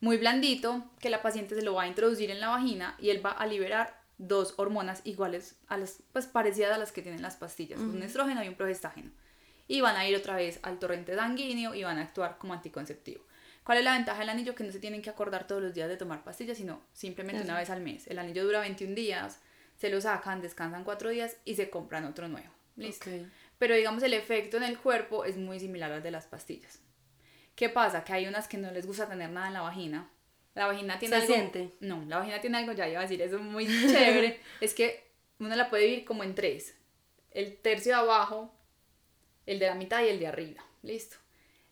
muy 0.00 0.16
blandito, 0.16 0.84
que 1.00 1.10
la 1.10 1.22
paciente 1.22 1.54
se 1.54 1.62
lo 1.62 1.74
va 1.74 1.84
a 1.84 1.88
introducir 1.88 2.30
en 2.30 2.40
la 2.40 2.48
vagina 2.48 2.96
y 2.98 3.10
él 3.10 3.24
va 3.24 3.30
a 3.30 3.46
liberar 3.46 4.02
dos 4.18 4.54
hormonas 4.56 5.02
iguales, 5.04 5.56
a 5.68 5.76
las, 5.76 6.02
pues 6.12 6.26
parecidas 6.26 6.72
a 6.72 6.78
las 6.78 6.92
que 6.92 7.02
tienen 7.02 7.22
las 7.22 7.36
pastillas, 7.36 7.78
un 7.78 8.02
estrógeno 8.02 8.42
y 8.42 8.48
un 8.48 8.54
progestágeno. 8.54 9.10
Y 9.68 9.80
van 9.80 9.96
a 9.96 10.08
ir 10.08 10.16
otra 10.16 10.36
vez 10.36 10.60
al 10.62 10.78
torrente 10.78 11.14
sanguíneo 11.16 11.74
y 11.74 11.82
van 11.82 11.98
a 11.98 12.02
actuar 12.02 12.38
como 12.38 12.54
anticonceptivo. 12.54 13.24
¿Cuál 13.64 13.78
es 13.78 13.84
la 13.84 13.94
ventaja 13.94 14.20
del 14.20 14.28
anillo? 14.28 14.54
Que 14.54 14.62
no 14.62 14.70
se 14.70 14.78
tienen 14.78 15.02
que 15.02 15.10
acordar 15.10 15.48
todos 15.48 15.60
los 15.60 15.74
días 15.74 15.88
de 15.88 15.96
tomar 15.96 16.22
pastillas, 16.22 16.56
sino 16.56 16.82
simplemente 16.92 17.42
una 17.42 17.58
vez 17.58 17.68
al 17.68 17.80
mes. 17.80 18.06
El 18.06 18.20
anillo 18.20 18.44
dura 18.44 18.60
21 18.60 18.94
días, 18.94 19.40
se 19.76 19.90
lo 19.90 20.00
sacan, 20.00 20.40
descansan 20.40 20.84
4 20.84 21.10
días 21.10 21.36
y 21.44 21.56
se 21.56 21.68
compran 21.68 22.04
otro 22.04 22.28
nuevo. 22.28 22.48
Listo. 22.76 23.10
Pero 23.58 23.74
digamos 23.74 24.02
el 24.02 24.14
efecto 24.14 24.56
en 24.56 24.62
el 24.62 24.78
cuerpo 24.78 25.24
es 25.24 25.36
muy 25.36 25.58
similar 25.58 25.90
al 25.90 26.02
de 26.02 26.10
las 26.12 26.26
pastillas. 26.26 26.80
¿Qué 27.56 27.70
pasa? 27.70 28.04
Que 28.04 28.12
hay 28.12 28.26
unas 28.26 28.46
que 28.46 28.58
no 28.58 28.70
les 28.70 28.86
gusta 28.86 29.08
tener 29.08 29.30
nada 29.30 29.48
en 29.48 29.54
la 29.54 29.62
vagina. 29.62 30.08
La 30.54 30.66
vagina 30.66 30.98
tiene 30.98 31.16
¿Se 31.16 31.22
algo... 31.22 31.34
siente? 31.34 31.74
No, 31.80 32.04
la 32.06 32.18
vagina 32.18 32.40
tiene 32.40 32.58
algo, 32.58 32.72
ya 32.72 32.88
iba 32.88 33.00
a 33.00 33.02
decir, 33.02 33.20
eso 33.20 33.36
es 33.36 33.42
muy 33.42 33.66
chévere. 33.66 34.40
es 34.60 34.74
que 34.74 35.10
uno 35.38 35.56
la 35.56 35.68
puede 35.68 35.84
dividir 35.84 36.04
como 36.04 36.22
en 36.22 36.34
tres. 36.34 36.74
El 37.30 37.56
tercio 37.56 37.92
de 37.94 38.00
abajo, 38.00 38.54
el 39.46 39.58
de 39.58 39.66
la 39.66 39.74
mitad 39.74 40.02
y 40.02 40.08
el 40.08 40.20
de 40.20 40.26
arriba. 40.26 40.64
Listo. 40.82 41.16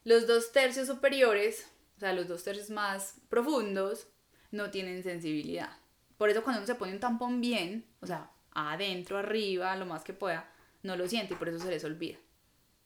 Los 0.05 0.26
dos 0.26 0.53
tercios 0.53 0.87
superiores, 0.87 1.70
o 1.97 2.01
sea, 2.01 2.12
los 2.12 2.28
dos 2.28 2.43
tercios 2.45 2.70
más 2.70 3.16
profundos, 3.28 4.09
no 4.51 4.70
tienen 4.70 5.03
sensibilidad. 5.03 5.76
Por 6.16 6.30
eso 6.30 6.43
cuando 6.43 6.61
uno 6.61 6.66
se 6.66 6.74
pone 6.74 6.93
un 6.93 7.01
tampón 7.01 7.41
bien, 7.41 7.85
o 8.01 8.07
sea, 8.07 8.30
adentro, 8.53 9.18
arriba, 9.18 9.76
lo 9.76 9.87
más 9.87 10.03
que 10.05 10.12
pueda, 10.12 10.51
no 10.82 10.97
lo 10.97 11.09
siente 11.09 11.35
y 11.35 11.37
por 11.37 11.49
eso 11.49 11.59
se 11.59 11.70
les 11.70 11.85
olvida. 11.85 12.18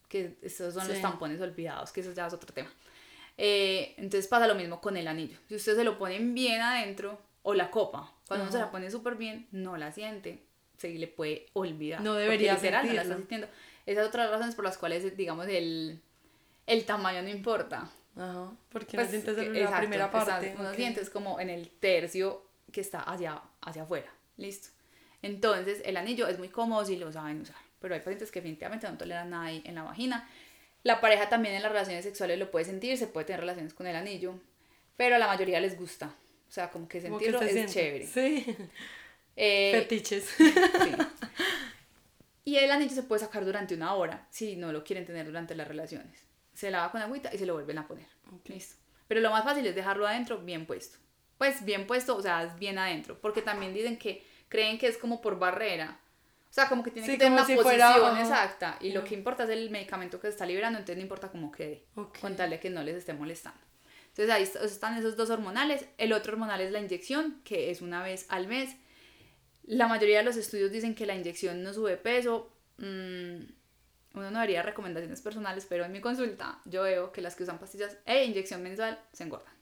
Que 0.08 0.36
esos 0.42 0.72
son 0.74 0.88
los 0.88 1.00
tampones 1.02 1.40
olvidados, 1.40 1.92
que 1.92 2.00
eso 2.00 2.12
ya 2.12 2.26
es 2.26 2.32
otro 2.32 2.52
tema. 2.54 2.70
Eh, 3.36 3.94
entonces 3.98 4.26
pasa 4.26 4.46
lo 4.46 4.54
mismo 4.54 4.80
con 4.80 4.96
el 4.96 5.06
anillo. 5.06 5.38
Si 5.48 5.54
ustedes 5.54 5.78
se 5.78 5.84
lo 5.84 5.98
ponen 5.98 6.34
bien 6.34 6.60
adentro, 6.60 7.20
o 7.42 7.54
la 7.54 7.70
copa, 7.70 8.12
cuando 8.26 8.44
uno 8.44 8.52
se 8.52 8.58
la 8.58 8.70
pone 8.70 8.90
súper 8.90 9.14
bien, 9.14 9.46
no 9.52 9.76
la 9.76 9.92
siente, 9.92 10.42
se 10.76 10.88
le 10.90 11.06
puede 11.08 11.46
olvidar. 11.52 12.00
No 12.00 12.14
debería 12.14 12.54
literal 12.54 12.86
no 12.86 12.92
la 12.92 13.02
está 13.02 13.16
sintiendo. 13.16 13.48
Esas 13.86 14.02
son 14.04 14.08
otras 14.08 14.30
razones 14.30 14.54
por 14.54 14.64
las 14.64 14.76
cuales, 14.76 15.16
digamos, 15.16 15.46
el, 15.48 16.00
el 16.66 16.84
tamaño 16.84 17.22
no 17.22 17.28
importa. 17.28 17.88
Ajá. 18.16 18.50
Porque 18.70 18.96
Pues, 18.96 19.06
no 19.06 19.10
sientes 19.12 19.36
que- 19.36 19.46
en 19.46 19.64
la 19.70 19.78
primera 19.78 20.10
parte. 20.10 20.54
uno 20.58 20.70
ok. 20.70 20.74
sientes 20.76 21.08
como 21.08 21.38
en 21.40 21.48
el 21.50 21.70
tercio 21.70 22.42
que 22.72 22.80
está 22.80 23.00
hacia, 23.00 23.40
hacia 23.62 23.82
afuera. 23.84 24.12
Listo. 24.36 24.68
Entonces, 25.22 25.80
el 25.84 25.96
anillo 25.96 26.26
es 26.28 26.38
muy 26.38 26.48
cómodo 26.48 26.84
si 26.84 26.96
lo 26.96 27.10
saben 27.12 27.40
usar. 27.40 27.56
Pero 27.80 27.94
hay 27.94 28.00
pacientes 28.00 28.30
que 28.30 28.40
definitivamente 28.40 28.88
no 28.88 28.96
toleran 28.98 29.30
nada 29.30 29.44
ahí 29.46 29.62
en 29.64 29.74
la 29.74 29.82
vagina. 29.82 30.28
La 30.82 31.00
pareja 31.00 31.28
también 31.28 31.54
en 31.54 31.62
las 31.62 31.72
relaciones 31.72 32.04
sexuales 32.04 32.38
lo 32.38 32.50
puede 32.50 32.64
sentir, 32.64 32.96
se 32.98 33.06
puede 33.06 33.26
tener 33.26 33.40
relaciones 33.40 33.74
con 33.74 33.86
el 33.86 33.96
anillo. 33.96 34.34
Pero 34.96 35.16
a 35.16 35.18
la 35.18 35.26
mayoría 35.26 35.60
les 35.60 35.76
gusta. 35.78 36.14
O 36.48 36.50
sea, 36.50 36.70
como 36.70 36.88
que 36.88 37.00
Como 37.02 37.18
que 37.18 37.26
sentirlo 37.26 37.38
se 37.40 37.46
es 37.46 37.70
siente. 37.70 37.72
chévere. 37.72 38.06
Sí. 38.06 38.56
Eh, 39.40 39.70
Fetiches. 39.72 40.24
Sí. 40.36 40.52
Y 42.44 42.56
el 42.56 42.70
anillo 42.70 42.90
se 42.94 43.02
puede 43.02 43.20
sacar 43.20 43.44
durante 43.44 43.74
una 43.74 43.94
hora 43.94 44.26
si 44.30 44.56
no 44.56 44.72
lo 44.72 44.82
quieren 44.82 45.04
tener 45.04 45.26
durante 45.26 45.54
las 45.54 45.68
relaciones. 45.68 46.26
Se 46.54 46.70
lava 46.70 46.90
con 46.90 47.02
agüita 47.02 47.32
y 47.32 47.38
se 47.38 47.46
lo 47.46 47.52
vuelven 47.54 47.78
a 47.78 47.86
poner. 47.86 48.06
Listo. 48.46 48.76
Pero 49.06 49.20
lo 49.20 49.30
más 49.30 49.44
fácil 49.44 49.64
es 49.66 49.74
dejarlo 49.74 50.08
adentro 50.08 50.38
bien 50.38 50.66
puesto. 50.66 50.98
Pues 51.36 51.64
bien 51.64 51.86
puesto, 51.86 52.16
o 52.16 52.22
sea, 52.22 52.42
es 52.42 52.58
bien 52.58 52.78
adentro. 52.78 53.20
Porque 53.20 53.42
también 53.42 53.74
dicen 53.74 53.96
que 53.96 54.24
creen 54.48 54.78
que 54.78 54.88
es 54.88 54.96
como 54.96 55.20
por 55.20 55.38
barrera. 55.38 56.00
O 56.50 56.52
sea, 56.52 56.68
como 56.68 56.82
que 56.82 56.90
tiene 56.90 57.06
Sí, 57.06 57.12
que 57.12 57.18
tener 57.18 57.32
una 57.34 57.44
si 57.44 57.54
posición 57.56 57.92
fuera, 57.92 58.20
exacta. 58.22 58.78
Y 58.80 58.92
lo 58.92 59.04
que 59.04 59.14
importa 59.14 59.44
es 59.44 59.50
el 59.50 59.70
medicamento 59.70 60.18
que 60.18 60.28
se 60.28 60.32
está 60.32 60.46
liberando, 60.46 60.78
entonces 60.78 60.96
no 60.96 61.02
importa 61.02 61.28
cómo 61.30 61.52
quede. 61.52 61.84
Ok. 61.94 62.18
Con 62.20 62.36
tal 62.36 62.50
de 62.50 62.58
que 62.58 62.70
no 62.70 62.82
les 62.82 62.96
esté 62.96 63.12
molestando. 63.12 63.60
Entonces 64.08 64.30
ahí 64.34 64.42
est- 64.42 64.56
están 64.56 64.96
esos 64.96 65.16
dos 65.16 65.30
hormonales. 65.30 65.84
El 65.98 66.12
otro 66.12 66.32
hormonal 66.32 66.60
es 66.62 66.72
la 66.72 66.80
inyección, 66.80 67.40
que 67.44 67.70
es 67.70 67.82
una 67.82 68.02
vez 68.02 68.26
al 68.30 68.48
mes. 68.48 68.74
La 69.64 69.86
mayoría 69.86 70.18
de 70.18 70.24
los 70.24 70.36
estudios 70.36 70.72
dicen 70.72 70.94
que 70.94 71.04
la 71.06 71.14
inyección 71.14 71.62
no 71.62 71.72
sube 71.74 71.96
peso. 71.98 72.50
Mm, 72.78 73.44
uno 74.14 74.30
no 74.30 74.38
daría 74.38 74.62
recomendaciones 74.62 75.20
personales, 75.20 75.66
pero 75.68 75.84
en 75.84 75.92
mi 75.92 76.00
consulta 76.00 76.60
yo 76.64 76.82
veo 76.82 77.12
que 77.12 77.20
las 77.20 77.36
que 77.36 77.42
usan 77.42 77.58
pastillas 77.58 77.98
e 78.06 78.24
inyección 78.24 78.62
mensual 78.62 78.98
se 79.12 79.24
engordan. 79.24 79.52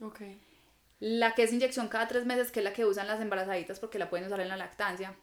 Ok. 0.00 0.20
La 0.98 1.34
que 1.34 1.44
es 1.44 1.52
inyección 1.52 1.88
cada 1.88 2.08
tres 2.08 2.26
meses, 2.26 2.50
que 2.50 2.60
es 2.60 2.64
la 2.64 2.72
que 2.72 2.84
usan 2.84 3.06
las 3.06 3.20
embarazaditas 3.20 3.78
porque 3.78 3.98
la 3.98 4.10
pueden 4.10 4.26
usar 4.26 4.40
en 4.40 4.48
la 4.48 4.56
lactancia, 4.56 5.14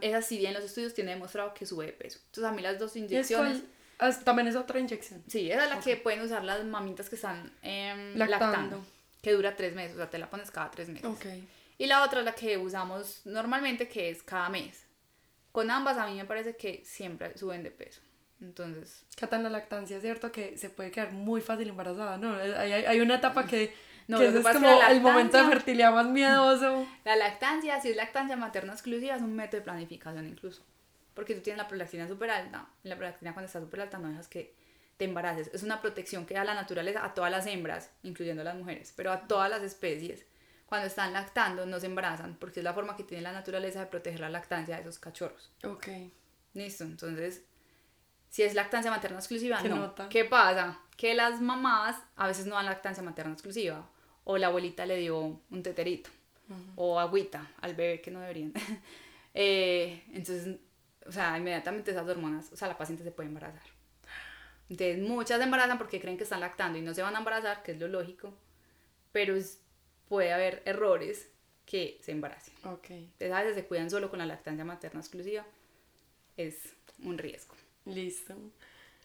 esa 0.00 0.22
sí 0.22 0.38
bien 0.38 0.54
los 0.54 0.64
estudios 0.64 0.94
tiene 0.94 1.12
demostrado 1.12 1.54
que 1.54 1.66
sube 1.66 1.86
de 1.86 1.92
peso. 1.92 2.20
Entonces 2.26 2.44
a 2.44 2.52
mí 2.52 2.62
las 2.62 2.78
dos 2.78 2.94
¿Y 2.96 3.00
es 3.00 3.10
inyecciones... 3.10 3.62
Ah, 3.98 4.10
también 4.24 4.48
es 4.48 4.56
otra 4.56 4.80
inyección. 4.80 5.22
Sí, 5.28 5.50
esa 5.50 5.64
es 5.64 5.70
la 5.70 5.80
que 5.80 5.96
pueden 5.96 6.20
usar 6.20 6.44
las 6.44 6.64
mamitas 6.64 7.08
que 7.08 7.14
están 7.14 7.52
em, 7.62 8.16
Lactando. 8.16 8.46
lactando. 8.46 8.86
que 9.22 9.32
dura 9.32 9.54
tres 9.56 9.74
meses, 9.74 9.94
o 9.94 9.98
sea, 9.98 10.10
te 10.10 10.18
la 10.18 10.28
pones 10.28 10.50
cada 10.50 10.70
tres 10.70 10.88
meses. 10.88 11.06
Ok. 11.06 11.26
Y 11.78 11.86
la 11.86 12.04
otra 12.04 12.20
es 12.20 12.24
la 12.24 12.34
que 12.34 12.58
usamos 12.58 13.22
normalmente, 13.24 13.88
que 13.88 14.10
es 14.10 14.22
cada 14.22 14.48
mes. 14.48 14.84
Con 15.52 15.70
ambas 15.70 15.96
a 15.98 16.06
mí 16.06 16.14
me 16.14 16.24
parece 16.24 16.56
que 16.56 16.82
siempre 16.84 17.36
suben 17.38 17.62
de 17.62 17.70
peso. 17.70 18.00
Entonces, 18.40 19.04
Cata 19.16 19.36
en 19.36 19.44
la 19.44 19.50
lactancia, 19.50 20.00
¿cierto? 20.00 20.30
Que 20.32 20.58
se 20.58 20.70
puede 20.70 20.90
quedar 20.90 21.12
muy 21.12 21.40
fácil 21.40 21.68
embarazada, 21.68 22.18
¿no? 22.18 22.34
Hay, 22.34 22.72
hay 22.72 23.00
una 23.00 23.16
etapa 23.16 23.46
que, 23.46 23.72
No, 24.06 24.18
que 24.18 24.26
lo 24.26 24.32
que 24.32 24.38
es 24.38 24.44
pasa 24.44 24.60
como 24.60 24.80
que 24.80 24.92
el 24.92 25.00
momento 25.00 25.38
de 25.38 25.44
fertilidad 25.44 25.92
más 25.92 26.06
miedoso. 26.06 26.86
la 27.04 27.16
lactancia, 27.16 27.80
si 27.80 27.90
es 27.90 27.96
lactancia 27.96 28.36
materna 28.36 28.72
exclusiva, 28.72 29.16
es 29.16 29.22
un 29.22 29.34
método 29.34 29.60
de 29.60 29.64
planificación 29.64 30.26
incluso. 30.26 30.62
Porque 31.14 31.34
tú 31.34 31.40
tienes 31.42 31.58
la 31.58 31.68
prolactina 31.68 32.08
súper 32.08 32.30
alta. 32.30 32.66
y 32.82 32.88
La 32.88 32.96
prolactina 32.96 33.32
cuando 33.32 33.46
está 33.46 33.60
súper 33.60 33.80
alta 33.82 33.98
no 33.98 34.08
dejas 34.08 34.28
que 34.28 34.54
te 34.96 35.04
embaraces. 35.04 35.50
Es 35.52 35.62
una 35.62 35.80
protección 35.80 36.26
que 36.26 36.34
da 36.34 36.44
la 36.44 36.54
naturaleza 36.54 37.04
a 37.04 37.14
todas 37.14 37.30
las 37.30 37.46
hembras, 37.46 37.90
incluyendo 38.02 38.42
a 38.42 38.44
las 38.44 38.56
mujeres, 38.56 38.92
pero 38.96 39.12
a 39.12 39.26
todas 39.26 39.48
las 39.50 39.62
especies. 39.62 40.26
Cuando 40.66 40.86
están 40.88 41.12
lactando 41.12 41.66
no 41.66 41.78
se 41.78 41.86
embarazan 41.86 42.34
porque 42.36 42.60
es 42.60 42.64
la 42.64 42.72
forma 42.74 42.96
que 42.96 43.04
tiene 43.04 43.22
la 43.22 43.32
naturaleza 43.32 43.80
de 43.80 43.86
proteger 43.86 44.20
la 44.20 44.28
lactancia 44.30 44.74
de 44.76 44.82
esos 44.82 44.98
cachorros. 44.98 45.52
Ok. 45.62 45.86
Listo, 46.54 46.84
entonces, 46.84 47.42
si 48.30 48.42
es 48.42 48.54
lactancia 48.54 48.90
materna 48.90 49.18
exclusiva, 49.18 49.58
¿Qué 49.62 49.68
no. 49.68 49.76
nota? 49.76 50.08
¿Qué 50.08 50.24
pasa? 50.24 50.80
Que 50.96 51.14
las 51.14 51.40
mamás 51.40 51.96
a 52.16 52.26
veces 52.26 52.46
no 52.46 52.56
dan 52.56 52.66
lactancia 52.66 53.02
materna 53.02 53.32
exclusiva, 53.34 53.88
o 54.24 54.38
la 54.38 54.48
abuelita 54.48 54.86
le 54.86 54.96
dio 54.98 55.40
un 55.50 55.62
teterito, 55.62 56.10
o 56.76 56.98
agüita 56.98 57.50
al 57.60 57.74
bebé 57.74 58.00
que 58.00 58.10
no 58.10 58.20
deberían. 58.20 58.52
Eh, 59.36 60.04
entonces, 60.12 60.58
o 61.04 61.10
sea, 61.10 61.36
inmediatamente 61.36 61.90
esas 61.90 62.08
hormonas, 62.08 62.52
o 62.52 62.56
sea, 62.56 62.68
la 62.68 62.78
paciente 62.78 63.02
se 63.02 63.10
puede 63.10 63.28
embarazar. 63.30 63.64
Entonces, 64.70 64.98
muchas 65.00 65.38
se 65.38 65.42
embarazan 65.44 65.76
porque 65.76 66.00
creen 66.00 66.16
que 66.16 66.22
están 66.22 66.38
lactando 66.38 66.78
y 66.78 66.82
no 66.82 66.94
se 66.94 67.02
van 67.02 67.16
a 67.16 67.18
embarazar, 67.18 67.64
que 67.64 67.72
es 67.72 67.80
lo 67.80 67.88
lógico, 67.88 68.32
pero 69.10 69.34
es- 69.34 69.60
puede 70.08 70.32
haber 70.32 70.62
errores 70.66 71.28
que 71.66 71.98
se 72.00 72.12
embaracen. 72.12 72.54
Ok. 72.64 72.90
Entonces 72.90 73.32
a 73.32 73.40
veces 73.40 73.54
se 73.56 73.64
cuidan 73.64 73.90
solo 73.90 74.08
con 74.08 74.20
la 74.20 74.26
lactancia 74.26 74.64
materna 74.64 75.00
exclusiva. 75.00 75.44
Es 76.36 76.72
un 77.02 77.18
riesgo. 77.18 77.56
Listo. 77.86 78.36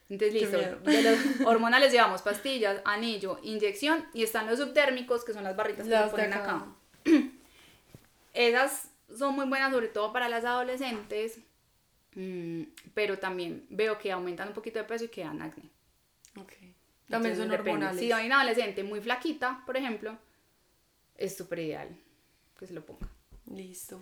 Entonces, 0.10 0.42
listo. 0.42 0.58
De 0.58 1.04
los 1.04 1.20
hormonales 1.46 1.92
llevamos 1.92 2.22
pastillas, 2.22 2.82
anillo, 2.84 3.40
inyección 3.44 4.06
y 4.14 4.24
están 4.24 4.48
los 4.48 4.60
subtérmicos, 4.60 5.24
que 5.24 5.34
son 5.34 5.44
las 5.44 5.56
barritas 5.56 5.88
que 5.88 5.96
se 5.96 6.04
ponen 6.10 6.34
acá. 6.34 6.66
Esas 8.34 8.90
son 9.16 9.36
muy 9.36 9.48
buenas, 9.48 9.72
sobre 9.72 9.88
todo 9.88 10.12
para 10.12 10.30
las 10.30 10.46
adolescentes, 10.46 11.40
mm, 12.16 12.64
pero 12.94 13.20
también 13.20 13.66
veo 13.70 13.98
que 13.98 14.12
aumentan 14.12 14.50
un 14.50 14.54
poquito 14.54 14.80
de 14.80 14.86
peso 14.86 15.06
y 15.06 15.10
que 15.10 15.24
dan 15.24 15.42
acné. 15.42 15.70
Ok. 16.36 16.54
También 17.10 17.34
Entonces, 17.34 17.38
son 17.38 17.50
depende. 17.50 17.72
hormonales. 17.72 18.00
Si 18.00 18.12
hay 18.12 18.28
una 18.28 18.42
adolescente 18.42 18.84
muy 18.84 19.02
flaquita, 19.02 19.64
por 19.66 19.78
ejemplo, 19.78 20.18
es 21.18 21.36
súper 21.36 21.60
ideal 21.60 21.90
que 22.58 22.68
se 22.68 22.74
lo 22.74 22.86
ponga. 22.86 23.08
Listo. 23.52 24.00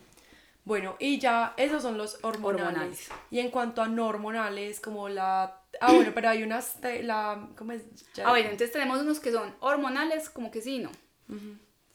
Bueno, 0.65 0.97
y 0.99 1.17
ya 1.19 1.53
esos 1.55 1.81
son 1.81 1.97
los 1.97 2.19
hormonales. 2.23 2.67
Hormonales. 2.67 3.09
Y 3.31 3.39
en 3.39 3.49
cuanto 3.49 3.81
a 3.81 3.87
no 3.87 4.07
hormonales, 4.07 4.81
como 4.81 5.07
la... 5.07 5.61
Ah, 5.81 5.93
bueno, 5.93 6.11
pero 6.13 6.29
hay 6.29 6.43
unas... 6.43 6.77
la, 7.03 7.49
¿Cómo 7.57 7.71
es? 7.73 7.83
Ya- 8.13 8.27
Ah, 8.27 8.29
bueno, 8.31 8.45
entonces 8.49 8.71
tenemos 8.71 8.99
unos 9.01 9.19
que 9.19 9.31
son 9.31 9.55
hormonales, 9.59 10.29
como 10.29 10.49
que 10.51 10.61
sí 10.61 10.75
y 10.75 10.79
no. 10.79 10.91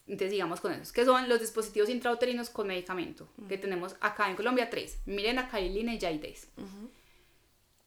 Entonces 0.07 0.33
sigamos 0.33 0.61
con 0.61 0.73
esos, 0.73 0.93
que 0.93 1.05
son 1.05 1.29
los 1.29 1.41
dispositivos 1.41 1.89
intrauterinos 1.89 2.51
con 2.51 2.67
medicamento, 2.67 3.29
que 3.49 3.57
tenemos 3.57 3.97
acá 4.01 4.29
en 4.29 4.37
Colombia 4.37 4.69
tres, 4.69 4.99
Mirena, 5.07 5.49
Cailina 5.49 5.95
y 5.95 6.01
Jaides. 6.01 6.49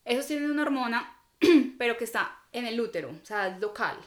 Esos 0.05 0.27
tienen 0.27 0.49
una 0.51 0.63
hormona, 0.63 1.17
pero 1.77 1.97
que 1.97 2.03
está 2.03 2.39
en 2.51 2.65
el 2.65 2.79
útero, 2.79 3.09
o 3.09 3.25
sea, 3.25 3.47
es 3.49 3.59
local. 3.59 3.97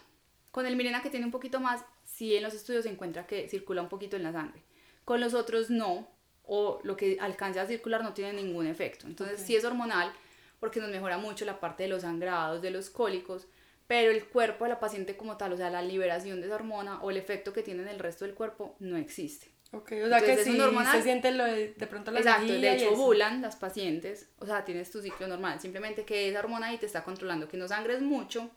Con 0.50 0.66
el 0.66 0.76
Mirena 0.76 1.02
que 1.02 1.10
tiene 1.10 1.26
un 1.26 1.32
poquito 1.32 1.60
más, 1.60 1.84
sí 2.04 2.34
en 2.36 2.42
los 2.42 2.54
estudios 2.54 2.84
se 2.84 2.90
encuentra 2.90 3.26
que 3.26 3.48
circula 3.48 3.82
un 3.82 3.88
poquito 3.88 4.16
en 4.16 4.22
la 4.22 4.32
sangre. 4.32 4.62
Con 5.04 5.20
los 5.20 5.34
otros 5.34 5.70
no, 5.70 6.08
o 6.44 6.80
lo 6.82 6.96
que 6.96 7.18
alcanza 7.20 7.62
a 7.62 7.66
circular 7.66 8.02
no 8.02 8.14
tiene 8.14 8.32
ningún 8.42 8.66
efecto. 8.66 9.06
Entonces 9.06 9.40
Ok. 9.40 9.46
sí 9.46 9.56
es 9.56 9.64
hormonal 9.64 10.12
porque 10.60 10.80
nos 10.80 10.90
mejora 10.90 11.18
mucho 11.18 11.44
la 11.44 11.60
parte 11.60 11.84
de 11.84 11.88
los 11.88 12.02
sangrados, 12.02 12.62
de 12.62 12.70
los 12.70 12.90
cólicos, 12.90 13.46
pero 13.86 14.10
el 14.10 14.24
cuerpo 14.26 14.64
de 14.64 14.70
la 14.70 14.80
paciente 14.80 15.16
como 15.16 15.36
tal, 15.36 15.52
o 15.52 15.56
sea, 15.56 15.70
la 15.70 15.82
liberación 15.82 16.40
de 16.40 16.46
esa 16.46 16.56
hormona 16.56 17.00
o 17.02 17.10
el 17.10 17.16
efecto 17.16 17.52
que 17.52 17.62
tiene 17.62 17.82
en 17.82 17.88
el 17.88 17.98
resto 17.98 18.24
del 18.24 18.34
cuerpo 18.34 18.76
no 18.80 18.96
existe. 18.96 19.50
Ok, 19.72 19.92
o 20.04 20.08
sea 20.08 20.20
que 20.20 20.30
Entonces, 20.30 20.38
es 20.38 20.44
sí 20.54 20.60
hormonal. 20.60 20.96
se 20.96 21.02
siente 21.02 21.30
lo 21.30 21.44
de, 21.44 21.74
de 21.74 21.86
pronto 21.86 22.10
la 22.10 22.20
Exacto, 22.20 22.52
de 22.52 22.72
hecho 22.74 22.92
ovulan 22.92 23.42
las 23.42 23.56
pacientes, 23.56 24.30
o 24.38 24.46
sea, 24.46 24.64
tienes 24.64 24.90
tu 24.90 25.00
ciclo 25.02 25.28
normal, 25.28 25.60
simplemente 25.60 26.04
que 26.04 26.28
esa 26.28 26.38
hormona 26.40 26.68
ahí 26.68 26.78
te 26.78 26.86
está 26.86 27.04
controlando 27.04 27.48
que 27.48 27.56
no 27.58 27.68
sangres 27.68 28.00
mucho 28.00 28.50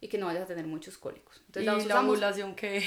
y 0.00 0.08
que 0.08 0.18
no 0.18 0.26
vayas 0.26 0.42
a 0.42 0.46
tener 0.46 0.66
muchos 0.66 0.98
cólicos. 0.98 1.36
Entonces 1.46 1.62
y 1.62 1.66
la 1.66 1.76
usamos, 1.76 2.12
ovulación 2.12 2.54
que 2.54 2.82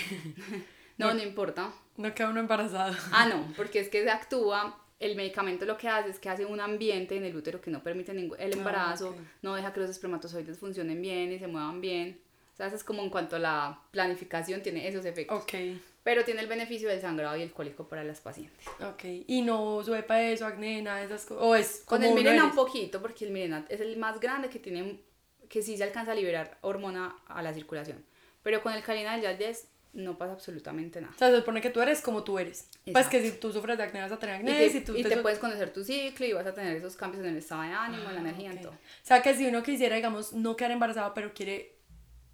no, 0.98 1.14
no 1.16 1.22
importa. 1.24 1.72
no 1.98 2.14
queda 2.14 2.30
uno 2.30 2.40
embarazado. 2.40 2.96
Ah, 3.12 3.26
no, 3.28 3.52
porque 3.58 3.80
es 3.80 3.90
que 3.90 4.04
se 4.04 4.10
actúa, 4.12 4.80
el 5.00 5.16
medicamento 5.16 5.66
lo 5.66 5.78
que 5.78 5.88
hace 5.90 6.10
es 6.10 6.20
que 6.20 6.30
hace 6.30 6.46
un 6.46 6.60
ambiente 6.60 7.16
en 7.18 7.26
el 7.26 7.36
útero 7.36 7.60
que 7.62 7.70
no 7.72 7.84
permite 7.84 8.14
ningún, 8.14 8.40
el 8.40 8.54
Ah, 8.54 8.58
embarazo, 8.58 9.10
ok. 9.10 9.18
no 9.42 9.56
deja 9.56 9.74
que 9.74 9.80
los 9.82 9.90
espermatozoides 9.90 10.58
funcionen 10.58 11.02
bien 11.02 11.32
y 11.32 11.40
se 11.40 11.48
muevan 11.48 11.82
bien. 11.82 12.20
O 12.54 12.56
sea, 12.56 12.68
eso 12.68 12.78
es 12.78 12.84
como 12.86 13.04
en 13.04 13.10
cuanto 13.10 13.36
a 13.36 13.40
la 13.40 13.80
planificación 13.92 14.62
tiene 14.64 14.88
esos 14.88 15.04
efectos. 15.06 15.42
Ok, 15.44 15.54
Pero 16.04 16.24
tiene 16.24 16.40
el 16.42 16.48
beneficio 16.48 16.88
del 16.88 17.02
sangrado 17.02 17.36
y 17.36 17.42
el 17.42 17.52
cólico 17.52 17.90
para 17.90 18.04
las 18.06 18.22
pacientes. 18.22 18.66
ok. 18.80 19.04
Y 19.28 19.42
no 19.42 19.84
sube 19.84 20.04
peso, 20.04 20.46
acné, 20.46 20.82
nada 20.82 21.00
de 21.00 21.06
esas 21.08 21.26
cosas. 21.26 21.44
O 21.44 21.56
es 21.56 21.84
Con 21.86 21.98
como 21.98 22.06
el 22.06 22.12
uno 22.14 22.22
Mirena 22.22 22.46
un 22.46 22.56
poquito, 22.56 23.02
porque 23.02 23.26
el 23.26 23.32
Mirena 23.32 23.66
es 23.68 23.82
el 23.82 23.98
más 23.98 24.20
grande 24.22 24.48
que 24.50 24.60
tiene, 24.60 25.02
que 25.50 25.62
sí 25.62 25.76
se 25.76 25.84
alcanza 25.84 26.14
a 26.14 26.16
liberar 26.16 26.58
hormona 26.62 27.18
a 27.28 27.42
la 27.42 27.54
circulación. 27.54 28.06
Pero 28.44 28.62
con 28.64 28.72
el 28.72 28.84
Calina 28.84 29.14
del 29.14 29.24
Yaldes 29.24 29.68
no 29.96 30.18
pasa 30.18 30.34
absolutamente 30.34 31.02
nada. 31.02 31.14
O 31.16 31.18
sea, 31.18 31.32
se 31.32 31.38
supone 31.38 31.62
que 31.62 31.70
tú 31.72 31.82
eres 31.82 32.02
como 32.02 32.24
tú 32.24 32.38
eres. 32.38 32.68
Pues 32.84 32.96
Exacto. 33.08 33.10
que 33.12 33.22
si 33.24 33.32
tú 33.38 33.52
sufres 33.52 33.78
de 33.78 33.84
acné 33.84 34.02
vas 34.02 34.12
a 34.12 34.20
tener 34.20 34.36
Y 34.36 34.40
acné, 34.40 34.58
te, 34.58 34.70
si 34.70 34.82
tú 34.82 34.96
y 34.96 35.02
te 35.04 35.10
te 35.10 35.18
puedes 35.18 35.40
conocer 35.40 35.74
tu 35.74 35.84
ciclo 35.84 36.26
y 36.26 36.34
vas 36.34 36.46
a 36.46 36.54
tener 36.54 36.76
esos 36.76 36.96
cambios 36.96 37.24
en 37.24 37.32
el 37.32 37.38
estado 37.38 37.62
de 37.64 37.70
ánimo, 37.70 38.08
en 38.10 38.16
la 38.16 38.22
energía, 38.22 38.52
en 38.52 38.58
Ok. 38.58 38.64
todo. 38.64 38.74
O 38.74 38.78
sea, 39.02 39.22
que 39.22 39.34
si 39.34 39.48
uno 39.48 39.64
quisiera, 39.64 39.96
digamos, 39.96 40.34
no 40.34 40.56
quedar 40.56 40.72
embarazado, 40.72 41.14
pero 41.14 41.34
quiere 41.34 41.74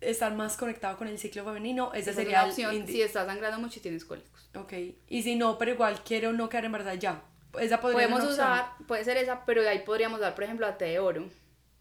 estar 0.01 0.33
más 0.33 0.57
conectado 0.57 0.97
con 0.97 1.07
el 1.07 1.19
ciclo 1.19 1.45
femenino, 1.45 1.93
Esa 1.93 2.09
es 2.09 2.15
sería 2.15 2.39
una 2.39 2.43
el 2.45 2.49
opción 2.49 2.87
si 2.87 3.01
estás 3.03 3.27
sangrando 3.27 3.59
mucho 3.59 3.77
y 3.79 3.81
tienes 3.83 4.03
cólicos. 4.03 4.49
Ok. 4.55 4.73
Y 5.07 5.21
si 5.23 5.35
no, 5.35 5.57
pero 5.59 5.71
igual 5.71 6.03
quiero 6.03 6.33
no 6.33 6.49
quedar 6.49 6.65
embarazada, 6.65 6.95
ya. 6.95 7.23
Esa 7.59 7.79
podría 7.79 8.07
Podemos 8.07 8.21
ser 8.21 8.29
una 8.33 8.33
opción. 8.33 8.47
usar, 8.77 8.87
puede 8.87 9.03
ser 9.03 9.17
esa, 9.17 9.45
pero 9.45 9.61
de 9.61 9.69
ahí 9.69 9.79
podríamos 9.85 10.19
dar, 10.19 10.33
por 10.33 10.43
ejemplo, 10.45 10.65
la 10.65 10.77
té 10.79 10.85
de 10.85 10.99
oro 10.99 11.29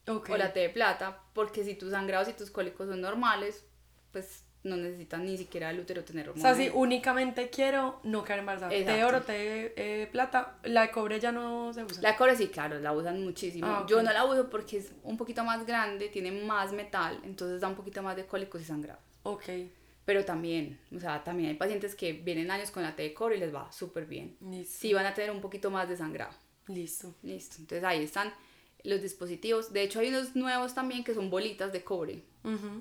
Ok. 0.09 0.29
o 0.31 0.37
la 0.37 0.53
té 0.53 0.61
de 0.61 0.69
plata, 0.69 1.23
porque 1.33 1.65
si 1.65 1.75
tus 1.77 1.93
sangrados 1.93 2.29
y 2.29 2.33
tus 2.35 2.51
cólicos 2.51 2.89
son 2.89 3.01
normales, 3.01 3.65
pues 4.13 4.45
no 4.63 4.77
necesitan 4.77 5.25
ni 5.25 5.39
siquiera 5.39 5.71
el 5.71 5.81
útero 5.81 6.05
tener 6.05 6.29
O 6.29 6.33
hormonas. 6.33 6.57
sea, 6.57 6.65
si 6.67 6.71
únicamente 6.75 7.49
quiero 7.49 8.01
no 8.03 8.25
quedar 8.25 8.41
embarazada. 8.41 8.71
Té 8.71 8.85
de 8.85 9.05
oro, 9.05 9.23
té 9.23 9.33
de 9.33 9.75
eh, 9.77 10.09
plata, 10.11 10.59
la 10.65 10.83
de 10.83 10.91
cobre 10.91 11.19
ya 11.19 11.33
no 11.33 11.73
se 11.73 11.85
usa. 11.85 12.03
La 12.03 12.17
cobre 12.17 12.37
sí, 12.37 12.49
claro, 12.49 12.79
la 12.79 12.93
usan 12.93 13.23
muchísimo. 13.23 13.67
Ah. 13.67 13.87
Yo 13.89 14.03
no 14.03 14.13
la 14.13 14.25
uso 14.25 14.51
porque 14.51 14.79
es 14.79 14.93
un 15.03 15.17
poquito 15.17 15.45
más 15.45 15.65
grande, 15.67 16.09
tiene 16.09 16.31
más 16.31 16.73
metal, 16.73 17.19
entonces 17.25 17.61
da 17.61 17.69
un 17.69 17.75
poquito 17.75 18.03
más 18.03 18.17
de 18.17 18.27
cólicos 18.27 18.61
y 18.61 18.65
sangrado. 18.65 19.01
Ok. 19.23 19.45
Pero 20.05 20.25
también, 20.25 20.79
o 20.95 20.99
sea, 20.99 21.23
también 21.23 21.51
hay 21.51 21.55
pacientes 21.57 21.95
que 21.95 22.13
vienen 22.13 22.51
años 22.51 22.71
con 22.71 22.83
la 22.83 22.97
té 22.97 23.05
de 23.05 23.15
cobre 23.15 23.37
y 23.37 23.41
les 23.41 23.55
va 23.55 23.71
súper 23.73 24.07
bien. 24.07 24.37
Listo. 24.41 24.79
Sí 24.79 24.93
van 24.93 25.07
a 25.07 25.15
tener 25.15 25.31
un 25.31 25.41
poquito 25.41 25.71
más 25.71 25.89
de 25.89 25.97
sangrado. 25.97 26.33
Listo. 26.67 27.15
Listo. 27.23 27.57
Entonces 27.61 27.85
ahí 27.85 28.03
están 28.03 28.33
los 28.83 29.03
dispositivos. 29.03 29.73
De 29.73 29.83
hecho 29.83 30.01
hay 30.01 30.09
unos 30.09 30.35
nuevos 30.37 30.75
también 30.75 31.05
que 31.05 31.15
son 31.15 31.31
bolitas 31.31 31.73
de 31.73 31.85
cobre, 31.85 32.23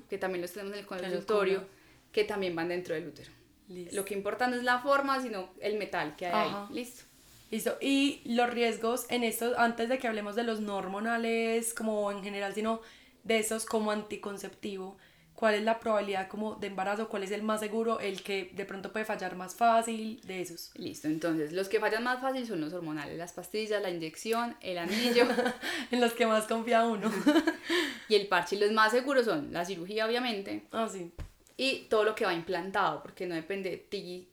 Que 0.09 0.17
también 0.17 0.41
los 0.41 0.51
tenemos 0.51 0.73
en 0.73 0.79
el 0.79 0.85
consultorio, 0.85 1.65
que 2.11 2.23
también 2.23 2.55
van 2.55 2.69
dentro 2.69 2.95
del 2.95 3.07
útero. 3.07 3.31
Listo. 3.67 3.95
Lo 3.95 4.05
que 4.05 4.15
importa 4.15 4.47
no 4.47 4.55
es 4.55 4.63
la 4.63 4.79
forma, 4.79 5.21
sino 5.21 5.49
el 5.59 5.77
metal 5.77 6.15
que 6.15 6.27
hay 6.27 6.33
Ajá. 6.33 6.67
ahí. 6.67 6.75
Listo. 6.75 7.03
Listo. 7.51 7.77
Y 7.81 8.21
los 8.25 8.49
riesgos 8.49 9.05
en 9.09 9.23
estos, 9.23 9.57
antes 9.57 9.89
de 9.89 9.99
que 9.99 10.07
hablemos 10.07 10.35
de 10.35 10.43
los 10.43 10.59
no 10.59 10.75
hormonales, 10.77 11.73
como 11.73 12.11
en 12.11 12.23
general, 12.23 12.53
sino 12.53 12.81
de 13.23 13.39
esos 13.39 13.65
como 13.65 13.91
anticonceptivo, 13.91 14.97
¿cuál 15.39 15.55
es 15.55 15.63
la 15.63 15.79
probabilidad 15.79 16.27
como 16.27 16.55
de 16.55 16.67
embarazo? 16.67 17.07
¿Cuál 17.07 17.23
es 17.23 17.31
el 17.31 17.43
más 17.43 17.61
seguro? 17.61 18.01
El 18.01 18.23
que 18.23 18.51
de 18.53 18.65
pronto 18.65 18.91
puede 18.91 19.05
fallar 19.05 19.37
más 19.37 19.55
fácil, 19.55 20.19
de 20.25 20.41
esos. 20.41 20.71
Listo. 20.75 21.07
Entonces, 21.07 21.53
los 21.53 21.69
que 21.69 21.79
fallan 21.79 22.03
más 22.03 22.19
fácil 22.19 22.45
son 22.45 22.59
los 22.59 22.73
hormonales, 22.73 23.17
las 23.17 23.31
pastillas, 23.31 23.81
la 23.81 23.89
inyección, 23.89 24.57
el 24.59 24.77
anillo. 24.77 25.23
en 25.91 26.01
los 26.01 26.11
que 26.11 26.27
más 26.27 26.45
confía 26.45 26.83
uno. 26.83 27.09
Y 28.09 28.15
el 28.15 28.27
parche, 28.27 28.55
y 28.55 28.59
los 28.59 28.71
más 28.71 28.91
seguros 28.91 29.25
son 29.25 29.53
la 29.53 29.63
cirugía, 29.63 30.07
obviamente, 30.07 30.63
ah, 30.71 30.89
sí. 30.91 31.11
y 31.57 31.81
todo 31.91 32.03
lo 32.03 32.15
que 32.15 32.25
va 32.25 32.33
implantado, 32.33 33.03
porque 33.03 33.27
no 33.27 33.35
depende 33.35 33.69
de 33.69 33.77
ti, 33.77 34.27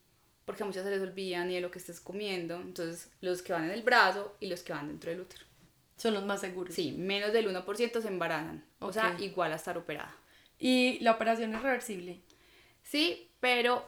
porque 0.47 0.63
a 0.63 0.67
muchas 0.67 0.83
se 0.83 0.91
les 0.91 1.03
olvida 1.03 1.45
ni 1.45 1.57
de 1.57 1.61
lo 1.61 1.71
que 1.71 1.79
estés 1.79 2.01
comiendo. 2.01 2.57
Entonces, 2.57 3.11
los 3.21 3.43
que 3.43 3.53
van 3.53 3.65
en 3.67 3.73
el 3.73 3.83
brazo 3.83 4.35
y 4.41 4.47
los 4.47 4.63
que 4.63 4.73
van 4.73 4.89
dentro 4.89 5.11
del 5.11 5.21
útero. 5.21 5.45
Son 5.99 6.15
los 6.15 6.25
más 6.25 6.41
seguros. 6.41 6.75
Sí, 6.75 6.93
menos 6.93 7.35
del 7.35 7.49
1% 7.55 8.01
se 8.01 8.09
embarazan. 8.09 8.65
O 8.79 8.93
sea, 8.95 9.15
igual 9.21 9.53
a 9.53 9.57
estar 9.57 9.77
operada. 9.77 10.17
Y 10.59 10.99
la 11.01 11.13
operación 11.13 11.55
es 11.55 11.63
reversible. 11.63 12.21
Sí, 12.83 13.31
pero 13.41 13.87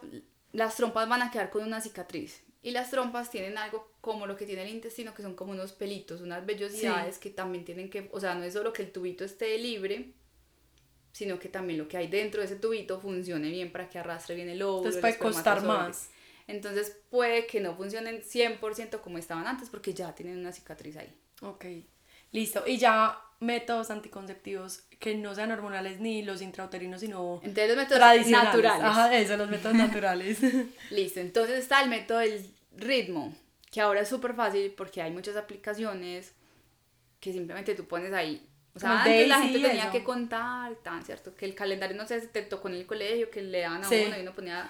las 0.53 0.77
trompas 0.77 1.09
van 1.09 1.23
a 1.23 1.31
quedar 1.31 1.51
con 1.51 1.63
una 1.63 1.81
cicatriz. 1.81 2.43
Y 2.63 2.73
las 2.73 2.91
trompas 2.91 3.31
tienen 3.31 3.57
algo 3.57 3.93
como 4.01 4.27
lo 4.27 4.37
que 4.37 4.45
tiene 4.45 4.63
el 4.63 4.71
intestino, 4.71 5.15
que 5.15 5.23
son 5.23 5.35
como 5.35 5.53
unos 5.53 5.73
pelitos, 5.73 6.21
unas 6.21 6.45
vellosidades 6.45 7.19
que 7.19 7.31
también 7.31 7.65
tienen 7.65 7.89
que, 7.89 8.09
o 8.13 8.21
sea, 8.21 8.35
no 8.35 8.43
es 8.45 8.53
solo 8.53 8.73
que 8.73 8.83
el 8.83 8.93
tubito 8.93 9.25
esté 9.25 9.57
libre, 9.59 10.13
sino 11.13 11.39
que 11.39 11.49
también 11.49 11.79
lo 11.79 11.89
que 11.89 11.97
hay 11.97 12.09
dentro 12.09 12.41
de 12.41 12.47
ese 12.47 12.57
tubito 12.57 13.01
funcione 13.01 13.51
bien 13.51 13.73
para 13.73 13.89
que 13.89 13.99
arrastre 13.99 14.35
bien 14.35 14.49
el 14.49 14.63
óvulo. 14.63 14.89
Entonces 14.89 15.01
puede 15.01 15.19
costar 15.19 15.63
más. 15.63 16.11
Entonces 16.47 16.97
puede 17.11 17.47
que 17.47 17.61
no 17.61 17.77
funcionen 17.77 18.23
100% 18.23 19.01
como 19.01 19.19
estaban 19.19 19.47
antes 19.47 19.69
porque 19.69 19.95
ya 19.95 20.15
tienen 20.15 20.39
una 20.39 20.53
cicatriz 20.53 20.97
ahí. 20.97 21.15
Ok. 21.43 21.65
Listo. 22.33 22.65
Y 22.67 22.79
ya 22.79 23.19
métodos 23.41 23.91
anticonceptivos 23.91 24.83
que 24.99 25.15
no 25.15 25.35
sean 25.35 25.53
hormonales 25.53 26.01
ni 26.01 26.23
los 26.23 26.43
intrauterinos, 26.43 27.01
sino 27.01 27.41
Entonces 27.45 27.69
los 27.69 27.77
métodos 27.77 27.99
tradicionales. 28.01 28.53
naturales. 28.55 28.85
Ajá, 28.85 29.17
eso, 29.17 29.37
los 29.37 29.49
métodos 29.49 29.77
naturales. 29.77 30.39
Listo, 30.91 31.21
entonces 31.21 31.59
está 31.61 31.83
el 31.83 31.89
método 31.91 32.19
del 32.19 32.45
ritmo, 32.77 33.35
que 33.71 33.81
ahora 33.81 34.01
es 34.01 34.09
súper 34.09 34.35
fácil 34.35 34.73
porque 34.77 35.01
hay 35.03 35.11
muchas 35.13 35.37
aplicaciones 35.37 36.33
que 37.21 37.33
simplemente 37.33 37.75
tú 37.75 37.85
pones 37.87 38.13
ahí. 38.13 38.45
O 38.75 38.81
sea, 38.81 38.91
Como 38.91 39.01
antes 39.03 39.29
la 39.29 39.41
gente 39.41 39.61
tenía 39.61 39.83
eso. 39.85 39.93
que 39.93 40.05
contar, 40.05 40.75
tan 40.77 41.05
cierto, 41.05 41.35
que 41.35 41.47
el 41.47 41.55
calendario 41.55 41.97
no 41.97 42.07
sé 42.07 42.21
si 42.21 42.27
te 42.29 42.43
tocó 42.43 42.69
en 42.69 42.75
el 42.75 42.87
colegio, 42.87 43.31
que 43.31 43.43
le 43.43 43.61
daban 43.61 43.83
a 43.85 43.89
Sí. 43.89 44.05
uno 44.07 44.17
y 44.19 44.21
uno 44.23 44.33
ponía 44.35 44.69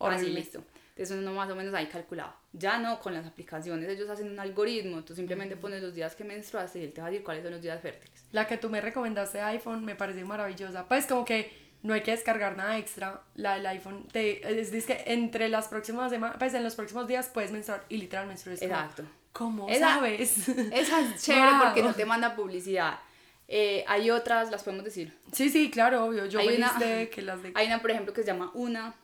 así, 0.00 0.30
listo. 0.30 0.62
Entonces 0.90 1.16
uno 1.16 1.32
más 1.32 1.48
o 1.50 1.56
menos 1.56 1.72
ahí 1.74 1.86
calculaba. 1.86 2.37
Ya 2.52 2.78
no, 2.78 2.98
con 3.00 3.12
las 3.12 3.26
aplicaciones 3.26 3.88
ellos 3.88 4.08
hacen 4.08 4.30
un 4.30 4.40
algoritmo, 4.40 5.04
tú 5.04 5.14
simplemente 5.14 5.56
pones 5.56 5.82
los 5.82 5.94
días 5.94 6.14
que 6.16 6.24
menstruaste 6.24 6.78
y 6.80 6.84
él 6.84 6.92
te 6.92 7.00
va 7.02 7.08
a 7.08 7.10
decir 7.10 7.22
cuáles 7.24 7.42
son 7.42 7.52
los 7.52 7.60
días 7.62 7.80
fértiles. 7.80 8.24
La 8.32 8.46
que 8.46 8.56
tú 8.56 8.70
me 8.70 8.80
recomendaste 8.80 9.38
de 9.38 9.44
iPhone 9.44 9.84
me 9.84 9.94
pareció 9.94 10.26
maravillosa. 10.26 10.88
Pues 10.88 11.06
como 11.06 11.24
que 11.26 11.52
no 11.82 11.92
hay 11.94 12.00
que 12.02 12.10
descargar 12.12 12.56
nada 12.56 12.78
extra. 12.78 13.20
La 13.34 13.54
del 13.54 13.66
iPhone 13.66 14.08
te 14.10 14.60
es, 14.60 14.72
dice 14.72 14.96
que 15.04 15.12
entre 15.12 15.48
las 15.50 15.68
próximas 15.68 16.10
semanas, 16.10 16.36
pues 16.38 16.54
en 16.54 16.64
los 16.64 16.74
próximos 16.74 17.06
días 17.06 17.28
puedes 17.32 17.52
menstruar 17.52 17.84
y 17.90 17.98
literal 17.98 18.26
menstruar. 18.26 18.56
Exacto. 18.60 19.04
¿Cómo 19.32 19.68
Esa- 19.68 19.94
sabes? 19.96 20.48
Esa 20.48 21.00
es 21.02 21.22
chévere 21.22 21.50
Wow. 21.52 21.60
porque 21.64 21.82
no 21.82 21.94
te 21.94 22.06
manda 22.06 22.34
publicidad. 22.34 22.98
Eh, 23.46 23.84
hay 23.86 24.10
otras, 24.10 24.50
las 24.50 24.62
podemos 24.64 24.84
decir. 24.84 25.16
sí, 25.32 25.48
sí, 25.50 25.70
claro, 25.70 26.04
obvio. 26.06 26.26
Yo 26.26 26.40
Hay 26.40 26.48
feliz 26.48 26.66
una- 26.76 27.06
que 27.10 27.22
las 27.22 27.42
de... 27.42 27.52
Hay 27.54 27.66
una, 27.66 27.80
por 27.80 27.90
ejemplo, 27.90 28.12
que 28.12 28.22
se 28.22 28.26
llama 28.26 28.50
Una, 28.54 28.94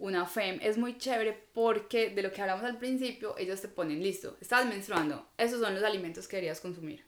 una 0.00 0.26
FEM 0.26 0.58
es 0.62 0.78
muy 0.78 0.96
chévere 0.98 1.32
porque 1.52 2.10
de 2.10 2.22
lo 2.22 2.32
que 2.32 2.40
hablamos 2.40 2.64
al 2.64 2.78
principio, 2.78 3.36
ellos 3.38 3.60
te 3.60 3.68
ponen 3.68 4.02
listo, 4.02 4.36
estás 4.40 4.66
menstruando, 4.66 5.30
esos 5.36 5.60
son 5.60 5.74
los 5.74 5.84
alimentos 5.84 6.26
que 6.26 6.36
deberías 6.36 6.60
consumir, 6.60 7.04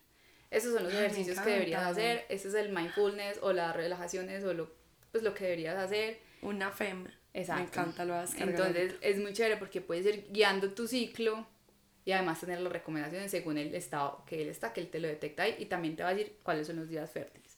esos 0.51 0.73
son 0.73 0.83
los 0.83 0.93
ejercicios 0.93 1.39
que 1.39 1.49
deberías 1.49 1.83
hacer, 1.83 2.25
ese 2.29 2.47
es 2.47 2.53
el 2.53 2.69
mindfulness 2.69 3.39
o 3.41 3.51
las 3.51 3.75
relajaciones 3.75 4.43
o 4.43 4.53
lo, 4.53 4.71
pues, 5.11 5.23
lo 5.23 5.33
que 5.33 5.45
deberías 5.45 5.75
hacer. 5.75 6.19
Una 6.43 6.71
FEM. 6.71 7.07
Exacto. 7.33 7.63
Me 7.63 7.67
encanta, 7.67 8.05
lo 8.05 8.13
vas 8.13 8.35
a 8.35 8.43
Entonces 8.43 8.93
es 9.01 9.19
muy 9.19 9.33
chévere 9.33 9.57
porque 9.57 9.81
puedes 9.81 10.05
ir 10.05 10.27
guiando 10.29 10.71
tu 10.71 10.87
ciclo 10.87 11.47
y 12.05 12.11
además 12.11 12.39
tener 12.39 12.61
las 12.61 12.71
recomendaciones 12.71 13.31
según 13.31 13.57
el 13.57 13.73
estado 13.73 14.23
que 14.27 14.43
él 14.43 14.49
está, 14.49 14.71
que 14.71 14.81
él 14.81 14.89
te 14.89 14.99
lo 14.99 15.07
detecta 15.07 15.43
ahí 15.43 15.55
y 15.57 15.65
también 15.65 15.95
te 15.95 16.03
va 16.03 16.09
a 16.09 16.13
decir 16.13 16.37
cuáles 16.43 16.67
son 16.67 16.75
los 16.75 16.89
días 16.89 17.09
fértiles. 17.09 17.57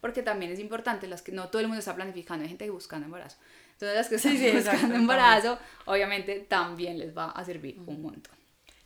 Porque 0.00 0.22
también 0.22 0.52
es 0.52 0.60
importante, 0.60 1.08
las 1.08 1.22
que 1.22 1.32
no 1.32 1.48
todo 1.48 1.60
el 1.60 1.66
mundo 1.66 1.80
está 1.80 1.96
planificando, 1.96 2.44
hay 2.44 2.48
gente 2.48 2.70
buscando 2.70 3.06
embarazo. 3.06 3.38
Entonces 3.76 3.94
las 3.94 4.08
que 4.08 4.14
están 4.14 4.38
sí, 4.38 4.50
buscando 4.50 4.94
embarazo, 4.94 5.58
obviamente 5.84 6.40
también 6.48 6.98
les 6.98 7.16
va 7.16 7.26
a 7.26 7.44
servir 7.44 7.78
un 7.86 8.00
montón. 8.00 8.34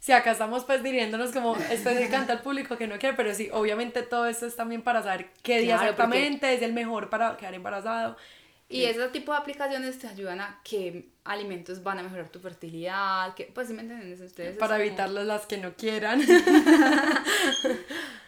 Sí, 0.01 0.11
acá 0.13 0.33
estamos 0.33 0.65
pues 0.65 0.83
dirigiéndonos 0.83 1.31
como 1.31 1.55
específicamente 1.71 2.33
al 2.33 2.41
público 2.41 2.77
que 2.77 2.89
no 2.89 2.99
quiere, 2.99 3.15
pero 3.17 3.33
sí, 3.33 3.51
obviamente 3.53 4.03
todo 4.03 4.27
esto 4.27 4.47
es 4.47 4.57
también 4.57 4.83
para 4.83 5.03
saber 5.03 5.29
qué 5.43 5.61
día 5.61 5.77
Claro, 5.77 5.91
exactamente 5.91 6.55
es 6.55 6.63
el 6.63 6.73
mejor 6.73 7.09
para 7.09 7.37
quedar 7.37 7.55
embarazado. 7.55 8.17
Y 8.73 8.85
ese 8.85 9.09
tipo 9.09 9.33
de 9.33 9.39
aplicaciones 9.39 9.99
te 9.99 10.07
ayudan 10.07 10.41
a 10.41 10.61
qué 10.65 11.09
alimentos 11.25 11.83
van 11.83 11.99
a 11.99 12.03
mejorar 12.05 12.29
tu 12.29 12.39
fertilidad, 12.39 13.35
que 13.35 13.51
pues 13.53 13.67
si 13.67 13.75
me 13.75 13.83
entienden 13.83 14.13
ustedes. 14.13 14.53
es 14.53 14.57
Para 14.59 14.77
como- 14.77 14.87
evitar 14.87 15.11
las 15.11 15.45
que 15.47 15.59
no 15.59 15.75
quieran. 15.75 16.21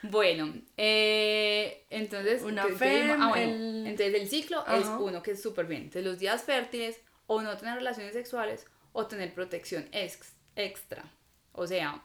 Bueno, 0.03 0.53
eh, 0.77 1.87
entonces, 1.91 2.43
Una 2.43 2.63
¿qué- 2.65 2.71
qué 2.71 2.77
FEM, 2.77 2.93
dijimos? 3.07 3.17
Ah, 3.21 3.29
bueno, 3.29 3.53
el- 3.55 3.87
entonces 3.87 4.15
el 4.21 4.29
ciclo 4.29 4.65
es 4.67 4.87
uno 4.99 5.23
que 5.23 5.31
es 5.33 5.43
súper 5.43 5.67
bien. 5.67 5.83
Entonces 5.83 6.05
los 6.05 6.19
días 6.19 6.43
fértiles 6.43 6.99
o 7.29 7.41
no 7.41 7.57
tener 7.57 7.77
relaciones 7.77 8.13
sexuales 8.13 8.67
o 8.93 9.07
tener 9.07 9.33
protección 9.33 9.89
ex- 9.93 10.35
extra. 10.57 11.05
O 11.53 11.67
sea, 11.69 12.03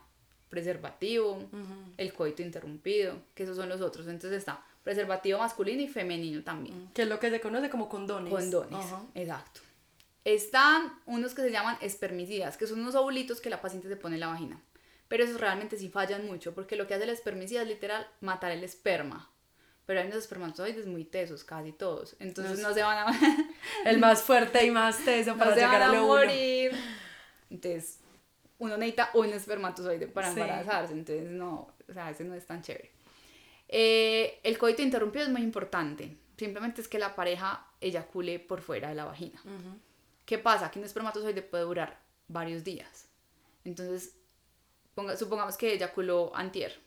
preservativo, 0.48 1.42
el 1.96 2.12
coito 2.12 2.42
interrumpido, 2.42 3.20
que 3.34 3.42
esos 3.42 3.56
son 3.56 3.68
los 3.68 3.80
otros. 3.80 4.06
Entonces 4.06 4.38
está 4.38 4.64
preservativo 4.88 5.38
masculino 5.38 5.82
y 5.82 5.86
femenino 5.88 6.42
también. 6.42 6.88
que 6.94 7.02
es 7.02 7.08
lo 7.08 7.20
que 7.20 7.28
se 7.28 7.40
conoce 7.42 7.68
como 7.68 7.90
condones. 7.90 8.32
Condones, 8.32 8.72
Ajá. 8.86 9.02
exacto. 9.14 9.60
Están 10.24 10.94
unos 11.04 11.34
que 11.34 11.42
se 11.42 11.50
llaman 11.50 11.76
espermicidas, 11.82 12.56
que 12.56 12.66
son 12.66 12.80
unos 12.80 12.94
ovulitos 12.94 13.42
que 13.42 13.50
la 13.50 13.60
paciente 13.60 13.86
se 13.88 13.96
pone 13.96 14.14
en 14.16 14.20
la 14.20 14.28
vagina. 14.28 14.62
Pero 15.08 15.24
esos 15.24 15.38
realmente 15.38 15.76
sí 15.76 15.90
fallan 15.90 16.24
mucho, 16.26 16.54
porque 16.54 16.74
lo 16.76 16.86
que 16.86 16.94
hace 16.94 17.04
el 17.04 17.10
espermicida 17.10 17.60
es 17.62 17.68
literal 17.68 18.06
matar 18.22 18.50
el 18.50 18.64
esperma. 18.64 19.30
Pero 19.84 20.00
hay 20.00 20.06
unos 20.06 20.20
espermatozoides 20.20 20.86
muy 20.86 21.04
tesos, 21.04 21.44
casi 21.44 21.72
todos. 21.72 22.16
Entonces 22.18 22.58
Los- 22.58 22.68
no 22.68 22.74
se 22.74 22.82
van 22.82 22.96
a, 23.08 23.18
El 23.84 23.98
más 23.98 24.22
fuerte 24.22 24.64
y 24.64 24.70
más 24.70 25.04
teso 25.04 25.36
para 25.38 25.50
no 25.50 25.54
se 25.56 25.60
llegar 25.60 25.80
van 25.80 25.90
a 25.90 25.92
lo 25.92 26.04
uno. 26.04 26.14
morir. 26.16 26.72
Entonces, 27.50 28.00
uno 28.58 28.76
necesita 28.78 29.10
un 29.12 29.26
espermatozoide 29.34 30.08
para 30.08 30.32
Sí. 30.32 30.40
embarazarse. 30.40 30.94
Entonces, 30.94 31.28
no, 31.30 31.68
o 31.88 31.92
sea, 31.92 32.10
ese 32.10 32.24
no 32.24 32.34
es 32.34 32.46
tan 32.46 32.62
chévere. 32.62 32.90
Eh, 33.68 34.40
el 34.42 34.56
coito 34.58 34.82
interrumpido 34.82 35.24
es 35.24 35.30
muy 35.30 35.42
importante. 35.42 36.16
Simplemente 36.36 36.80
es 36.80 36.88
que 36.88 36.98
la 36.98 37.14
pareja 37.14 37.66
eyacule 37.80 38.38
por 38.38 38.60
fuera 38.62 38.88
de 38.88 38.94
la 38.94 39.04
vagina. 39.04 39.40
¿Qué 40.24 40.38
pasa? 40.38 40.70
Que 40.70 40.78
un 40.78 40.84
espermatozoide 40.84 41.42
puede 41.42 41.64
durar 41.64 42.00
varios 42.28 42.64
días. 42.64 43.08
Entonces, 43.64 44.14
ponga- 44.94 45.16
supongamos 45.16 45.56
que 45.56 45.72
eyaculó 45.72 46.34
antier 46.34 46.78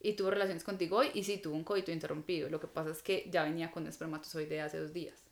y 0.00 0.12
tuvo 0.14 0.30
relaciones 0.30 0.62
contigo 0.64 0.98
hoy 0.98 1.10
y 1.14 1.24
sí 1.24 1.38
tuvo 1.38 1.54
un 1.56 1.64
coito 1.64 1.90
interrumpido. 1.90 2.48
Lo 2.48 2.60
que 2.60 2.66
pasa 2.66 2.90
es 2.90 3.02
que 3.02 3.28
ya 3.30 3.42
venía 3.44 3.70
con 3.70 3.82
un 3.84 3.88
espermatozoide 3.88 4.48
de 4.54 4.60
hace 4.60 4.78
dos 4.78 4.92
días. 4.92 5.24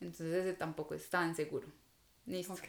Entonces 0.00 0.34
ese 0.34 0.54
tampoco 0.54 0.94
es 0.94 1.08
tan 1.08 1.34
seguro. 1.36 1.68
Listo. 2.26 2.54
Ok. 2.54 2.68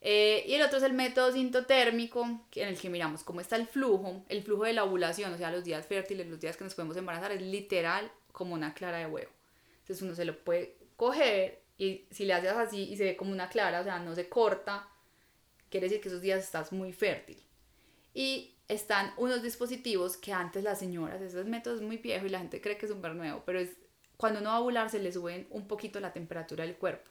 Eh, 0.00 0.44
y 0.46 0.54
el 0.54 0.62
otro 0.62 0.78
es 0.78 0.84
el 0.84 0.92
método 0.92 1.32
sintotérmico, 1.32 2.22
en 2.54 2.68
el 2.68 2.78
que 2.78 2.90
miramos 2.90 3.24
cómo 3.24 3.40
está 3.40 3.56
el 3.56 3.66
flujo, 3.66 4.24
el 4.28 4.42
flujo 4.42 4.64
de 4.64 4.72
la 4.72 4.84
ovulación, 4.84 5.32
o 5.32 5.38
sea, 5.38 5.50
los 5.50 5.64
días 5.64 5.86
fértiles, 5.86 6.26
los 6.26 6.40
días 6.40 6.56
que 6.56 6.64
nos 6.64 6.74
podemos 6.74 6.96
embarazar, 6.96 7.32
es 7.32 7.42
literal 7.42 8.10
como 8.32 8.54
una 8.54 8.74
clara 8.74 8.98
de 8.98 9.06
huevo. 9.06 9.30
Entonces 9.80 10.02
uno 10.02 10.14
se 10.14 10.24
lo 10.24 10.38
puede 10.38 10.76
coger 10.96 11.62
y 11.78 12.06
si 12.10 12.24
le 12.24 12.34
haces 12.34 12.52
así 12.52 12.82
y 12.82 12.96
se 12.96 13.04
ve 13.04 13.16
como 13.16 13.32
una 13.32 13.48
clara, 13.48 13.80
o 13.80 13.84
sea, 13.84 13.98
no 13.98 14.14
se 14.14 14.28
corta, 14.28 14.88
quiere 15.70 15.88
decir 15.88 16.00
que 16.00 16.08
esos 16.08 16.22
días 16.22 16.42
estás 16.42 16.72
muy 16.72 16.92
fértil. 16.92 17.42
Y 18.14 18.54
están 18.68 19.12
unos 19.16 19.42
dispositivos 19.42 20.16
que 20.16 20.32
antes 20.32 20.64
las 20.64 20.78
señoras, 20.78 21.20
ese 21.20 21.44
método 21.44 21.76
es 21.76 21.82
muy 21.82 21.98
viejo 21.98 22.26
y 22.26 22.30
la 22.30 22.38
gente 22.38 22.60
cree 22.60 22.76
que 22.76 22.86
es 22.86 22.92
súper 22.92 23.14
nuevo, 23.14 23.42
pero 23.44 23.60
es 23.60 23.76
cuando 24.16 24.40
uno 24.40 24.50
va 24.50 24.56
a 24.56 24.60
ovular 24.60 24.90
se 24.90 24.98
le 24.98 25.12
suben 25.12 25.46
un 25.50 25.68
poquito 25.68 26.00
la 26.00 26.12
temperatura 26.12 26.64
del 26.64 26.76
cuerpo. 26.76 27.10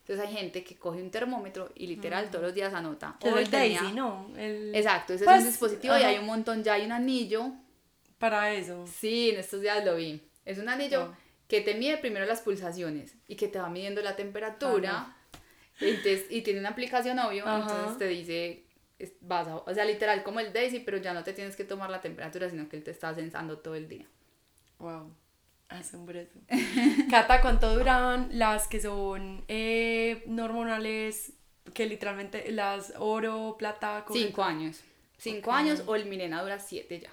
Entonces 0.00 0.26
hay 0.26 0.34
gente 0.34 0.64
que 0.64 0.76
coge 0.76 1.00
un 1.02 1.10
termómetro 1.10 1.70
y 1.74 1.86
literal 1.86 2.30
todos 2.30 2.44
los 2.44 2.54
días 2.54 2.74
anota. 2.74 3.16
"Hoy 3.22 3.42
el 3.42 3.50
tenía-". 3.50 3.80
Daisy, 3.80 3.94
¿no? 3.94 4.30
El... 4.36 4.74
Exacto, 4.74 5.12
ese 5.14 5.24
Pues, 5.24 5.36
es 5.38 5.42
un 5.44 5.50
dispositivo 5.50 5.94
y 5.94 5.98
ajá. 5.98 6.08
hay 6.08 6.18
un 6.18 6.26
montón, 6.26 6.64
ya 6.64 6.74
hay 6.74 6.84
un 6.84 6.92
anillo. 6.92 7.52
Para 8.18 8.52
eso. 8.52 8.86
Sí, 8.86 9.30
en 9.30 9.38
estos 9.40 9.60
días 9.60 9.84
lo 9.84 9.96
vi. 9.96 10.20
Es 10.44 10.58
un 10.58 10.68
anillo 10.68 11.06
Wow. 11.06 11.14
que 11.48 11.60
te 11.60 11.74
mide 11.74 11.98
primero 11.98 12.26
las 12.26 12.40
pulsaciones 12.40 13.14
y 13.28 13.36
que 13.36 13.48
te 13.48 13.58
va 13.58 13.68
midiendo 13.70 14.02
la 14.02 14.16
temperatura. 14.16 15.16
Entonces, 15.80 16.26
y 16.30 16.42
tiene 16.42 16.60
una 16.60 16.70
aplicación, 16.70 17.18
obvio, 17.20 17.44
entonces 17.46 17.96
te 17.98 18.06
dice, 18.08 18.64
es- 18.98 19.12
vas 19.20 19.48
a- 19.48 19.56
o 19.56 19.72
sea, 19.74 19.84
literal 19.84 20.22
como 20.22 20.40
el 20.40 20.52
Daisy, 20.52 20.80
pero 20.80 20.98
ya 20.98 21.14
no 21.14 21.22
te 21.24 21.32
tienes 21.32 21.56
que 21.56 21.64
tomar 21.64 21.88
la 21.88 22.00
temperatura, 22.02 22.50
sino 22.50 22.68
que 22.68 22.76
él 22.76 22.84
te 22.84 22.90
está 22.90 23.14
sensando 23.14 23.58
todo 23.58 23.74
el 23.74 23.88
día. 23.88 24.06
Wow. 24.78 25.14
Asombroso. 25.70 26.40
Cata, 27.10 27.40
¿cuánto 27.40 27.74
duran 27.74 28.28
las 28.32 28.66
que 28.68 28.80
son 28.80 29.44
eh, 29.48 30.24
no 30.26 30.44
hormonales? 30.44 31.32
Que 31.74 31.86
literalmente 31.86 32.50
las 32.50 32.92
oro, 32.98 33.56
plata? 33.58 34.04
Cinco 34.10 34.42
años. 34.42 34.82
Cinco 35.18 35.50
Ok. 35.50 35.56
años 35.56 35.82
o 35.86 35.94
el 35.94 36.06
Mirena 36.06 36.42
dura 36.42 36.58
siete 36.58 37.00
ya. 37.00 37.10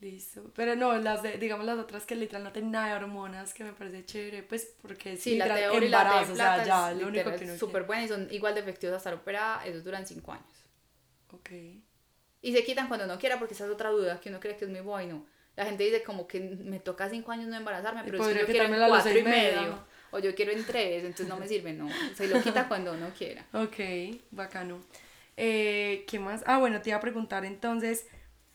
Listo. 0.00 0.50
Pero 0.56 0.76
no, 0.76 0.96
las 0.98 1.22
de, 1.22 1.36
digamos 1.36 1.66
las 1.66 1.78
otras 1.78 2.06
que 2.06 2.16
literal 2.16 2.42
no 2.44 2.52
tienen 2.52 2.70
nada 2.70 2.88
de 2.88 2.94
hormonas, 3.04 3.52
que 3.52 3.64
me 3.64 3.72
parece 3.72 4.04
chévere, 4.04 4.42
pues 4.42 4.74
porque 4.80 5.16
Sí, 5.16 5.36
la 5.36 5.54
de 5.54 5.68
oro 5.68 5.84
y 5.84 5.88
la 5.90 6.04
de 6.04 6.32
o 6.32 6.34
sea, 6.34 6.34
plata 6.34 6.64
ya, 6.64 6.90
es 6.92 6.98
lo 6.98 7.08
único 7.08 7.34
que 7.36 7.44
no 7.44 7.56
súper 7.58 7.82
buena 7.84 8.04
y 8.04 8.08
son 8.08 8.28
igual 8.30 8.54
de 8.54 8.60
efectivos 8.60 8.96
hasta 8.96 9.10
la 9.10 9.16
operada, 9.16 9.64
esos 9.66 9.84
duran 9.84 10.06
cinco 10.06 10.32
años. 10.32 10.46
Ok. 11.32 11.50
Y 12.42 12.52
se 12.52 12.64
quitan 12.64 12.88
cuando 12.88 13.06
no 13.06 13.18
quiera, 13.18 13.38
porque 13.38 13.54
esa 13.54 13.66
es 13.66 13.70
otra 13.70 13.90
duda, 13.90 14.20
que 14.20 14.28
uno 14.30 14.40
cree 14.40 14.56
que 14.56 14.64
es 14.64 14.70
muy 14.70 14.80
bueno. 14.80 15.26
La 15.60 15.66
gente 15.66 15.84
dice 15.84 16.02
como 16.02 16.26
que 16.26 16.40
me 16.40 16.80
toca 16.80 17.10
cinco 17.10 17.32
años 17.32 17.48
no 17.48 17.54
embarazarme, 17.54 18.00
pero 18.02 18.16
es 18.16 18.28
que 18.28 18.40
yo 18.40 18.46
quiero 18.46 18.74
en 18.74 18.88
cuatro 18.88 19.18
y 19.18 19.22
medio. 19.22 19.78
O 20.10 20.18
yo 20.18 20.34
quiero 20.34 20.52
en 20.52 20.64
tres, 20.64 21.04
entonces 21.04 21.28
no 21.28 21.36
me 21.36 21.46
sirve, 21.46 21.74
no. 21.74 21.86
Se 22.14 22.28
lo 22.28 22.40
quita 22.40 22.66
cuando 22.66 22.94
uno 22.94 23.10
quiera. 23.16 23.44
Ok, 23.52 23.76
bacano. 24.30 24.80
Eh, 25.36 26.06
¿Qué 26.08 26.18
más? 26.18 26.42
Ah, 26.46 26.56
bueno, 26.56 26.80
te 26.80 26.88
iba 26.88 26.96
a 26.96 27.02
preguntar 27.02 27.44
entonces, 27.44 28.06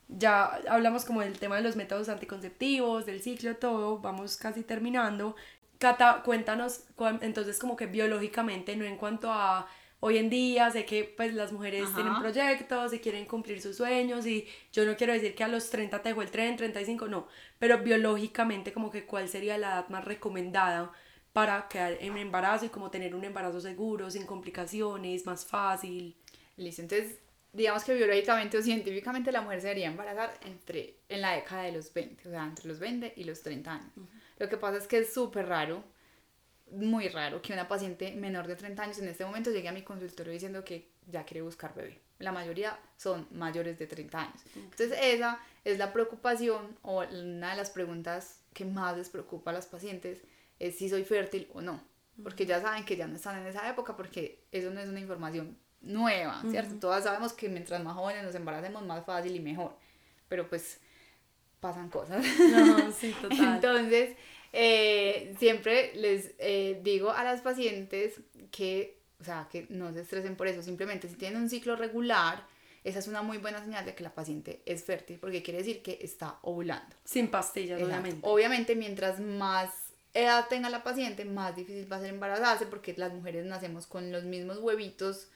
ya 0.07 0.45
hablamos 0.67 1.05
como 1.05 1.21
del 1.21 1.37
tema 1.37 1.57
de 1.57 1.61
los 1.61 1.75
métodos 1.75 2.09
anticonceptivos, 2.09 3.05
del 3.05 3.21
ciclo, 3.21 3.55
todo, 3.55 3.99
vamos 3.99 4.37
casi 4.37 4.63
terminando. 4.63 5.35
Cata, 5.77 6.23
cuéntanos, 6.25 6.85
entonces 7.21 7.59
como 7.59 7.75
que 7.75 7.85
biológicamente, 7.85 8.75
no 8.75 8.83
en 8.83 8.97
cuanto 8.97 9.31
a 9.31 9.67
hoy 10.05 10.19
en 10.19 10.29
día, 10.29 10.69
sé 10.69 10.85
que 10.85 11.03
pues 11.03 11.33
las 11.33 11.51
mujeres 11.51 11.85
Ajá. 11.85 11.95
tienen 11.95 12.19
proyectos 12.19 12.93
y 12.93 12.99
quieren 12.99 13.25
cumplir 13.25 13.59
sus 13.59 13.75
sueños 13.75 14.27
y 14.27 14.47
yo 14.71 14.85
no 14.85 14.95
quiero 14.95 15.13
decir 15.13 15.33
que 15.33 15.43
a 15.43 15.47
los 15.47 15.71
30 15.71 15.99
te 16.03 16.09
dejó 16.09 16.21
el 16.21 16.29
tren, 16.29 16.55
35, 16.55 17.07
no, 17.07 17.27
pero 17.57 17.79
biológicamente 17.79 18.71
como 18.71 18.91
que 18.91 19.05
cuál 19.05 19.27
sería 19.27 19.57
la 19.57 19.69
edad 19.69 19.89
más 19.89 20.05
recomendada 20.05 20.91
para 21.33 21.67
quedar 21.67 21.97
en 22.01 22.17
embarazo 22.17 22.65
y 22.65 22.69
como 22.69 22.91
tener 22.91 23.15
un 23.15 23.23
embarazo 23.23 23.59
seguro, 23.59 24.11
sin 24.11 24.27
complicaciones, 24.27 25.25
más 25.25 25.43
fácil. 25.43 26.15
Listo, 26.55 26.83
entonces 26.83 27.17
digamos 27.51 27.83
que 27.83 27.95
biológicamente 27.95 28.59
o 28.59 28.61
científicamente 28.61 29.31
la 29.31 29.41
mujer 29.41 29.59
se 29.59 29.69
debería 29.69 29.87
embarazar 29.87 30.37
entre, 30.45 30.97
en 31.09 31.21
la 31.21 31.31
década 31.31 31.63
de 31.63 31.71
los 31.71 31.91
20, 31.91 32.27
o 32.27 32.31
sea, 32.31 32.45
entre 32.45 32.67
los 32.67 32.77
20 32.77 33.13
y 33.15 33.23
los 33.23 33.41
30 33.41 33.73
años. 33.73 33.91
Lo 34.37 34.49
que 34.49 34.57
pasa 34.57 34.77
es 34.77 34.85
que 34.85 34.99
es 34.99 35.11
súper 35.11 35.47
raro, 35.47 35.83
muy 36.71 37.07
raro, 37.09 37.41
que 37.41 37.53
una 37.53 37.67
paciente 37.67 38.13
menor 38.15 38.47
de 38.47 38.55
30 38.55 38.83
años 38.83 38.99
en 38.99 39.07
este 39.07 39.25
momento 39.25 39.51
llegue 39.51 39.67
a 39.67 39.71
mi 39.71 39.83
consultorio 39.83 40.33
diciendo 40.33 40.63
que 40.63 40.89
ya 41.07 41.23
quiere 41.23 41.41
buscar 41.41 41.73
bebé. 41.75 42.01
La 42.19 42.31
mayoría 42.31 42.79
son 42.97 43.27
mayores 43.31 43.77
de 43.77 43.87
30 43.87 44.19
años. 44.19 44.41
Entonces 44.55 44.97
esa 45.01 45.39
es 45.63 45.77
la 45.77 45.93
preocupación 45.93 46.77
o 46.81 47.03
una 47.03 47.51
de 47.51 47.57
las 47.57 47.69
preguntas 47.69 48.41
que 48.53 48.65
más 48.65 48.97
les 48.97 49.09
preocupa 49.09 49.51
a 49.51 49.53
las 49.53 49.65
pacientes 49.65 50.21
es 50.59 50.77
si 50.77 50.89
soy 50.89 51.03
fértil 51.03 51.49
o 51.53 51.61
no. 51.61 51.83
Porque 52.23 52.45
ya 52.45 52.61
saben 52.61 52.85
que 52.85 52.95
ya 52.95 53.07
no 53.07 53.15
están 53.17 53.39
en 53.41 53.47
esa 53.47 53.69
época 53.69 53.97
porque 53.97 54.45
eso 54.51 54.71
no 54.71 54.79
es 54.79 54.87
una 54.87 55.01
información 55.01 55.57
nueva, 55.81 56.41
¿cierto? 56.49 56.75
Todas 56.79 57.03
sabemos 57.03 57.33
que 57.33 57.49
mientras 57.49 57.83
más 57.83 57.93
jóvenes 57.93 58.23
nos 58.23 58.35
embaracemos 58.35 58.83
más 58.83 59.05
fácil 59.05 59.35
y 59.35 59.39
mejor. 59.39 59.77
Pero 60.29 60.47
pues 60.47 60.79
pasan 61.59 61.89
cosas. 61.89 62.25
No, 62.39 62.91
sí, 62.91 63.13
total. 63.21 63.55
Entonces, 63.55 64.15
eh, 64.57 65.35
siempre 65.37 65.91
les 65.95 66.31
eh, 66.39 66.79
digo 66.81 67.11
a 67.11 67.25
las 67.25 67.41
pacientes 67.41 68.21
que, 68.51 69.01
o 69.19 69.23
sea, 69.25 69.49
que 69.51 69.65
no 69.67 69.91
se 69.91 69.99
estresen 69.99 70.37
por 70.37 70.47
eso. 70.47 70.63
Simplemente 70.63 71.09
si 71.09 71.15
tienen 71.15 71.41
un 71.41 71.49
ciclo 71.49 71.75
regular, 71.75 72.47
esa 72.85 72.99
es 72.99 73.09
una 73.09 73.21
muy 73.21 73.37
buena 73.37 73.61
señal 73.61 73.83
de 73.83 73.93
que 73.95 74.03
la 74.03 74.15
paciente 74.15 74.61
es 74.65 74.85
fértil, 74.85 75.19
porque 75.19 75.43
quiere 75.43 75.57
decir 75.57 75.83
que 75.83 75.99
está 76.01 76.39
ovulando. 76.41 76.95
Sin 77.03 77.27
pastillas, 77.27 77.81
Exacto. 77.81 77.97
obviamente. 77.97 78.27
Obviamente, 78.29 78.75
mientras 78.77 79.19
más 79.19 79.71
edad 80.13 80.47
tenga 80.47 80.69
la 80.69 80.85
paciente, 80.85 81.25
más 81.25 81.53
difícil 81.57 81.91
va 81.91 81.97
a 81.97 81.99
ser 81.99 82.11
embarazarse 82.11 82.65
porque 82.65 82.93
las 82.95 83.13
mujeres 83.13 83.45
nacemos 83.45 83.87
con 83.87 84.09
los 84.13 84.23
mismos 84.23 84.59
huevitos 84.59 85.27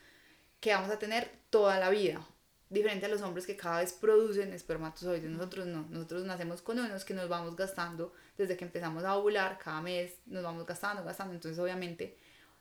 que 0.60 0.72
vamos 0.72 0.90
a 0.90 0.98
tener 0.98 1.30
toda 1.50 1.78
la 1.78 1.90
vida. 1.90 2.26
Diferente 2.70 3.06
a 3.06 3.08
los 3.08 3.20
hombres 3.22 3.46
que 3.46 3.56
cada 3.56 3.80
vez 3.80 3.92
producen 3.92 4.52
espermatozoides, 4.52 5.28
nosotros 5.28 5.66
no, 5.66 5.86
nosotros 5.90 6.24
nacemos 6.24 6.62
con 6.62 6.78
unos 6.78 7.04
que 7.04 7.14
nos 7.14 7.28
vamos 7.28 7.56
gastando 7.56 8.12
desde 8.38 8.56
que 8.56 8.64
empezamos 8.64 9.02
a 9.04 9.16
ovular, 9.16 9.58
cada 9.58 9.80
mes 9.82 10.14
nos 10.26 10.44
vamos 10.44 10.64
gastando, 10.64 11.04
gastando, 11.04 11.34
entonces 11.34 11.58
obviamente 11.58 12.16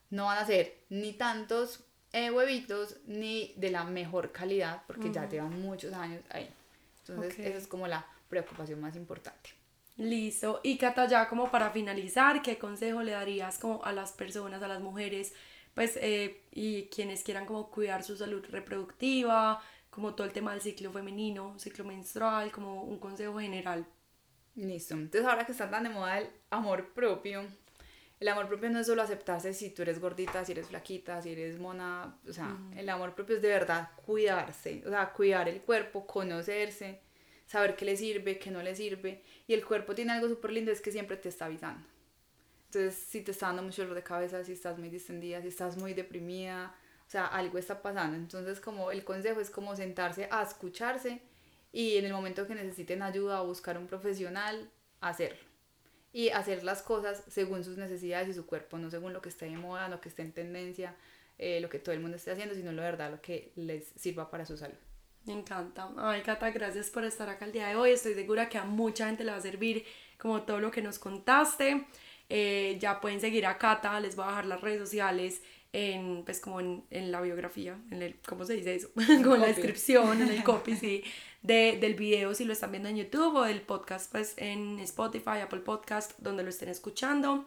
no 0.10 0.26
van 0.26 0.40
a 0.40 0.46
ser 0.46 0.80
ni 0.90 1.14
tantos 1.14 1.82
eh, 2.12 2.32
huevitos 2.32 2.98
ni 3.06 3.54
de 3.56 3.70
la 3.70 3.84
mejor 3.84 4.32
calidad 4.32 4.82
porque 4.88 5.12
ya 5.12 5.30
llevan 5.30 5.62
muchos 5.62 5.94
años 5.94 6.24
ahí. 6.30 6.50
Entonces 7.02 7.38
esa 7.38 7.58
es 7.58 7.68
como 7.68 7.88
la 7.88 8.06
preocupación 8.30 8.82
más 8.82 8.96
importante. 8.96 9.52
Listo. 9.98 10.62
Y 10.64 10.78
Cata, 10.78 11.08
ya 11.08 11.28
como 11.28 11.52
para 11.52 11.72
finalizar, 11.72 12.42
¿qué 12.42 12.58
consejo 12.58 13.04
le 13.04 13.12
darías 13.12 13.60
como 13.60 13.84
a 13.84 13.92
las 13.92 14.14
personas, 14.14 14.64
a 14.64 14.68
las 14.68 14.80
mujeres, 14.80 15.34
pues, 15.76 15.98
eh, 15.98 16.42
y 16.52 16.84
quienes 16.86 17.22
quieran 17.24 17.46
como 17.46 17.70
cuidar 17.70 18.04
su 18.04 18.16
salud 18.16 18.44
reproductiva, 18.50 19.62
como 19.90 20.16
todo 20.16 20.26
el 20.28 20.34
tema 20.34 20.52
del 20.52 20.62
ciclo 20.62 20.92
femenino, 20.92 21.58
ciclo 21.58 21.86
menstrual, 21.86 22.52
como 22.52 22.84
un 22.84 23.00
consejo 23.00 23.40
general? 23.40 23.86
Listo. 24.56 24.94
Entonces 24.94 25.26
ahora 25.26 25.46
que 25.46 25.52
está 25.52 25.70
tan 25.70 25.84
de 25.84 25.90
moda 25.90 26.20
el 26.20 26.30
amor 26.50 26.94
propio, 26.94 27.46
el 28.20 28.28
amor 28.28 28.48
propio 28.48 28.70
no 28.70 28.80
es 28.80 28.88
solo 28.88 29.02
aceptarse 29.02 29.54
si 29.54 29.70
tú 29.70 29.82
eres 29.82 30.00
gordita, 30.00 30.44
si 30.44 30.52
eres 30.52 30.68
flaquita, 30.68 31.22
si 31.22 31.32
eres 31.32 31.58
mona, 31.58 32.18
o 32.28 32.34
sea, 32.34 32.58
el 32.76 32.90
amor 32.90 33.16
propio 33.16 33.38
es 33.38 33.42
de 33.42 33.48
verdad 33.48 33.92
cuidarse, 34.06 34.84
o 34.86 34.90
sea, 34.90 35.14
cuidar 35.14 35.48
el 35.48 35.62
cuerpo, 35.62 36.06
conocerse, 36.06 37.00
saber 37.48 37.78
qué 37.78 37.86
le 37.86 37.96
sirve, 37.96 38.38
qué 38.38 38.52
no 38.52 38.62
le 38.62 38.76
sirve. 38.76 39.24
Y 39.48 39.54
el 39.54 39.66
cuerpo 39.66 39.96
tiene 39.96 40.12
algo 40.12 40.28
súper 40.28 40.52
lindo, 40.52 40.72
es 40.72 40.82
que 40.82 40.92
siempre 40.92 41.16
te 41.16 41.30
está 41.30 41.46
avisando. 41.46 41.88
Entonces, 42.66 42.96
si 42.96 43.22
te 43.22 43.32
está 43.32 43.48
dando 43.48 43.64
mucho 43.64 43.82
dolor 43.84 43.96
de 43.96 44.04
cabeza, 44.04 44.44
si 44.44 44.52
estás 44.52 44.78
muy 44.78 44.90
distendida, 44.90 45.42
si 45.42 45.48
estás 45.48 45.78
muy 45.78 45.94
deprimida, 45.94 46.76
o 47.10 47.12
sea, 47.12 47.26
algo 47.26 47.58
está 47.58 47.82
pasando. 47.82 48.16
Entonces, 48.16 48.60
como 48.60 48.92
el 48.92 49.04
consejo 49.04 49.42
es 49.42 49.50
como 49.50 49.76
sentarse 49.76 50.30
a 50.30 50.44
escucharse 50.44 51.20
y 51.72 51.98
en 51.98 52.06
el 52.06 52.14
momento 52.14 52.46
que 52.46 52.54
necesiten 52.54 53.02
ayuda 53.02 53.42
o 53.42 53.48
buscar 53.48 53.80
un 53.80 53.88
profesional, 53.88 54.70
hacerlo 55.02 55.50
y 56.14 56.30
hacer 56.30 56.64
las 56.64 56.84
cosas 56.84 57.24
según 57.28 57.64
sus 57.64 57.78
necesidades 57.78 58.30
y 58.30 58.34
su 58.36 58.46
cuerpo, 58.46 58.78
no 58.78 58.92
según 58.92 59.12
lo 59.12 59.24
que 59.24 59.30
esté 59.30 59.46
de 59.46 59.58
moda, 59.58 59.90
lo 59.90 60.00
que 60.00 60.10
esté 60.10 60.22
en 60.22 60.34
tendencia, 60.34 60.96
eh, 61.40 61.60
lo 61.62 61.68
que 61.68 61.80
todo 61.80 61.96
el 61.96 62.00
mundo 62.00 62.18
esté 62.18 62.30
haciendo, 62.30 62.54
sino 62.54 62.72
lo 62.74 62.84
verdad, 62.84 63.10
lo 63.10 63.22
que 63.22 63.54
les 63.56 63.88
sirva 63.96 64.30
para 64.30 64.46
su 64.46 64.56
salud. 64.56 64.78
Me 65.26 65.34
encanta. 65.34 65.90
Ay, 65.98 66.22
Cata, 66.22 66.52
gracias 66.52 66.92
por 66.92 67.06
estar 67.06 67.28
acá 67.28 67.46
el 67.46 67.52
día 67.52 67.70
de 67.70 67.76
hoy. 67.76 67.90
Estoy 67.90 68.14
segura 68.14 68.50
que 68.50 68.60
a 68.60 68.66
mucha 68.66 69.08
gente 69.08 69.24
le 69.24 69.32
va 69.32 69.38
a 69.38 69.42
servir 69.42 69.84
como 70.20 70.44
todo 70.44 70.60
lo 70.60 70.70
que 70.70 70.84
nos 70.84 71.00
contaste. 71.00 71.88
Eh, 72.30 72.78
ya 72.80 73.02
pueden 73.02 73.20
seguir 73.20 73.48
a 73.48 73.58
Cata, 73.58 74.00
les 74.00 74.16
voy 74.16 74.26
a 74.26 74.30
dejar 74.30 74.46
las 74.46 74.62
redes 74.62 74.80
sociales 74.80 75.42
en, 75.74 76.24
pues 76.26 76.40
como 76.40 76.60
en, 76.60 76.84
en 76.90 77.12
la 77.12 77.22
biografía, 77.22 77.78
en 77.92 78.02
el, 78.02 78.16
¿cómo 78.28 78.46
se 78.46 78.54
dice 78.54 78.76
eso? 78.76 78.90
como 79.24 79.36
en 79.36 79.42
la 79.42 79.48
descripción, 79.48 80.22
en 80.22 80.30
el 80.30 80.44
copy, 80.44 80.76
sí 80.78 81.04
de, 81.42 81.78
del 81.80 81.96
video 81.96 82.34
si 82.34 82.46
lo 82.46 82.54
están 82.54 82.72
viendo 82.72 82.90
en 82.90 82.98
YouTube 82.98 83.36
o 83.36 83.44
del 83.44 83.62
podcast 83.62 84.12
pues 84.12 84.34
en 84.38 84.80
Spotify, 84.80 85.40
Apple 85.44 85.62
Podcast, 85.62 86.18
donde 86.20 86.44
lo 86.44 86.50
estén 86.50 86.70
escuchando. 86.70 87.46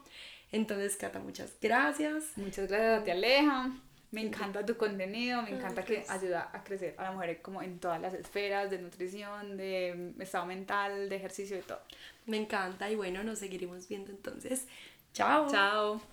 Entonces, 0.51 0.95
Cata, 0.97 1.19
muchas 1.19 1.53
gracias. 1.61 2.25
Muchas 2.35 2.67
gracias, 2.67 3.05
te 3.05 3.11
Aleja. 3.11 3.71
Me 4.11 4.21
encanta 4.21 4.63
tu 4.63 4.77
contenido, 4.77 5.41
me 5.41 5.49
encanta 5.49 5.83
que 5.83 6.05
ayuda 6.07 6.51
a 6.53 6.63
crecer 6.63 6.93
a 6.99 7.03
la 7.03 7.11
mujer 7.13 7.41
como 7.41 7.63
en 7.63 7.79
todas 7.79 7.99
las 7.99 8.13
esferas 8.13 8.69
de 8.69 8.77
nutrición, 8.77 9.57
de 9.57 10.13
estado 10.19 10.45
mental, 10.45 11.09
de 11.09 11.15
ejercicio 11.15 11.57
y 11.57 11.61
todo. 11.61 11.81
Me 12.27 12.37
encanta 12.37 12.91
y 12.91 12.95
bueno, 12.95 13.23
nos 13.23 13.39
seguiremos 13.39 13.87
viendo 13.87 14.11
entonces. 14.11 14.67
Chao. 15.13 15.49
Chao. 15.49 16.12